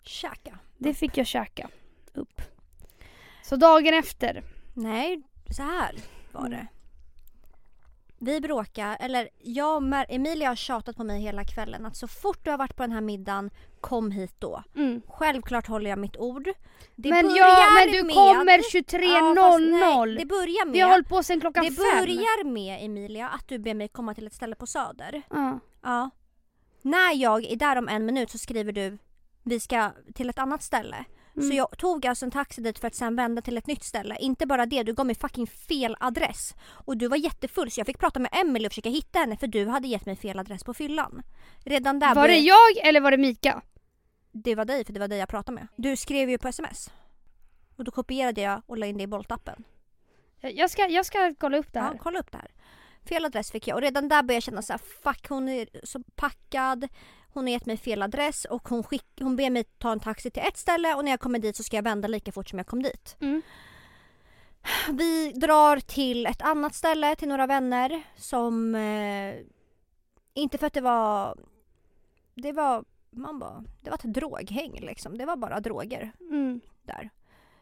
Käka. 0.02 0.60
det 0.78 0.94
fick 0.94 1.18
jag 1.18 1.28
käka 1.28 1.70
upp. 2.14 2.42
Så 3.44 3.56
dagen 3.56 3.94
efter, 3.94 4.44
Nej, 4.74 5.22
så 5.50 5.64
här 5.64 5.96
var 6.32 6.46
Mm. 6.46 6.52
det. 6.52 6.68
Vi 8.24 8.42
bråkar, 8.42 8.98
eller 9.00 9.30
jag 9.40 9.76
och 9.76 9.82
Mar- 9.84 10.06
Emilia 10.10 10.48
har 10.50 10.56
tjatat 10.56 10.96
på 10.98 11.04
mig 11.04 11.22
hela 11.22 11.44
kvällen 11.44 11.86
att 11.86 11.96
så 11.98 12.08
fort 12.08 12.44
du 12.44 12.50
har 12.52 12.58
varit 12.58 12.76
på 12.76 12.84
den 12.84 12.92
här 12.92 13.02
middagen, 13.02 13.50
kom 13.82 14.12
hit 14.12 14.36
då. 14.40 14.64
mm. 14.76 15.02
Självklart 15.08 15.68
håller 15.68 15.90
jag 15.90 16.00
mitt 16.00 16.18
ord. 16.18 16.50
Det 16.96 17.10
men, 17.10 17.36
ja, 17.36 17.68
men 17.76 17.92
du 17.94 18.04
med... 18.04 18.16
kommer 18.16 18.58
Ja, 18.58 18.64
fast 18.64 18.76
23.00. 18.76 20.06
nej, 20.06 20.18
Det 20.18 20.26
börjar 20.26 20.66
med... 20.66 20.74
Vi 20.74 20.80
har 20.80 20.92
hållit 20.92 21.10
på 21.10 21.24
sedan 21.24 21.40
klockan 21.42 21.64
det 21.64 21.72
fem. 21.72 21.84
börjar 22.06 22.44
med 22.44 22.86
Emilia 22.86 23.28
att 23.30 23.48
du 23.48 23.60
ber 23.60 23.74
mig 23.74 23.88
komma 23.88 24.14
till 24.16 24.28
ett 24.28 24.34
ställe 24.34 24.56
på 24.56 24.68
Söder. 24.68 25.22
Ja. 25.30 25.60
Ja. 25.84 26.10
När 26.82 27.16
jag 27.16 27.46
är 27.46 27.56
där 27.56 27.76
om 27.76 27.88
en 27.90 28.06
minut 28.06 28.32
så 28.32 28.38
skriver 28.38 28.72
du 28.72 28.98
vi 29.44 29.60
ska 29.60 29.92
till 30.14 30.30
ett 30.30 30.40
annat 30.40 30.64
ställe. 30.64 31.06
Så 31.34 31.40
Mm. 31.42 31.58
jag 31.58 31.78
tog 31.78 32.06
alltså 32.08 32.26
en 32.26 32.32
taxi 32.32 32.62
dit 32.62 32.80
för 32.80 32.88
att 32.88 32.96
sen 32.96 33.16
vända 33.16 33.42
till 33.42 33.58
ett 33.58 33.68
nytt 33.68 33.84
ställe. 33.84 34.18
Inte 34.20 34.46
bara 34.46 34.66
det, 34.66 34.84
du 34.84 34.94
gav 34.94 35.06
mig 35.06 35.16
fucking 35.16 35.48
fel 35.48 35.96
adress. 36.00 36.56
Och 36.70 36.98
du 36.98 37.08
var 37.08 37.18
jättefull 37.18 37.72
så 37.72 37.80
jag 37.80 37.88
fick 37.88 37.98
prata 38.00 38.20
med 38.20 38.30
Emily 38.34 38.68
och 38.68 38.72
försöka 38.72 38.90
hitta 38.90 39.20
henne 39.20 39.38
för 39.38 39.48
du 39.48 39.68
hade 39.68 39.88
gett 39.88 40.06
mig 40.06 40.16
fel 40.16 40.40
adress 40.40 40.64
på 40.64 40.74
fyllan. 40.74 41.22
Redan 41.66 42.00
där 42.00 42.16
Var 42.16 42.28
det 42.28 42.38
jag 42.38 42.78
eller 42.84 43.02
var 43.02 43.12
det 43.12 43.18
Mika? 43.18 43.62
Det 44.32 44.56
var 44.56 44.66
dig 44.66 44.86
för 44.86 44.94
det 44.94 45.00
var 45.00 45.08
dig 45.08 45.20
jag 45.20 45.30
pratade 45.30 45.56
med. 45.56 45.68
Du 45.76 45.96
skrev 45.98 46.30
ju 46.30 46.38
på 46.38 46.48
sms. 46.48 46.90
Och 47.78 47.84
då 47.84 47.92
kopierade 47.92 48.42
jag 48.42 48.62
och 48.66 48.78
la 48.78 48.86
in 48.86 48.98
det 48.98 49.04
i 49.04 49.08
boltappen. 49.08 49.64
Jag 50.42 50.70
ska, 50.70 50.88
jag 50.88 51.06
ska 51.06 51.34
kolla 51.40 51.58
upp 51.58 51.74
det 51.74 51.80
Ja, 51.80 51.86
här. 51.86 51.98
kolla 51.98 52.20
upp 52.20 52.32
det 52.32 52.38
här. 52.38 52.52
Fel 53.10 53.26
adress 53.26 53.52
fick 53.52 53.68
jag 53.68 53.76
och 53.76 53.82
redan 53.82 54.10
där 54.10 54.24
började 54.24 54.34
jag 54.34 54.44
känna 54.44 54.62
så 54.62 54.74
här, 54.74 54.82
fuck 55.04 55.28
hon 55.30 55.50
är 55.50 55.68
så 55.84 56.00
packad. 56.16 56.88
Hon 57.34 57.44
har 57.44 57.52
gett 57.52 57.66
mig 57.66 57.78
fel 57.78 58.02
adress 58.02 58.46
och 58.46 58.70
hon, 58.70 58.84
skick, 58.84 59.06
hon 59.20 59.36
ber 59.36 59.50
mig 59.50 59.64
ta 59.64 59.92
en 59.92 60.00
taxi 60.00 60.32
till 60.32 60.44
ett 60.48 60.58
ställe 60.58 60.96
och 60.96 61.04
när 61.06 61.12
jag 61.12 61.20
kommer 61.20 61.40
dit 61.40 61.56
så 61.56 61.64
ska 61.64 61.76
jag 61.76 61.84
vända 61.84 62.08
lika 62.08 62.32
fort 62.32 62.50
som 62.50 62.60
jag 62.60 62.68
kom 62.68 62.84
dit. 62.84 63.16
Mm. 63.20 63.42
Vi 64.92 65.32
drar 65.32 65.80
till 65.80 66.26
ett 66.26 66.42
annat 66.42 66.76
ställe 66.76 67.16
till 67.16 67.28
några 67.28 67.48
vänner 67.48 68.04
som... 68.16 68.76
Eh, 68.76 69.36
inte 70.34 70.58
för 70.58 70.68
att 70.68 70.74
det 70.74 70.82
var... 70.82 71.38
Det 72.36 72.52
var... 72.52 72.86
Man 73.10 73.40
bara, 73.40 73.64
det 73.82 73.90
var 73.90 73.98
ett 73.98 74.14
droghäng 74.14 74.80
liksom. 74.82 75.18
Det 75.18 75.26
var 75.26 75.36
bara 75.36 75.60
droger 75.60 76.12
Mm. 76.20 76.62
där. 76.84 77.10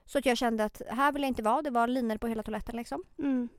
Så 0.06 0.18
att 0.18 0.26
jag 0.26 0.38
kände 0.38 0.64
att 0.66 0.82
här 0.90 1.12
vill 1.12 1.22
jag 1.22 1.28
inte 1.30 1.44
vara. 1.44 1.62
Det 1.62 1.70
var 1.70 1.88
linor 1.88 2.18
på 2.18 2.28
hela 2.28 2.44
toaletten 2.44 2.76
liksom. 2.76 3.04
Mm. 3.20 3.50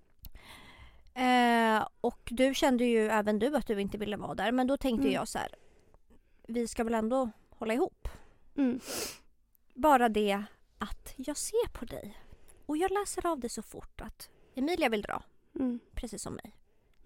Eh, 1.14 1.86
och 2.00 2.20
du 2.30 2.54
kände 2.54 2.84
ju 2.84 3.08
även 3.08 3.38
du 3.38 3.56
att 3.56 3.66
du 3.66 3.80
inte 3.80 3.98
ville 3.98 4.16
vara 4.16 4.34
där. 4.34 4.52
Men 4.52 4.66
då 4.66 4.76
tänkte 4.76 5.02
Mm. 5.06 5.14
jag 5.14 5.28
så 5.28 5.38
här. 5.38 5.48
Vi 6.50 6.68
ska 6.68 6.84
väl 6.84 6.94
ändå 6.94 7.30
hålla 7.50 7.74
ihop. 7.74 8.08
Mm. 8.56 8.80
Bara 9.74 10.08
det 10.08 10.42
att 10.78 11.12
jag 11.16 11.36
ser 11.36 11.68
på 11.72 11.84
dig. 11.84 12.18
Och 12.66 12.76
jag 12.76 12.90
läser 12.90 13.26
av 13.26 13.40
det 13.40 13.48
så 13.48 13.62
fort 13.62 14.00
att 14.00 14.28
Emilia 14.54 14.88
vill 14.88 15.02
dra. 15.02 15.22
Mm. 15.54 15.80
Precis 15.94 16.22
som 16.22 16.34
mig. 16.34 16.54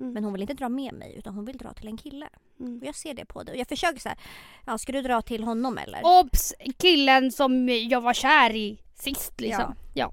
Mm. 0.00 0.12
Men 0.12 0.24
hon 0.24 0.33
vill 0.33 0.42
inte 0.42 0.54
dra 0.54 0.68
med 0.68 0.94
mig 0.94 1.14
utan 1.16 1.35
hon 1.35 1.44
vill 1.44 1.59
dra 1.59 1.72
till 1.72 1.87
en 1.88 1.96
kille. 1.96 2.28
Mm. 2.61 2.78
Och 2.78 2.85
jag 2.87 2.94
ser 2.94 3.14
det 3.14 3.24
på 3.24 3.42
dig. 3.42 3.52
Och 3.52 3.61
jag 3.61 3.68
försöker 3.68 4.00
så 4.00 4.08
här. 4.08 4.18
Ja, 4.66 4.79
ska 4.79 4.92
du 4.92 5.02
dra 5.02 5.23
till 5.23 5.44
honom 5.44 5.79
eller? 5.79 6.00
Obs! 6.21 6.54
Killen 6.79 7.33
som 7.33 7.68
jag 7.68 8.00
var 8.00 8.14
kär 8.14 8.54
i 8.56 8.79
sist 8.94 9.40
liksom. 9.40 9.75
Ja. 9.94 10.12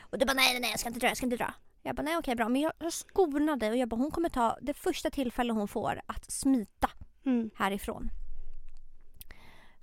Och 0.00 0.18
du 0.18 0.26
bara 0.26 0.34
nej, 0.34 0.52
nej, 0.52 0.60
nej, 0.60 0.70
jag 0.70 0.80
ska 0.80 0.88
inte 0.88 1.00
dra, 1.00 1.08
jag 1.08 1.16
ska 1.16 1.26
inte 1.26 1.36
dra. 1.36 1.54
Jag 1.82 1.96
bara 1.96 2.02
nej, 2.02 2.16
okej, 2.16 2.34
bra. 2.34 2.48
Men 2.48 2.60
jag, 2.60 2.72
jag 2.78 2.92
skonar 2.92 3.56
dig 3.56 3.70
och 3.70 3.76
jag 3.76 3.88
bara 3.88 3.96
hon 3.96 4.10
kommer 4.10 4.28
ta 4.28 4.58
det 4.62 4.74
första 4.74 5.10
tillfälle 5.10 5.52
hon 5.52 5.68
får 5.68 6.00
att 6.06 6.30
smita 6.30 6.90
Mm. 7.26 7.50
härifrån. 7.56 8.10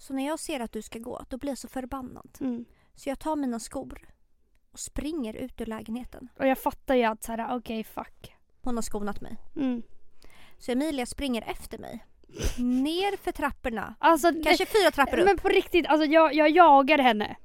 Så 0.01 0.13
när 0.13 0.27
jag 0.27 0.39
ser 0.39 0.59
att 0.59 0.71
du 0.71 0.81
ska 0.81 0.99
gå, 0.99 1.25
då 1.29 1.37
blir 1.37 1.51
jag 1.51 1.57
så 1.57 1.67
förbannad. 1.67 2.37
Mm. 2.39 2.65
Så 2.95 3.09
jag 3.09 3.19
tar 3.19 3.35
mina 3.35 3.59
skor 3.59 4.09
och 4.71 4.79
springer 4.79 5.33
ut 5.33 5.61
ur 5.61 5.65
lägenheten. 5.65 6.29
Och 6.39 6.47
jag 6.47 6.57
fattar 6.57 6.95
ju 6.95 7.03
att 7.03 7.23
såhär, 7.23 7.57
okej 7.57 7.83
fuck. 7.83 8.35
Hon 8.61 8.75
har 8.75 8.81
skonat 8.81 9.21
mig. 9.21 9.37
Mm. 9.55 9.81
Så 10.57 10.71
Emilia 10.71 11.05
springer 11.05 11.41
efter 11.41 11.77
mig. 11.77 12.05
Ner 12.57 13.17
för 13.17 13.31
trapporna. 13.31 13.95
Alltså, 13.99 14.31
Kanske 14.43 14.65
fyra 14.65 14.91
trappor 14.91 15.19
upp. 15.19 15.25
men 15.25 15.37
på 15.37 15.47
riktigt, 15.49 15.85
alltså 15.87 16.05
jag, 16.05 16.33
jag 16.33 16.49
jagar 16.49 16.97
henne. 16.97 17.35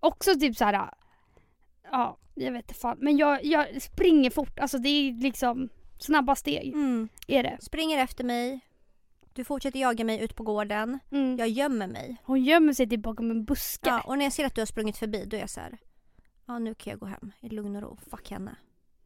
Också 0.00 0.34
typ 0.34 0.56
såhär, 0.56 0.90
ja 1.90 2.18
jag 2.34 2.52
vet 2.52 2.64
inte 2.64 2.74
fan. 2.74 2.98
Men 3.00 3.16
jag, 3.16 3.44
jag 3.44 3.82
springer 3.82 4.30
fort, 4.30 4.58
alltså 4.58 4.78
det 4.78 4.88
är 4.88 5.12
liksom 5.22 5.68
snabba 5.98 6.34
steg 6.34 6.74
Mm. 6.74 7.08
är 7.26 7.42
det. 7.42 7.58
Springer 7.60 7.98
efter 7.98 8.24
mig. 8.24 8.60
Du 9.36 9.44
fortsätter 9.44 9.80
jaga 9.80 10.04
mig 10.04 10.20
ut 10.24 10.36
på 10.36 10.42
gården. 10.42 10.98
Mm. 11.10 11.36
Jag 11.38 11.48
gömmer 11.48 11.86
mig. 11.86 12.16
Hon 12.24 12.44
gömmer 12.44 12.72
sig 12.72 12.88
typ 12.88 13.00
bakom 13.02 13.30
en 13.30 13.44
buske. 13.44 13.88
Ja, 13.88 14.00
och 14.00 14.18
när 14.18 14.24
jag 14.24 14.32
ser 14.32 14.44
att 14.46 14.54
du 14.54 14.60
har 14.60 14.66
sprungit 14.66 14.96
förbi 14.96 15.24
då 15.24 15.36
är 15.36 15.40
jag 15.40 15.50
så 15.50 15.60
här. 15.60 15.78
Ja 16.46 16.58
nu 16.58 16.74
kan 16.74 16.90
jag 16.90 17.00
gå 17.00 17.06
hem 17.06 17.32
i 17.40 17.48
lugn 17.48 17.76
och 17.76 17.82
ro. 17.82 17.98
Fuck 18.10 18.30
henne. 18.30 18.56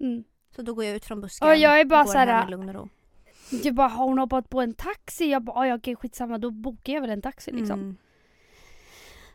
Mm. 0.01 0.25
Så 0.57 0.63
då 0.63 0.75
går 0.75 0.85
jag 0.85 0.97
ut 0.97 1.05
från 1.05 1.21
busken. 1.21 1.49
Och 1.49 1.57
jag 1.57 1.81
är 1.81 1.85
bara 1.85 2.01
och 2.01 2.07
går 2.07 2.13
så 2.13 2.19
här- 2.19 2.27
hem 2.27 2.49
i 2.49 2.51
lugn 2.51 2.69
och 2.69 2.75
ro. 2.75 2.89
Jag 3.63 3.75
bara, 3.75 3.89
har 3.89 4.05
hon 4.05 4.19
hoppat 4.19 4.51
på 4.51 4.61
en 4.61 4.75
taxi? 4.75 5.31
Jag 5.31 5.43
bara, 5.45 5.57
"Ah, 5.59 5.67
ja 5.67 5.75
okej 5.75 5.97
skitsamma 5.97 6.39
då 6.39 6.51
bokar 6.51 6.93
jag 6.93 7.01
väl 7.01 7.11
en 7.11 7.23
taxi 7.23 7.51
liksom. 7.53 7.81
Mm. 7.81 7.97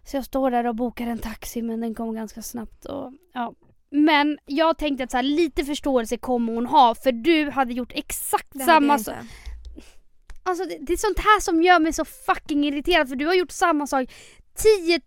Så 0.03 0.17
jag 0.17 0.25
står 0.25 0.51
där 0.51 0.65
och 0.65 0.75
bokar 0.75 1.07
en 1.07 1.17
taxi 1.19 1.61
men 1.61 1.81
den 1.81 1.95
kom 1.95 2.15
ganska 2.15 2.41
snabbt 2.41 2.85
och 2.85 3.13
ja. 3.33 3.53
Men 3.89 4.37
jag 4.45 4.77
tänkte 4.77 5.03
att 5.03 5.11
så 5.11 5.17
här, 5.17 5.23
lite 5.23 5.65
förståelse 5.65 6.17
kommer 6.17 6.53
hon 6.53 6.65
ha 6.65 6.95
för 6.95 7.11
du 7.11 7.49
hade 7.49 7.73
gjort 7.73 7.91
exakt 7.95 8.47
Det 8.53 8.59
samma 8.59 8.99
sak. 8.99 9.15
Alltså 10.45 10.65
det, 10.65 10.77
det 10.81 10.93
är 10.93 10.97
sånt 10.97 11.19
här 11.19 11.39
som 11.39 11.63
gör 11.63 11.79
mig 11.79 11.93
så 11.93 12.05
fucking 12.05 12.65
irriterad 12.65 13.09
för 13.09 13.15
du 13.15 13.25
har 13.25 13.33
gjort 13.33 13.51
samma 13.51 13.87
sak 13.87 14.09
10 14.55 15.01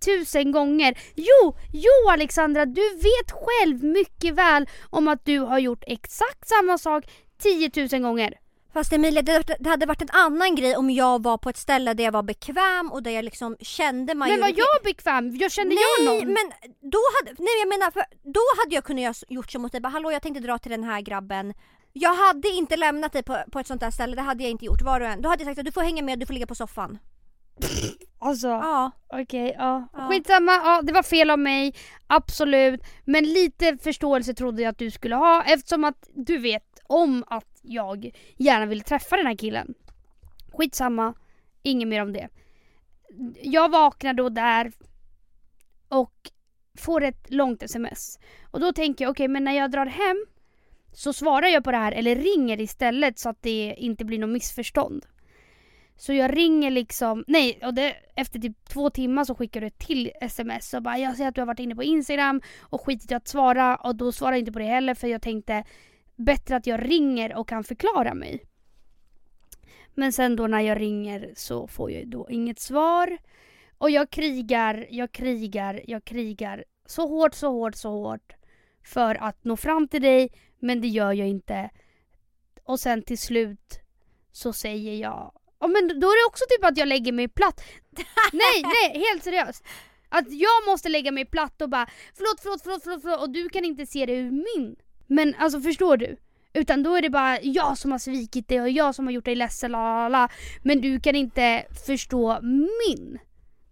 000 0.45 0.53
gånger. 0.53 0.99
Jo, 1.15 1.57
jo 1.73 2.11
Alexandra, 2.11 2.67
du 2.67 2.95
vet 2.95 3.33
själv 3.33 3.85
mycket 3.85 4.35
väl 4.35 4.69
om 4.91 5.09
att 5.09 5.25
du 5.25 5.39
har 5.39 5.59
gjort 5.59 5.85
exakt 5.87 6.49
samma 6.49 6.79
sak 6.79 7.05
10 7.43 7.71
000 7.93 8.03
gånger. 8.03 8.35
Fast 8.73 8.93
Emilia, 8.93 9.23
det, 9.23 9.67
hade 9.67 9.87
varit 9.87 10.03
en 10.03 10.11
annan 10.11 10.55
grej 10.55 10.77
om 10.77 10.91
jag 10.91 11.23
var 11.23 11.39
på 11.39 11.51
ett 11.51 11.57
ställe 11.57 11.95
där 11.95 12.05
jag 12.05 12.13
var 12.13 12.23
bekväm 12.23 12.93
och 12.93 13.03
där 13.03 13.11
jag 13.11 13.25
liksom 13.25 13.57
kände 13.61 14.15
Men 14.15 14.41
var 14.41 14.49
jag 14.49 14.83
bekväm? 14.85 15.37
Jag 15.37 15.53
kände 15.53 15.75
jag 15.75 16.07
Nej, 16.07 16.21
någon? 16.21 16.33
men 16.33 16.53
då 16.91 16.99
hade, 17.19 17.37
nej 17.39 17.59
jag 17.61 17.69
menar, 17.69 17.91
för 17.91 18.03
då 18.23 18.41
hade 18.63 18.75
jag 18.75 18.85
kunnat 18.85 19.25
gjort 19.29 19.53
som 19.53 19.63
mot 19.63 19.73
dig, 19.73 19.81
hallå 19.85 20.13
jag 20.13 20.23
tänkte 20.23 20.43
dra 20.43 20.59
till 20.59 20.71
den 20.71 20.85
här 20.85 21.01
grabben. 21.01 21.55
Jag 22.01 22.15
hade 22.15 22.49
inte 22.49 22.77
lämnat 22.77 23.13
dig 23.13 23.23
på, 23.23 23.39
på 23.53 23.59
ett 23.59 23.67
sånt 23.67 23.81
där 23.81 23.91
ställe, 23.91 24.17
det 24.17 24.23
hade 24.23 24.43
jag 24.43 24.51
inte 24.51 24.65
gjort. 24.65 24.83
Var 24.83 25.01
du 25.01 25.07
än. 25.07 25.23
Då 25.23 25.29
hade 25.29 25.43
jag 25.43 25.51
sagt 25.51 25.59
att 25.59 25.65
du 25.67 25.73
får 25.73 25.83
hänga 25.83 26.03
med, 26.03 26.19
du 26.19 26.27
får 26.27 26.35
ligga 26.35 26.47
på 26.47 26.55
soffan. 26.55 26.99
Alltså, 28.21 28.49
Ja. 28.49 28.91
okej, 29.07 29.55
ja. 29.59 29.89
Ja. 29.93 30.09
Skitsamma, 30.09 30.53
ja, 30.53 30.81
det 30.83 30.93
var 30.93 31.03
fel 31.03 31.31
av 31.31 31.39
mig. 31.39 31.75
Absolut. 32.07 32.81
Men 33.05 33.25
lite 33.25 33.79
förståelse 33.83 34.35
trodde 34.35 34.63
jag 34.63 34.71
att 34.71 34.79
du 34.79 34.91
skulle 34.91 35.17
ha 35.17 35.43
eftersom 35.45 35.85
att 35.85 36.09
du 36.15 36.39
vet 36.39 36.81
om 36.85 37.25
att 37.27 37.59
jag 37.63 38.11
gärna 38.37 38.67
vill 38.67 38.81
träffa 38.81 39.17
den 39.17 39.27
här 39.27 39.37
killen. 39.37 39.75
Skitsamma, 40.53 41.15
inget 41.63 41.89
mer 41.89 42.03
om 42.03 42.13
det. 42.13 42.29
Jag 43.43 43.71
vaknar 43.71 44.15
då 44.15 44.29
där 44.29 44.73
och 45.89 46.15
får 46.79 47.03
ett 47.03 47.31
långt 47.31 47.63
sms. 47.63 48.19
Och 48.51 48.61
då 48.61 48.73
tänker 48.73 49.05
jag, 49.05 49.11
okej 49.11 49.29
men 49.29 49.45
när 49.45 49.53
jag 49.53 49.71
drar 49.71 49.87
hem 49.87 50.27
så 50.99 51.13
svarar 51.13 51.49
jag 51.49 51.65
på 51.65 51.71
det 51.71 51.77
här 51.77 51.93
eller 51.93 52.17
ringer 52.17 52.61
istället 52.61 53.19
så 53.19 53.29
att 53.29 53.43
det 53.43 53.75
inte 53.79 54.05
blir 54.05 54.19
något 54.19 54.31
missförstånd. 54.31 55.07
Så 55.97 56.13
jag 56.13 56.37
ringer 56.37 56.71
liksom, 56.71 57.25
nej 57.27 57.61
och 57.63 57.75
det, 57.75 57.97
efter 58.17 58.39
typ 58.39 58.69
två 58.69 58.91
timmar 58.91 59.25
så 59.25 59.35
skickar 59.35 59.61
du 59.61 59.67
ett 59.67 59.79
till 59.79 60.11
sms 60.21 60.75
och 60.75 60.83
bara 60.83 60.99
jag 60.99 61.17
ser 61.17 61.29
att 61.29 61.35
du 61.35 61.41
har 61.41 61.47
varit 61.47 61.59
inne 61.59 61.75
på 61.75 61.83
Instagram 61.83 62.41
och 62.61 62.81
skitit 62.81 63.11
i 63.11 63.15
att 63.15 63.29
svara 63.29 63.77
och 63.77 63.97
då 63.97 64.13
svarar 64.13 64.33
jag 64.33 64.39
inte 64.39 64.53
på 64.53 64.59
det 64.59 64.65
heller 64.65 64.95
för 64.95 65.09
jag 65.09 65.23
tänkte 65.23 65.65
bättre 66.17 66.57
att 66.57 66.67
jag 66.67 66.91
ringer 66.91 67.37
och 67.37 67.49
kan 67.49 67.65
förklara 67.65 68.15
mig. 68.15 68.45
Men 69.95 70.13
sen 70.13 70.37
då 70.37 70.47
när 70.47 70.61
jag 70.61 70.81
ringer 70.81 71.33
så 71.37 71.67
får 71.67 71.91
jag 71.91 72.01
ju 72.01 72.07
då 72.07 72.27
inget 72.31 72.59
svar. 72.59 73.19
Och 73.79 73.91
jag 73.91 74.11
krigar, 74.11 74.87
jag 74.91 75.13
krigar, 75.13 75.81
jag 75.85 76.05
krigar 76.05 76.65
så 76.87 77.09
hårt, 77.09 77.35
så 77.35 77.51
hårt, 77.51 77.75
så 77.75 77.91
hårt 77.91 78.33
för 78.85 79.15
att 79.15 79.45
nå 79.45 79.57
fram 79.57 79.89
till 79.89 80.03
dig 80.03 80.31
men 80.61 80.81
det 80.81 80.89
gör 80.89 81.13
jag 81.13 81.29
inte. 81.29 81.71
Och 82.65 82.81
sen 82.81 83.03
till 83.03 83.19
slut 83.19 83.79
så 84.33 84.53
säger 84.53 84.95
jag 84.95 85.33
Ja 85.61 85.67
men 85.67 86.01
då 86.01 86.07
är 86.07 86.25
det 86.25 86.29
också 86.29 86.45
typ 86.49 86.65
att 86.65 86.79
jag 86.79 86.89
lägger 86.89 87.13
mig 87.13 87.29
platt. 87.29 87.65
nej, 88.33 88.63
nej, 88.63 89.05
helt 89.09 89.25
seriöst. 89.25 89.65
Att 90.09 90.33
jag 90.33 90.67
måste 90.67 90.89
lägga 90.89 91.13
mig 91.13 91.25
platt 91.25 91.63
och 91.63 91.69
bara 91.69 91.87
förlåt, 92.17 92.41
förlåt, 92.43 92.63
förlåt, 92.63 92.83
förlåt, 92.83 93.03
förlåt 93.03 93.21
och 93.21 93.31
du 93.31 93.49
kan 93.49 93.65
inte 93.65 93.87
se 93.87 94.07
det 94.07 94.13
ur 94.13 94.31
min. 94.31 94.77
Men 95.07 95.35
alltså 95.39 95.61
förstår 95.61 95.97
du? 95.97 96.17
Utan 96.53 96.83
då 96.83 96.95
är 96.95 97.03
det 97.03 97.11
bara 97.11 97.41
jag 97.41 97.79
som 97.79 97.93
har 97.93 97.99
svikit 97.99 98.49
dig 98.49 98.61
och 98.61 98.71
jag 98.71 98.95
som 98.95 99.07
har 99.07 99.13
gjort 99.13 99.25
dig 99.25 99.35
ledsen, 99.35 99.73
la, 99.73 99.79
la, 99.79 100.09
la. 100.09 100.29
Men 100.63 100.81
du 100.81 101.01
kan 101.01 101.17
inte 101.17 101.67
förstå 101.87 102.39
min 102.43 103.19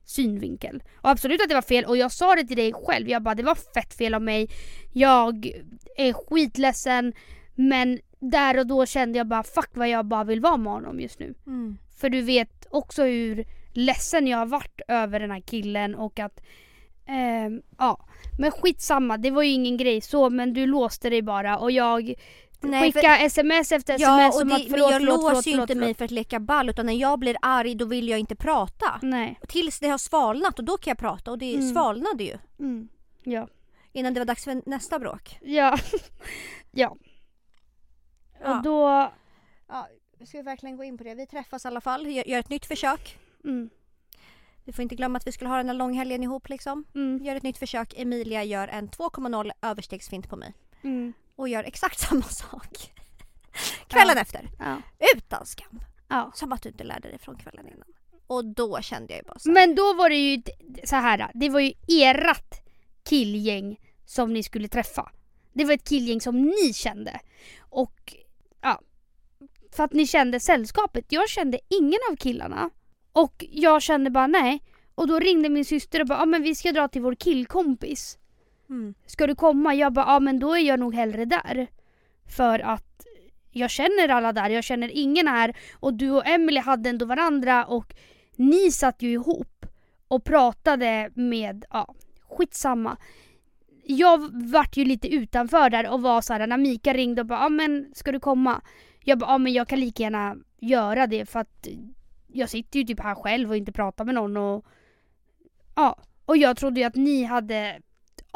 synvinkel. 0.07 0.83
Och 0.97 1.11
absolut 1.11 1.43
att 1.43 1.49
det 1.49 1.55
var 1.55 1.63
fel 1.63 1.85
och 1.85 1.97
jag 1.97 2.13
sa 2.13 2.35
det 2.35 2.45
till 2.45 2.57
dig 2.57 2.73
själv. 2.73 3.09
Jag 3.09 3.23
bara 3.23 3.35
det 3.35 3.43
var 3.43 3.55
fett 3.55 3.95
fel 3.95 4.15
av 4.15 4.23
mig. 4.23 4.49
Jag 4.93 5.53
är 5.97 6.13
skitledsen 6.13 7.13
men 7.55 7.99
där 8.19 8.59
och 8.59 8.67
då 8.67 8.87
kände 8.87 9.19
jag 9.19 9.27
bara 9.27 9.43
fuck 9.43 9.71
vad 9.75 9.89
jag 9.89 10.07
bara 10.07 10.25
vill 10.25 10.41
vara 10.41 10.57
med 10.57 10.73
honom 10.73 11.01
just 11.01 11.19
nu. 11.19 11.35
Mm. 11.47 11.79
För 12.01 12.11
du 12.11 12.23
vet 12.23 12.67
också 12.71 13.05
hur 13.05 13.45
ledsen 13.73 14.27
jag 14.27 14.39
har 14.39 14.47
varit 14.47 14.81
över 14.89 15.21
den 15.21 15.31
här 15.31 15.41
killen 15.41 15.95
och 15.95 16.19
att 16.19 16.41
ehm, 17.07 17.63
ja, 17.79 18.07
men 18.39 18.51
skitsamma, 18.51 19.17
det 19.17 19.31
var 19.31 19.43
ju 19.43 19.51
ingen 19.51 19.77
grej 19.77 20.01
så 20.01 20.31
men 20.31 20.53
du 20.53 20.67
låste 20.67 21.11
dig 21.11 21.23
bara 21.23 21.59
och 21.59 21.71
jag 21.71 22.15
Nej, 22.61 22.93
för- 22.93 23.01
skickade 23.01 23.17
sms 23.25 23.73
efter 23.73 23.95
sms 23.95 24.03
Ja, 24.03 24.29
och 24.29 24.35
som 24.35 24.49
det, 24.49 24.55
att 24.55 24.61
men 24.61 24.71
förlåt, 24.71 24.91
jag 24.91 25.01
förlåt, 25.01 25.33
låser 25.35 25.51
ju 25.51 25.61
inte 25.61 25.75
mig 25.75 25.95
för 25.95 26.05
att 26.05 26.11
leka 26.11 26.41
ball 26.41 26.71
utan 26.71 26.87
när 26.87 26.93
jag 26.93 27.19
blir 27.19 27.37
arg 27.43 27.75
då 27.75 27.85
vill 27.85 28.09
jag 28.09 28.19
inte 28.19 28.37
prata. 28.37 28.99
Nej. 29.03 29.41
Tills 29.49 29.79
det 29.81 29.89
har 29.89 29.99
svalnat 29.99 30.59
och 30.59 30.65
då 30.65 30.77
kan 30.77 30.91
jag 30.91 30.99
prata 30.99 31.31
och 31.31 31.39
det 31.39 31.55
Mm. 31.55 31.73
svalnade 31.73 32.25
ju. 32.25 32.39
Mm. 32.59 32.89
Ja. 33.23 33.49
Innan 33.93 34.15
det 34.15 34.21
var 34.21 34.25
dags 34.25 34.45
för 34.45 34.63
nästa 34.67 34.99
bråk. 34.99 35.39
Ja. 35.43 35.79
ja. 36.71 36.97
Ja. 38.41 38.57
Och 38.57 38.63
då... 38.63 39.11
Ja, 39.69 39.89
ska 40.27 40.37
vi 40.39 40.43
verkligen 40.43 40.77
gå 40.77 40.85
in 40.85 40.99
på 40.99 41.05
det? 41.05 41.15
Vi 41.15 41.27
träffas 41.27 41.65
i 41.65 41.69
alla 41.69 41.81
fall, 41.81 42.07
gör, 42.07 42.29
gör 42.29 42.39
ett 42.39 42.49
nytt 42.49 42.67
försök. 42.67 43.19
Mm. 43.45 43.71
Vi 44.65 44.73
får 44.73 44.83
inte 44.83 44.95
glömma 44.95 45.17
att 45.17 45.27
vi 45.27 45.33
skulle 45.33 45.51
ha 45.51 45.57
den 45.57 45.67
här 45.69 45.75
långhelgen 45.75 46.23
ihop 46.23 46.49
liksom. 46.49 46.85
Mm. 46.95 47.25
Gör 47.25 47.37
ett 47.37 47.43
nytt 47.43 47.59
försök. 47.59 47.95
Emilia 47.97 48.45
gör 48.45 48.69
en 48.69 48.89
2,0 48.89 49.51
överstegsfint 49.63 50.29
på 50.29 50.37
mig. 50.37 50.53
Mm. 50.83 51.13
Och 51.37 51.49
gör 51.49 51.65
exakt 51.65 51.99
samma 52.09 52.23
sak. 52.23 52.93
Kvällen 53.89 54.19
efter. 54.19 54.51
Ja. 54.59 54.83
Utan 55.17 55.47
skam. 55.47 55.81
ja. 56.09 56.33
Som 56.35 56.53
att 56.53 56.63
du 56.63 56.69
inte 56.69 56.85
lärde 56.85 57.09
dig 57.09 57.19
från 57.19 57.37
kvällen 57.37 57.69
innan. 57.69 57.89
Och 58.27 58.45
då 58.45 58.81
kände 58.81 59.13
jag 59.13 59.19
ju 59.19 59.25
bara 59.29 59.39
så 59.39 59.49
här, 59.49 59.55
Men 59.55 59.75
då 59.75 59.95
var 59.95 60.09
det 60.09 60.17
ju 60.17 60.43
så 60.85 60.97
här. 60.97 61.31
det 61.35 61.49
var 61.49 61.61
ju 61.61 61.73
erat 61.89 62.63
killgäng 63.05 63.81
som 64.07 64.33
ni 64.33 64.43
skulle 64.43 64.69
träffa. 64.69 65.11
Det 65.53 65.65
var 65.65 65.73
ett 65.73 65.89
killgäng 65.89 66.21
som 66.21 66.43
ni 66.43 66.73
kände. 66.75 67.21
Och 67.59 68.15
ja, 68.61 68.81
för 69.73 69.85
att 69.85 69.93
ni 69.93 70.07
kände 70.07 70.41
sällskapet. 70.41 71.05
Jag 71.09 71.29
kände 71.29 71.61
ingen 71.69 71.99
av 72.11 72.17
killarna. 72.17 72.71
Och 73.13 73.45
jag 73.51 73.83
kände 73.83 74.11
bara 74.11 74.27
nej. 74.27 74.63
Och 74.95 75.09
då 75.09 75.19
ringde 75.19 75.49
min 75.49 75.65
syster 75.65 76.01
och 76.01 76.07
bara, 76.07 76.19
ja 76.19 76.25
men 76.27 76.43
vi 76.43 76.55
ska 76.55 76.73
dra 76.73 76.89
till 76.89 77.03
vår 77.03 77.15
killkompis 77.15 78.19
mm. 78.69 78.95
Ska 79.07 79.27
du 79.27 79.35
komma? 79.35 79.75
Jag 79.75 79.93
bara, 79.93 80.07
ja 80.07 80.21
men 80.21 80.39
då 80.39 80.57
är 80.57 80.61
jag 80.61 80.81
nog 80.81 80.95
hellre 80.95 81.25
där. 81.25 81.67
För 82.37 82.59
att 82.59 83.07
jag 83.51 83.71
känner 83.71 84.09
alla 84.09 84.33
där, 84.33 84.51
jag 84.51 84.65
känner 84.65 84.91
ingen 84.95 85.29
här. 85.29 85.57
Och 85.81 85.95
du 85.95 86.11
och 86.11 86.27
Emily 86.27 86.61
hade 86.61 86.91
ändå 86.91 87.07
varandra 87.07 87.65
och 87.65 87.95
ni 88.37 88.71
satt 88.71 89.03
ju 89.03 89.13
ihop 89.13 89.67
och 90.09 90.25
pratade 90.25 91.11
med, 91.15 91.65
ja 91.71 91.95
skitsamma. 92.29 92.97
Jag 93.85 94.31
vart 94.53 94.77
ju 94.77 94.85
lite 94.85 95.15
utanför 95.15 95.71
där 95.71 95.91
och 95.91 96.03
var 96.03 96.21
så 96.21 96.33
här 96.33 96.47
när 96.47 96.57
Mika 96.57 96.93
ringde 96.93 97.21
och 97.21 97.27
bara, 97.27 97.41
ja 97.41 97.49
men 97.49 97.91
ska 97.95 98.13
du 98.13 98.21
komma? 98.21 98.61
Jag 99.05 99.19
bara, 99.19 99.31
ja 99.31 99.39
men 99.39 99.53
jag 99.53 99.69
kan 99.69 99.81
lika 99.81 100.03
gärna 100.03 100.37
göra 100.61 101.07
det 101.07 101.27
för 101.27 101.41
att 101.41 101.69
jag 102.27 102.49
sitter 102.49 102.79
ju 102.79 102.85
typ 102.85 103.01
här 103.01 103.15
själv 103.15 103.51
och 103.51 103.57
inte 103.57 103.73
pratar 103.73 104.05
med 104.05 104.15
någon 104.15 104.37
och 104.37 104.67
ja. 105.75 105.99
Och 106.25 106.37
jag 106.37 106.57
trodde 106.57 106.81
ju 106.81 106.87
att 106.87 106.95
ni 106.95 107.25
hade 107.25 107.81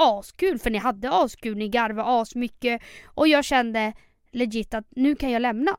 askul 0.00 0.58
för 0.58 0.70
ni 0.70 0.78
hade 0.78 1.10
askul, 1.10 1.56
ni 1.56 1.68
garvade 1.68 2.08
asmycket 2.08 2.82
och 3.04 3.28
jag 3.28 3.44
kände 3.44 3.92
legit 4.30 4.74
att 4.74 4.86
nu 4.90 5.16
kan 5.16 5.30
jag 5.30 5.42
lämna. 5.42 5.76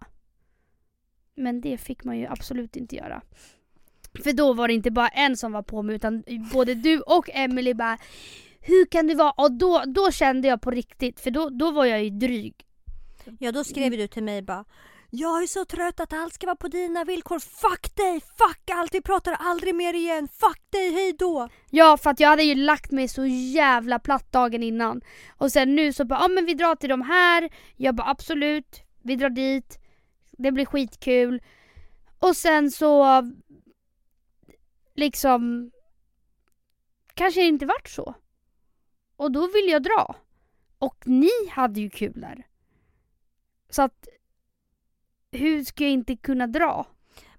Men 1.35 1.61
det 1.61 1.77
fick 1.77 2.03
man 2.03 2.19
ju 2.19 2.27
absolut 2.27 2.75
inte 2.75 2.95
göra. 2.95 3.21
För 4.23 4.33
då 4.33 4.53
var 4.53 4.67
det 4.67 4.73
inte 4.73 4.91
bara 4.91 5.07
en 5.07 5.37
som 5.37 5.51
var 5.51 5.63
på 5.63 5.81
mig 5.81 5.95
utan 5.95 6.23
både 6.53 6.75
du 6.75 6.99
och 6.99 7.29
Emily 7.33 7.73
bara 7.73 7.97
Hur 8.59 8.85
kan 8.85 9.07
du 9.07 9.15
vara? 9.15 9.31
Och 9.31 9.51
då, 9.51 9.83
då 9.85 10.11
kände 10.11 10.47
jag 10.47 10.61
på 10.61 10.71
riktigt 10.71 11.19
för 11.19 11.31
då, 11.31 11.49
då 11.49 11.71
var 11.71 11.85
jag 11.85 12.03
ju 12.03 12.09
dryg. 12.09 12.53
Ja 13.39 13.51
då 13.51 13.63
skrev 13.63 13.91
du 13.91 14.07
till 14.07 14.23
mig 14.23 14.41
bara 14.41 14.65
jag 15.13 15.43
är 15.43 15.47
så 15.47 15.65
trött 15.65 15.99
att 15.99 16.13
allt 16.13 16.33
ska 16.33 16.45
vara 16.45 16.55
på 16.55 16.67
dina 16.67 17.03
villkor. 17.03 17.39
Fuck 17.39 17.95
dig! 17.95 18.21
Fuck 18.21 18.69
allt! 18.71 18.93
Vi 18.93 19.01
pratar 19.01 19.33
aldrig 19.33 19.75
mer 19.75 19.93
igen. 19.93 20.27
Fuck 20.27 20.61
dig, 20.69 20.91
hej 20.93 21.13
då! 21.19 21.49
Ja 21.69 21.97
för 21.97 22.09
att 22.09 22.19
jag 22.19 22.29
hade 22.29 22.43
ju 22.43 22.55
lagt 22.55 22.91
mig 22.91 23.07
så 23.07 23.25
jävla 23.25 23.99
platt 23.99 24.31
dagen 24.31 24.63
innan. 24.63 25.01
Och 25.37 25.51
sen 25.51 25.75
nu 25.75 25.93
så 25.93 26.05
bara, 26.05 26.19
ja 26.19 26.27
men 26.27 26.45
vi 26.45 26.53
drar 26.53 26.75
till 26.75 26.89
de 26.89 27.01
här. 27.01 27.49
Jag 27.75 27.95
bara 27.95 28.07
absolut, 28.07 28.81
vi 29.01 29.15
drar 29.15 29.29
dit. 29.29 29.79
Det 30.31 30.51
blir 30.51 30.65
skitkul. 30.65 31.41
Och 32.19 32.35
sen 32.35 32.71
så 32.71 33.23
liksom 34.95 35.71
kanske 37.13 37.41
det 37.41 37.47
inte 37.47 37.65
vart 37.65 37.89
så. 37.89 38.15
Och 39.15 39.31
då 39.31 39.47
vill 39.47 39.69
jag 39.69 39.83
dra. 39.83 40.15
Och 40.79 41.03
ni 41.05 41.47
hade 41.49 41.81
ju 41.81 41.89
kul 41.89 42.21
där. 42.21 42.47
Så 43.69 43.81
att 43.81 44.07
hur 45.31 45.63
ska 45.63 45.83
jag 45.83 45.91
inte 45.93 46.15
kunna 46.15 46.47
dra? 46.47 46.85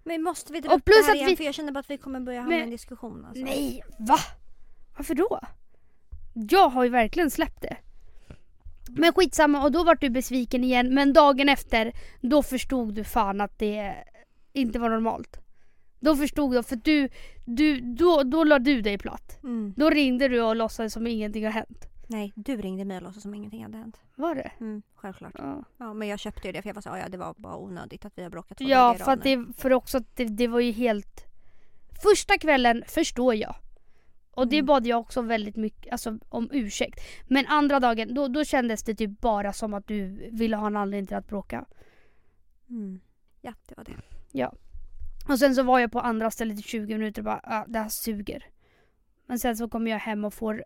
Men 0.05 0.23
måste 0.23 0.53
vi 0.53 0.61
dra 0.61 0.71
Och 0.71 0.77
upp 0.77 0.85
plus 0.85 0.97
det 0.99 1.03
här 1.05 1.11
att 1.11 1.17
igen? 1.17 1.29
vi- 1.31 1.37
För 1.37 1.45
jag 1.45 1.55
känner 1.55 1.73
bara 1.73 1.81
att 1.81 1.91
vi 1.91 1.99
kommer 1.99 2.21
börja 2.21 2.41
hamna 2.41 2.57
i 2.57 2.63
en 2.63 2.71
diskussion. 2.71 3.25
Alltså. 3.25 3.45
Nej, 3.45 3.83
va? 3.99 4.17
Varför 4.97 5.15
då? 5.15 5.41
Jag 6.35 6.69
har 6.69 6.85
ju 6.85 6.91
verkligen 6.91 7.31
släppt 7.31 7.63
det. 7.63 7.77
Men 8.89 9.13
skitsamma 9.13 9.63
och 9.65 9.73
då 9.73 9.85
var 9.85 9.95
du 9.95 10.11
besviken 10.11 10.65
igen 10.65 10.95
men 10.95 11.13
dagen 11.13 11.49
efter 11.49 11.93
då 12.21 12.43
förstod 12.43 12.95
du 12.95 13.05
fan 13.05 13.41
att 13.41 13.59
det 13.59 13.95
inte 14.53 14.79
var 14.79 14.89
normalt. 14.91 15.37
Då 16.01 16.17
förstod 16.17 16.55
jag 16.55 16.67
för 16.67 16.77
du, 16.77 17.09
du 17.45 17.81
då, 17.81 18.23
då 18.23 18.45
la 18.45 18.59
du 18.59 18.81
dig 18.83 18.99
platt. 18.99 19.39
Mm. 19.43 19.75
Då 19.77 19.91
ringde 19.91 20.29
du 20.29 20.41
och 20.43 20.57
låtsades 20.57 20.93
som 20.93 21.07
ingenting 21.07 21.45
har 21.45 21.53
hänt. 21.53 21.87
Nej, 22.13 22.33
du 22.37 22.57
ringde 22.57 22.85
mig 22.85 22.97
och 22.97 23.03
låtsades 23.03 23.23
som 23.23 23.35
ingenting 23.35 23.63
hade 23.63 23.79
hänt. 23.79 24.01
Var 24.15 24.35
det? 24.35 24.51
Mm, 24.61 24.83
självklart. 24.95 25.35
Ja, 25.39 25.65
Ja, 25.79 25.95
men 25.95 26.09
jag 26.09 26.19
köpte 26.19 26.49
ju 26.49 26.53
det 26.53 26.63
för 26.63 26.69
jag 26.69 26.75
var 26.75 26.83
så 26.83 26.89
ja 26.89 27.09
det 27.09 27.17
var 27.17 27.35
bara 27.39 27.57
onödigt 27.57 28.05
att 28.05 28.19
vi 28.19 28.23
har 28.23 28.31
bråkat 28.31 28.59
två 28.59 28.65
ja 28.65 28.95
för 28.95 29.13
att 29.13 29.23
det, 29.23 29.47
för 29.57 29.73
också 29.73 29.99
att 29.99 30.17
det, 30.17 30.25
det 30.25 30.49
var 30.49 30.61
ju 30.61 30.73
helt... 30.73 31.25
Första 32.03 32.39
kvällen 32.39 32.85
förstår 32.87 33.35
jag. 33.35 33.55
Och 34.31 34.49
det 34.49 34.57
Mm. 34.57 34.67
bad 34.67 34.87
jag 34.87 35.01
också 35.01 35.23
väldigt 35.23 35.57
mycket 35.57 35.93
alltså, 35.93 36.19
om 36.29 36.49
ursäkt. 36.53 37.01
Men 37.29 37.47
andra 37.47 37.81
dagen 37.81 38.15
då, 38.15 38.29
då 38.29 38.45
kändes 38.45 38.83
det 38.83 38.95
typ 38.95 39.21
bara 39.21 39.53
som 39.53 39.75
att 39.75 39.87
du 39.87 40.31
ville 40.33 40.57
ha 40.57 40.67
en 40.67 40.77
anledning 40.77 41.07
till 41.07 41.17
att 41.17 41.29
bråka. 41.29 41.65
Mm. 42.71 43.01
Ja, 43.41 43.53
det 43.69 43.77
var 43.77 43.85
det. 43.85 43.97
Och 45.29 45.39
sen 45.39 45.55
så 45.55 45.63
var 45.63 45.79
jag 45.79 45.93
på 45.93 46.01
andra 46.01 46.31
stället 46.31 46.59
i 46.59 46.63
20 46.63 46.95
minuter 46.99 47.21
och 47.21 47.25
bara 47.25 47.41
ah, 47.45 47.65
det 47.69 47.79
här 47.79 47.89
suger. 47.89 48.47
Men 49.27 49.39
sen 49.39 49.57
så 49.57 49.69
kommer 49.69 49.91
jag 49.91 49.99
hem 49.99 50.25
och 50.25 50.35
får 50.35 50.65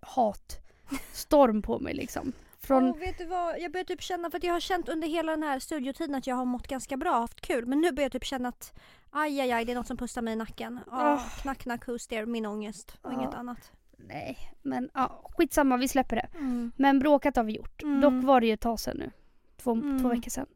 hatstorm 0.86 1.62
på 1.62 1.78
mig 1.78 1.94
liksom. 1.94 2.32
Från, 2.58 2.84
Åh, 2.84 2.96
vet 2.98 3.18
du 3.18 3.24
vad? 3.26 3.60
Jag 3.60 3.72
börjar 3.72 3.84
typ 3.84 4.02
känna, 4.02 4.30
för 4.30 4.38
att 4.38 4.44
jag 4.44 4.52
har 4.52 4.60
känt 4.60 4.88
under 4.88 5.08
hela 5.08 5.32
den 5.32 5.42
här 5.42 5.58
studiotiden 5.58 6.14
att 6.14 6.26
jag 6.26 6.36
har 6.36 6.44
mått 6.44 6.66
ganska 6.68 6.96
bra, 6.96 7.12
haft 7.20 7.40
kul. 7.40 7.66
Men 7.66 7.80
nu 7.80 7.92
börjar 7.92 8.04
jag 8.04 8.12
typ 8.12 8.24
känna 8.24 8.48
att 8.48 8.72
aj, 9.10 9.40
aj, 9.40 9.52
aj, 9.52 9.64
det 9.64 9.72
är 9.72 9.76
något 9.76 9.86
som 9.86 9.96
pustar 9.96 10.22
mig 10.22 10.32
i 10.32 10.36
nacken. 10.36 10.78
Oh, 10.86 11.12
Åh. 11.12 11.38
Knack, 11.42 11.58
knack, 11.58 11.86
who's 11.86 12.08
there? 12.08 12.26
Min 12.26 12.46
ångest 12.46 12.98
och 13.02 13.12
Ja. 13.12 13.14
inget 13.18 13.34
annat. 13.34 13.72
Nej 13.96 14.38
men 14.62 14.90
ja, 14.94 15.20
skitsamma 15.36 15.76
vi 15.76 15.88
släpper 15.88 16.16
det. 16.16 16.28
Mm. 16.38 16.72
Men 16.76 16.98
bråkat 16.98 17.36
har 17.36 17.44
vi 17.44 17.52
gjort. 17.56 17.82
Mm. 17.82 18.00
Dock 18.00 18.24
var 18.26 18.40
det 18.40 18.46
ju 18.46 18.52
ett 18.52 18.60
tag 18.60 18.80
sedan 18.80 18.96
nu. 18.96 19.10
Två, 19.56 19.72
Mm. 19.72 19.98
två 20.02 20.08
veckor 20.08 20.30
sedan. 20.30 20.46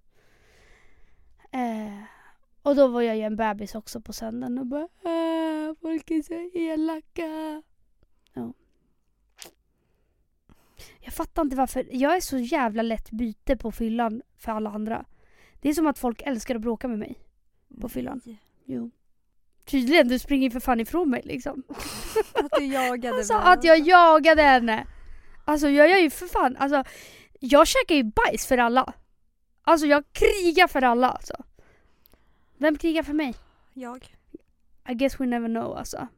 Eh, 1.53 2.03
och 2.63 2.77
då 2.77 2.87
var 2.89 3.03
jag 3.03 3.17
ju 3.17 3.23
en 3.23 3.37
bebis 3.37 3.75
också 3.75 4.01
på 4.01 4.13
söndagen 4.13 4.59
och 4.59 4.67
bara 4.67 4.83
äh, 4.83 5.75
folk 5.81 6.11
är 6.11 6.23
så 6.23 6.59
elaka. 6.59 7.63
Ja. 8.33 8.53
Jag 11.01 11.13
fattar 11.15 11.43
inte 11.43 11.57
varför. 11.57 11.87
Jag 11.91 12.17
är 12.17 12.21
så 12.21 12.39
jävla 12.39 12.83
lätt 12.83 13.11
byte 13.11 13.57
på 13.57 13.73
fyllan 13.73 14.23
för 14.39 14.53
alla 14.53 14.71
andra. 14.71 15.05
Det 15.61 15.69
är 15.69 15.75
som 15.75 15.87
att 15.87 15.99
folk 15.99 16.23
älskar 16.23 16.55
att 16.55 16.61
bråka 16.61 16.89
med 16.89 16.99
mig. 16.99 17.19
På 17.81 17.89
fyllan. 17.89 18.21
Nej. 18.25 18.37
Jo. 18.65 18.91
Tydligen, 19.65 20.09
du 20.09 20.19
springer 20.19 20.51
för 20.51 20.61
fan 20.61 20.81
ifrån 20.81 21.11
mig 21.11 21.23
liksom. 21.25 21.63
Att 22.35 22.51
du 22.59 22.65
jagade 22.65 23.17
Alltså 23.17 23.35
mig. 23.35 23.43
att 23.47 23.65
jag 23.65 23.79
jagade 23.79 24.43
henne. 24.43 24.87
Alltså 25.45 25.69
jag 25.69 25.91
gör 25.91 25.99
ju 25.99 26.11
för 26.11 26.27
fan, 26.27 26.57
alltså 26.57 26.85
jag 27.41 27.67
käkar 27.67 27.95
ju 27.95 28.03
bajs 28.05 28.47
för 28.47 28.59
alla. 28.59 28.93
Alltså 29.63 29.87
jag 29.87 30.05
krigar 30.13 30.67
för 30.67 30.83
alla 30.83 31.11
alltså. 31.11 31.35
Vem 32.59 32.79
krigar 32.79 33.03
för 33.03 33.13
mig? 33.13 33.35
Jag. 33.75 34.17
I 34.89 34.95
guess 34.95 35.21
we 35.21 35.27
never 35.27 35.49
know 35.49 35.77
alltså. 35.77 36.09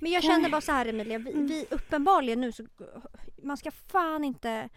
Men 0.00 0.12
jag 0.12 0.22
känner 0.22 0.50
bara 0.50 0.60
så 0.60 0.72
här 0.72 0.86
Emilia, 0.86 1.18
vi, 1.18 1.32
Mm. 1.32 1.46
vi 1.46 1.66
uppenbarligen 1.70 2.40
nu 2.40 2.52
så... 2.52 2.66
Man 3.42 3.56
ska 3.56 3.70
fan 3.70 4.24
inte 4.24 4.68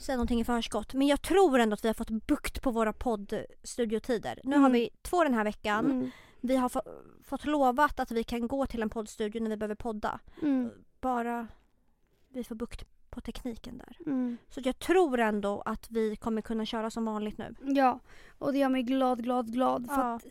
säga 0.00 0.16
någonting 0.16 0.40
i 0.40 0.44
förskott. 0.44 0.94
Men 0.94 1.06
jag 1.06 1.22
tror 1.22 1.58
ändå 1.58 1.74
att 1.74 1.84
vi 1.84 1.88
har 1.88 1.94
fått 1.94 2.10
bukt 2.10 2.62
på 2.62 2.70
våra 2.70 2.92
poddstudiotider. 2.92 4.40
Nu 4.44 4.56
har 4.56 4.66
Mm. 4.68 4.72
vi 4.72 4.90
två 5.02 5.24
den 5.24 5.34
här 5.34 5.44
veckan. 5.44 5.84
Mm. 5.84 6.10
Vi 6.40 6.56
har 6.56 6.68
få, 6.68 6.82
fått 7.24 7.44
lovat 7.44 8.00
att 8.00 8.10
vi 8.10 8.24
kan 8.24 8.48
gå 8.48 8.66
till 8.66 8.82
en 8.82 8.90
poddstudio 8.90 9.40
när 9.42 9.50
vi 9.50 9.56
behöver 9.56 9.74
podda. 9.74 10.20
Mm. 10.42 10.70
Bara 11.00 11.48
vi 12.28 12.44
får 12.44 12.54
bukt 12.54 12.84
på 13.10 13.20
tekniken 13.20 13.78
där. 13.78 13.96
Mm. 14.06 14.36
Så 14.50 14.60
jag 14.64 14.78
tror 14.78 15.18
ändå 15.20 15.62
att 15.64 15.86
vi 15.90 16.16
kommer 16.16 16.42
kunna 16.42 16.66
köra 16.66 16.90
som 16.90 17.04
vanligt 17.04 17.38
nu. 17.38 17.54
Ja, 17.60 18.00
och 18.38 18.52
det 18.52 18.58
gör 18.58 18.68
mig 18.68 18.82
glad, 18.82 19.22
glad, 19.24 19.52
glad. 19.52 19.86
För 19.86 19.94
Ja, 20.02 20.14
att, 20.14 20.26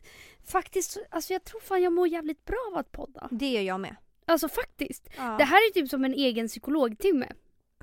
faktiskt, 0.46 0.98
alltså 1.10 1.34
jag 1.34 1.44
tror 1.44 1.60
fan 1.62 1.82
jag 1.82 1.94
mår 1.94 2.08
jävligt 2.08 2.46
bra 2.46 2.58
av 2.72 2.78
att 2.78 2.92
podda. 2.92 3.28
det 3.32 3.52
gör 3.52 3.62
jag 3.62 3.80
med. 3.80 3.96
Alltså 4.26 4.50
faktiskt. 4.50 5.10
Ja. 5.18 5.36
Det 5.38 5.44
här 5.44 5.58
är 5.58 5.74
typ 5.74 5.90
som 5.90 6.06
en 6.06 6.14
egen 6.14 6.48
psykologtimme. 6.48 7.28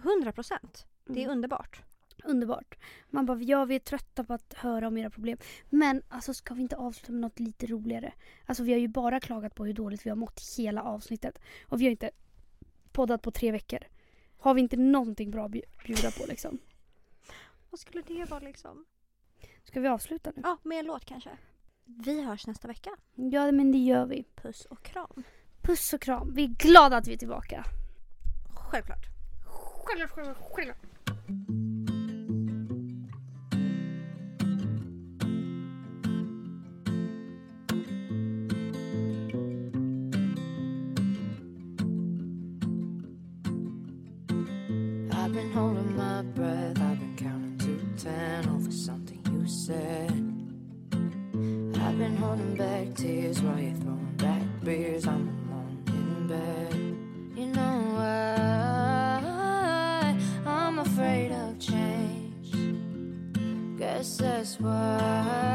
100 0.02 0.32
procent. 0.32 0.86
Det 1.06 1.20
är 1.20 1.24
Mm. 1.24 1.32
underbart. 1.36 1.82
Underbart. 2.24 2.78
Man 3.10 3.26
bara, 3.26 3.38
ja 3.38 3.64
vi 3.64 3.74
är 3.74 3.78
trötta 3.78 4.24
på 4.24 4.32
att 4.32 4.54
höra 4.54 4.88
om 4.88 4.98
era 4.98 5.10
problem. 5.10 5.38
Men 5.70 6.02
alltså 6.08 6.34
ska 6.34 6.54
vi 6.54 6.62
inte 6.62 6.76
avsluta 6.76 7.12
med 7.12 7.20
något 7.20 7.40
lite 7.40 7.66
roligare? 7.66 8.12
Alltså 8.46 8.62
vi 8.62 8.72
har 8.72 8.78
ju 8.80 8.88
bara 8.88 9.20
klagat 9.20 9.54
på 9.54 9.64
hur 9.64 9.72
dåligt 9.72 10.06
vi 10.06 10.10
har 10.10 10.16
mått 10.16 10.40
hela 10.58 10.82
avsnittet. 10.82 11.38
Och 11.66 11.80
vi 11.80 11.84
har 11.84 11.90
inte 11.90 12.10
poddat 12.92 13.22
på 13.22 13.30
tre 13.30 13.52
veckor. 13.52 13.78
Har 14.38 14.54
vi 14.54 14.60
inte 14.60 14.76
någonting 14.76 15.30
bra 15.30 15.44
att 15.44 15.50
bju- 15.50 15.84
bjuda 15.86 16.10
på 16.10 16.26
liksom? 16.28 16.58
Vad 17.70 17.80
skulle 17.80 18.02
det 18.02 18.24
vara 18.30 18.40
liksom? 18.40 18.84
Ska 19.64 19.80
vi 19.80 19.88
avsluta 19.88 20.32
nu? 20.36 20.42
Ja, 20.44 20.58
med 20.62 20.78
en 20.78 20.84
låt 20.86 21.04
kanske. 21.04 21.30
Vi 21.84 22.22
hörs 22.22 22.46
nästa 22.46 22.68
vecka. 22.68 22.90
Ja 23.14 23.52
men 23.52 23.72
det 23.72 23.78
gör 23.78 24.06
vi. 24.06 24.24
Puss 24.34 24.64
och 24.64 24.82
kram. 24.82 25.22
Puss 25.62 25.92
och 25.92 26.00
kram. 26.00 26.34
Vi 26.34 26.44
är 26.44 26.48
glada 26.48 26.96
att 26.96 27.08
vi 27.08 27.12
är 27.12 27.16
tillbaka. 27.18 27.64
Självklart. 28.70 29.04
Självklart, 29.84 30.10
självklart, 30.10 30.52
självklart. 30.52 30.80
I've 49.68 50.08
been 51.98 52.16
holding 52.16 52.54
back 52.54 52.94
tears 52.94 53.42
while 53.42 53.58
you're 53.58 53.74
throwing 53.74 54.14
back 54.16 54.42
beers. 54.62 55.08
I'm 55.08 55.28
alone 55.28 55.82
in 55.88 56.28
bed. 56.28 56.74
You 57.36 57.46
know 57.46 57.94
why 57.96 59.22
I'm 60.46 60.78
afraid 60.78 61.32
of 61.32 61.58
change. 61.58 62.52
Guess 63.76 64.18
that's 64.18 64.60
why 64.60 65.45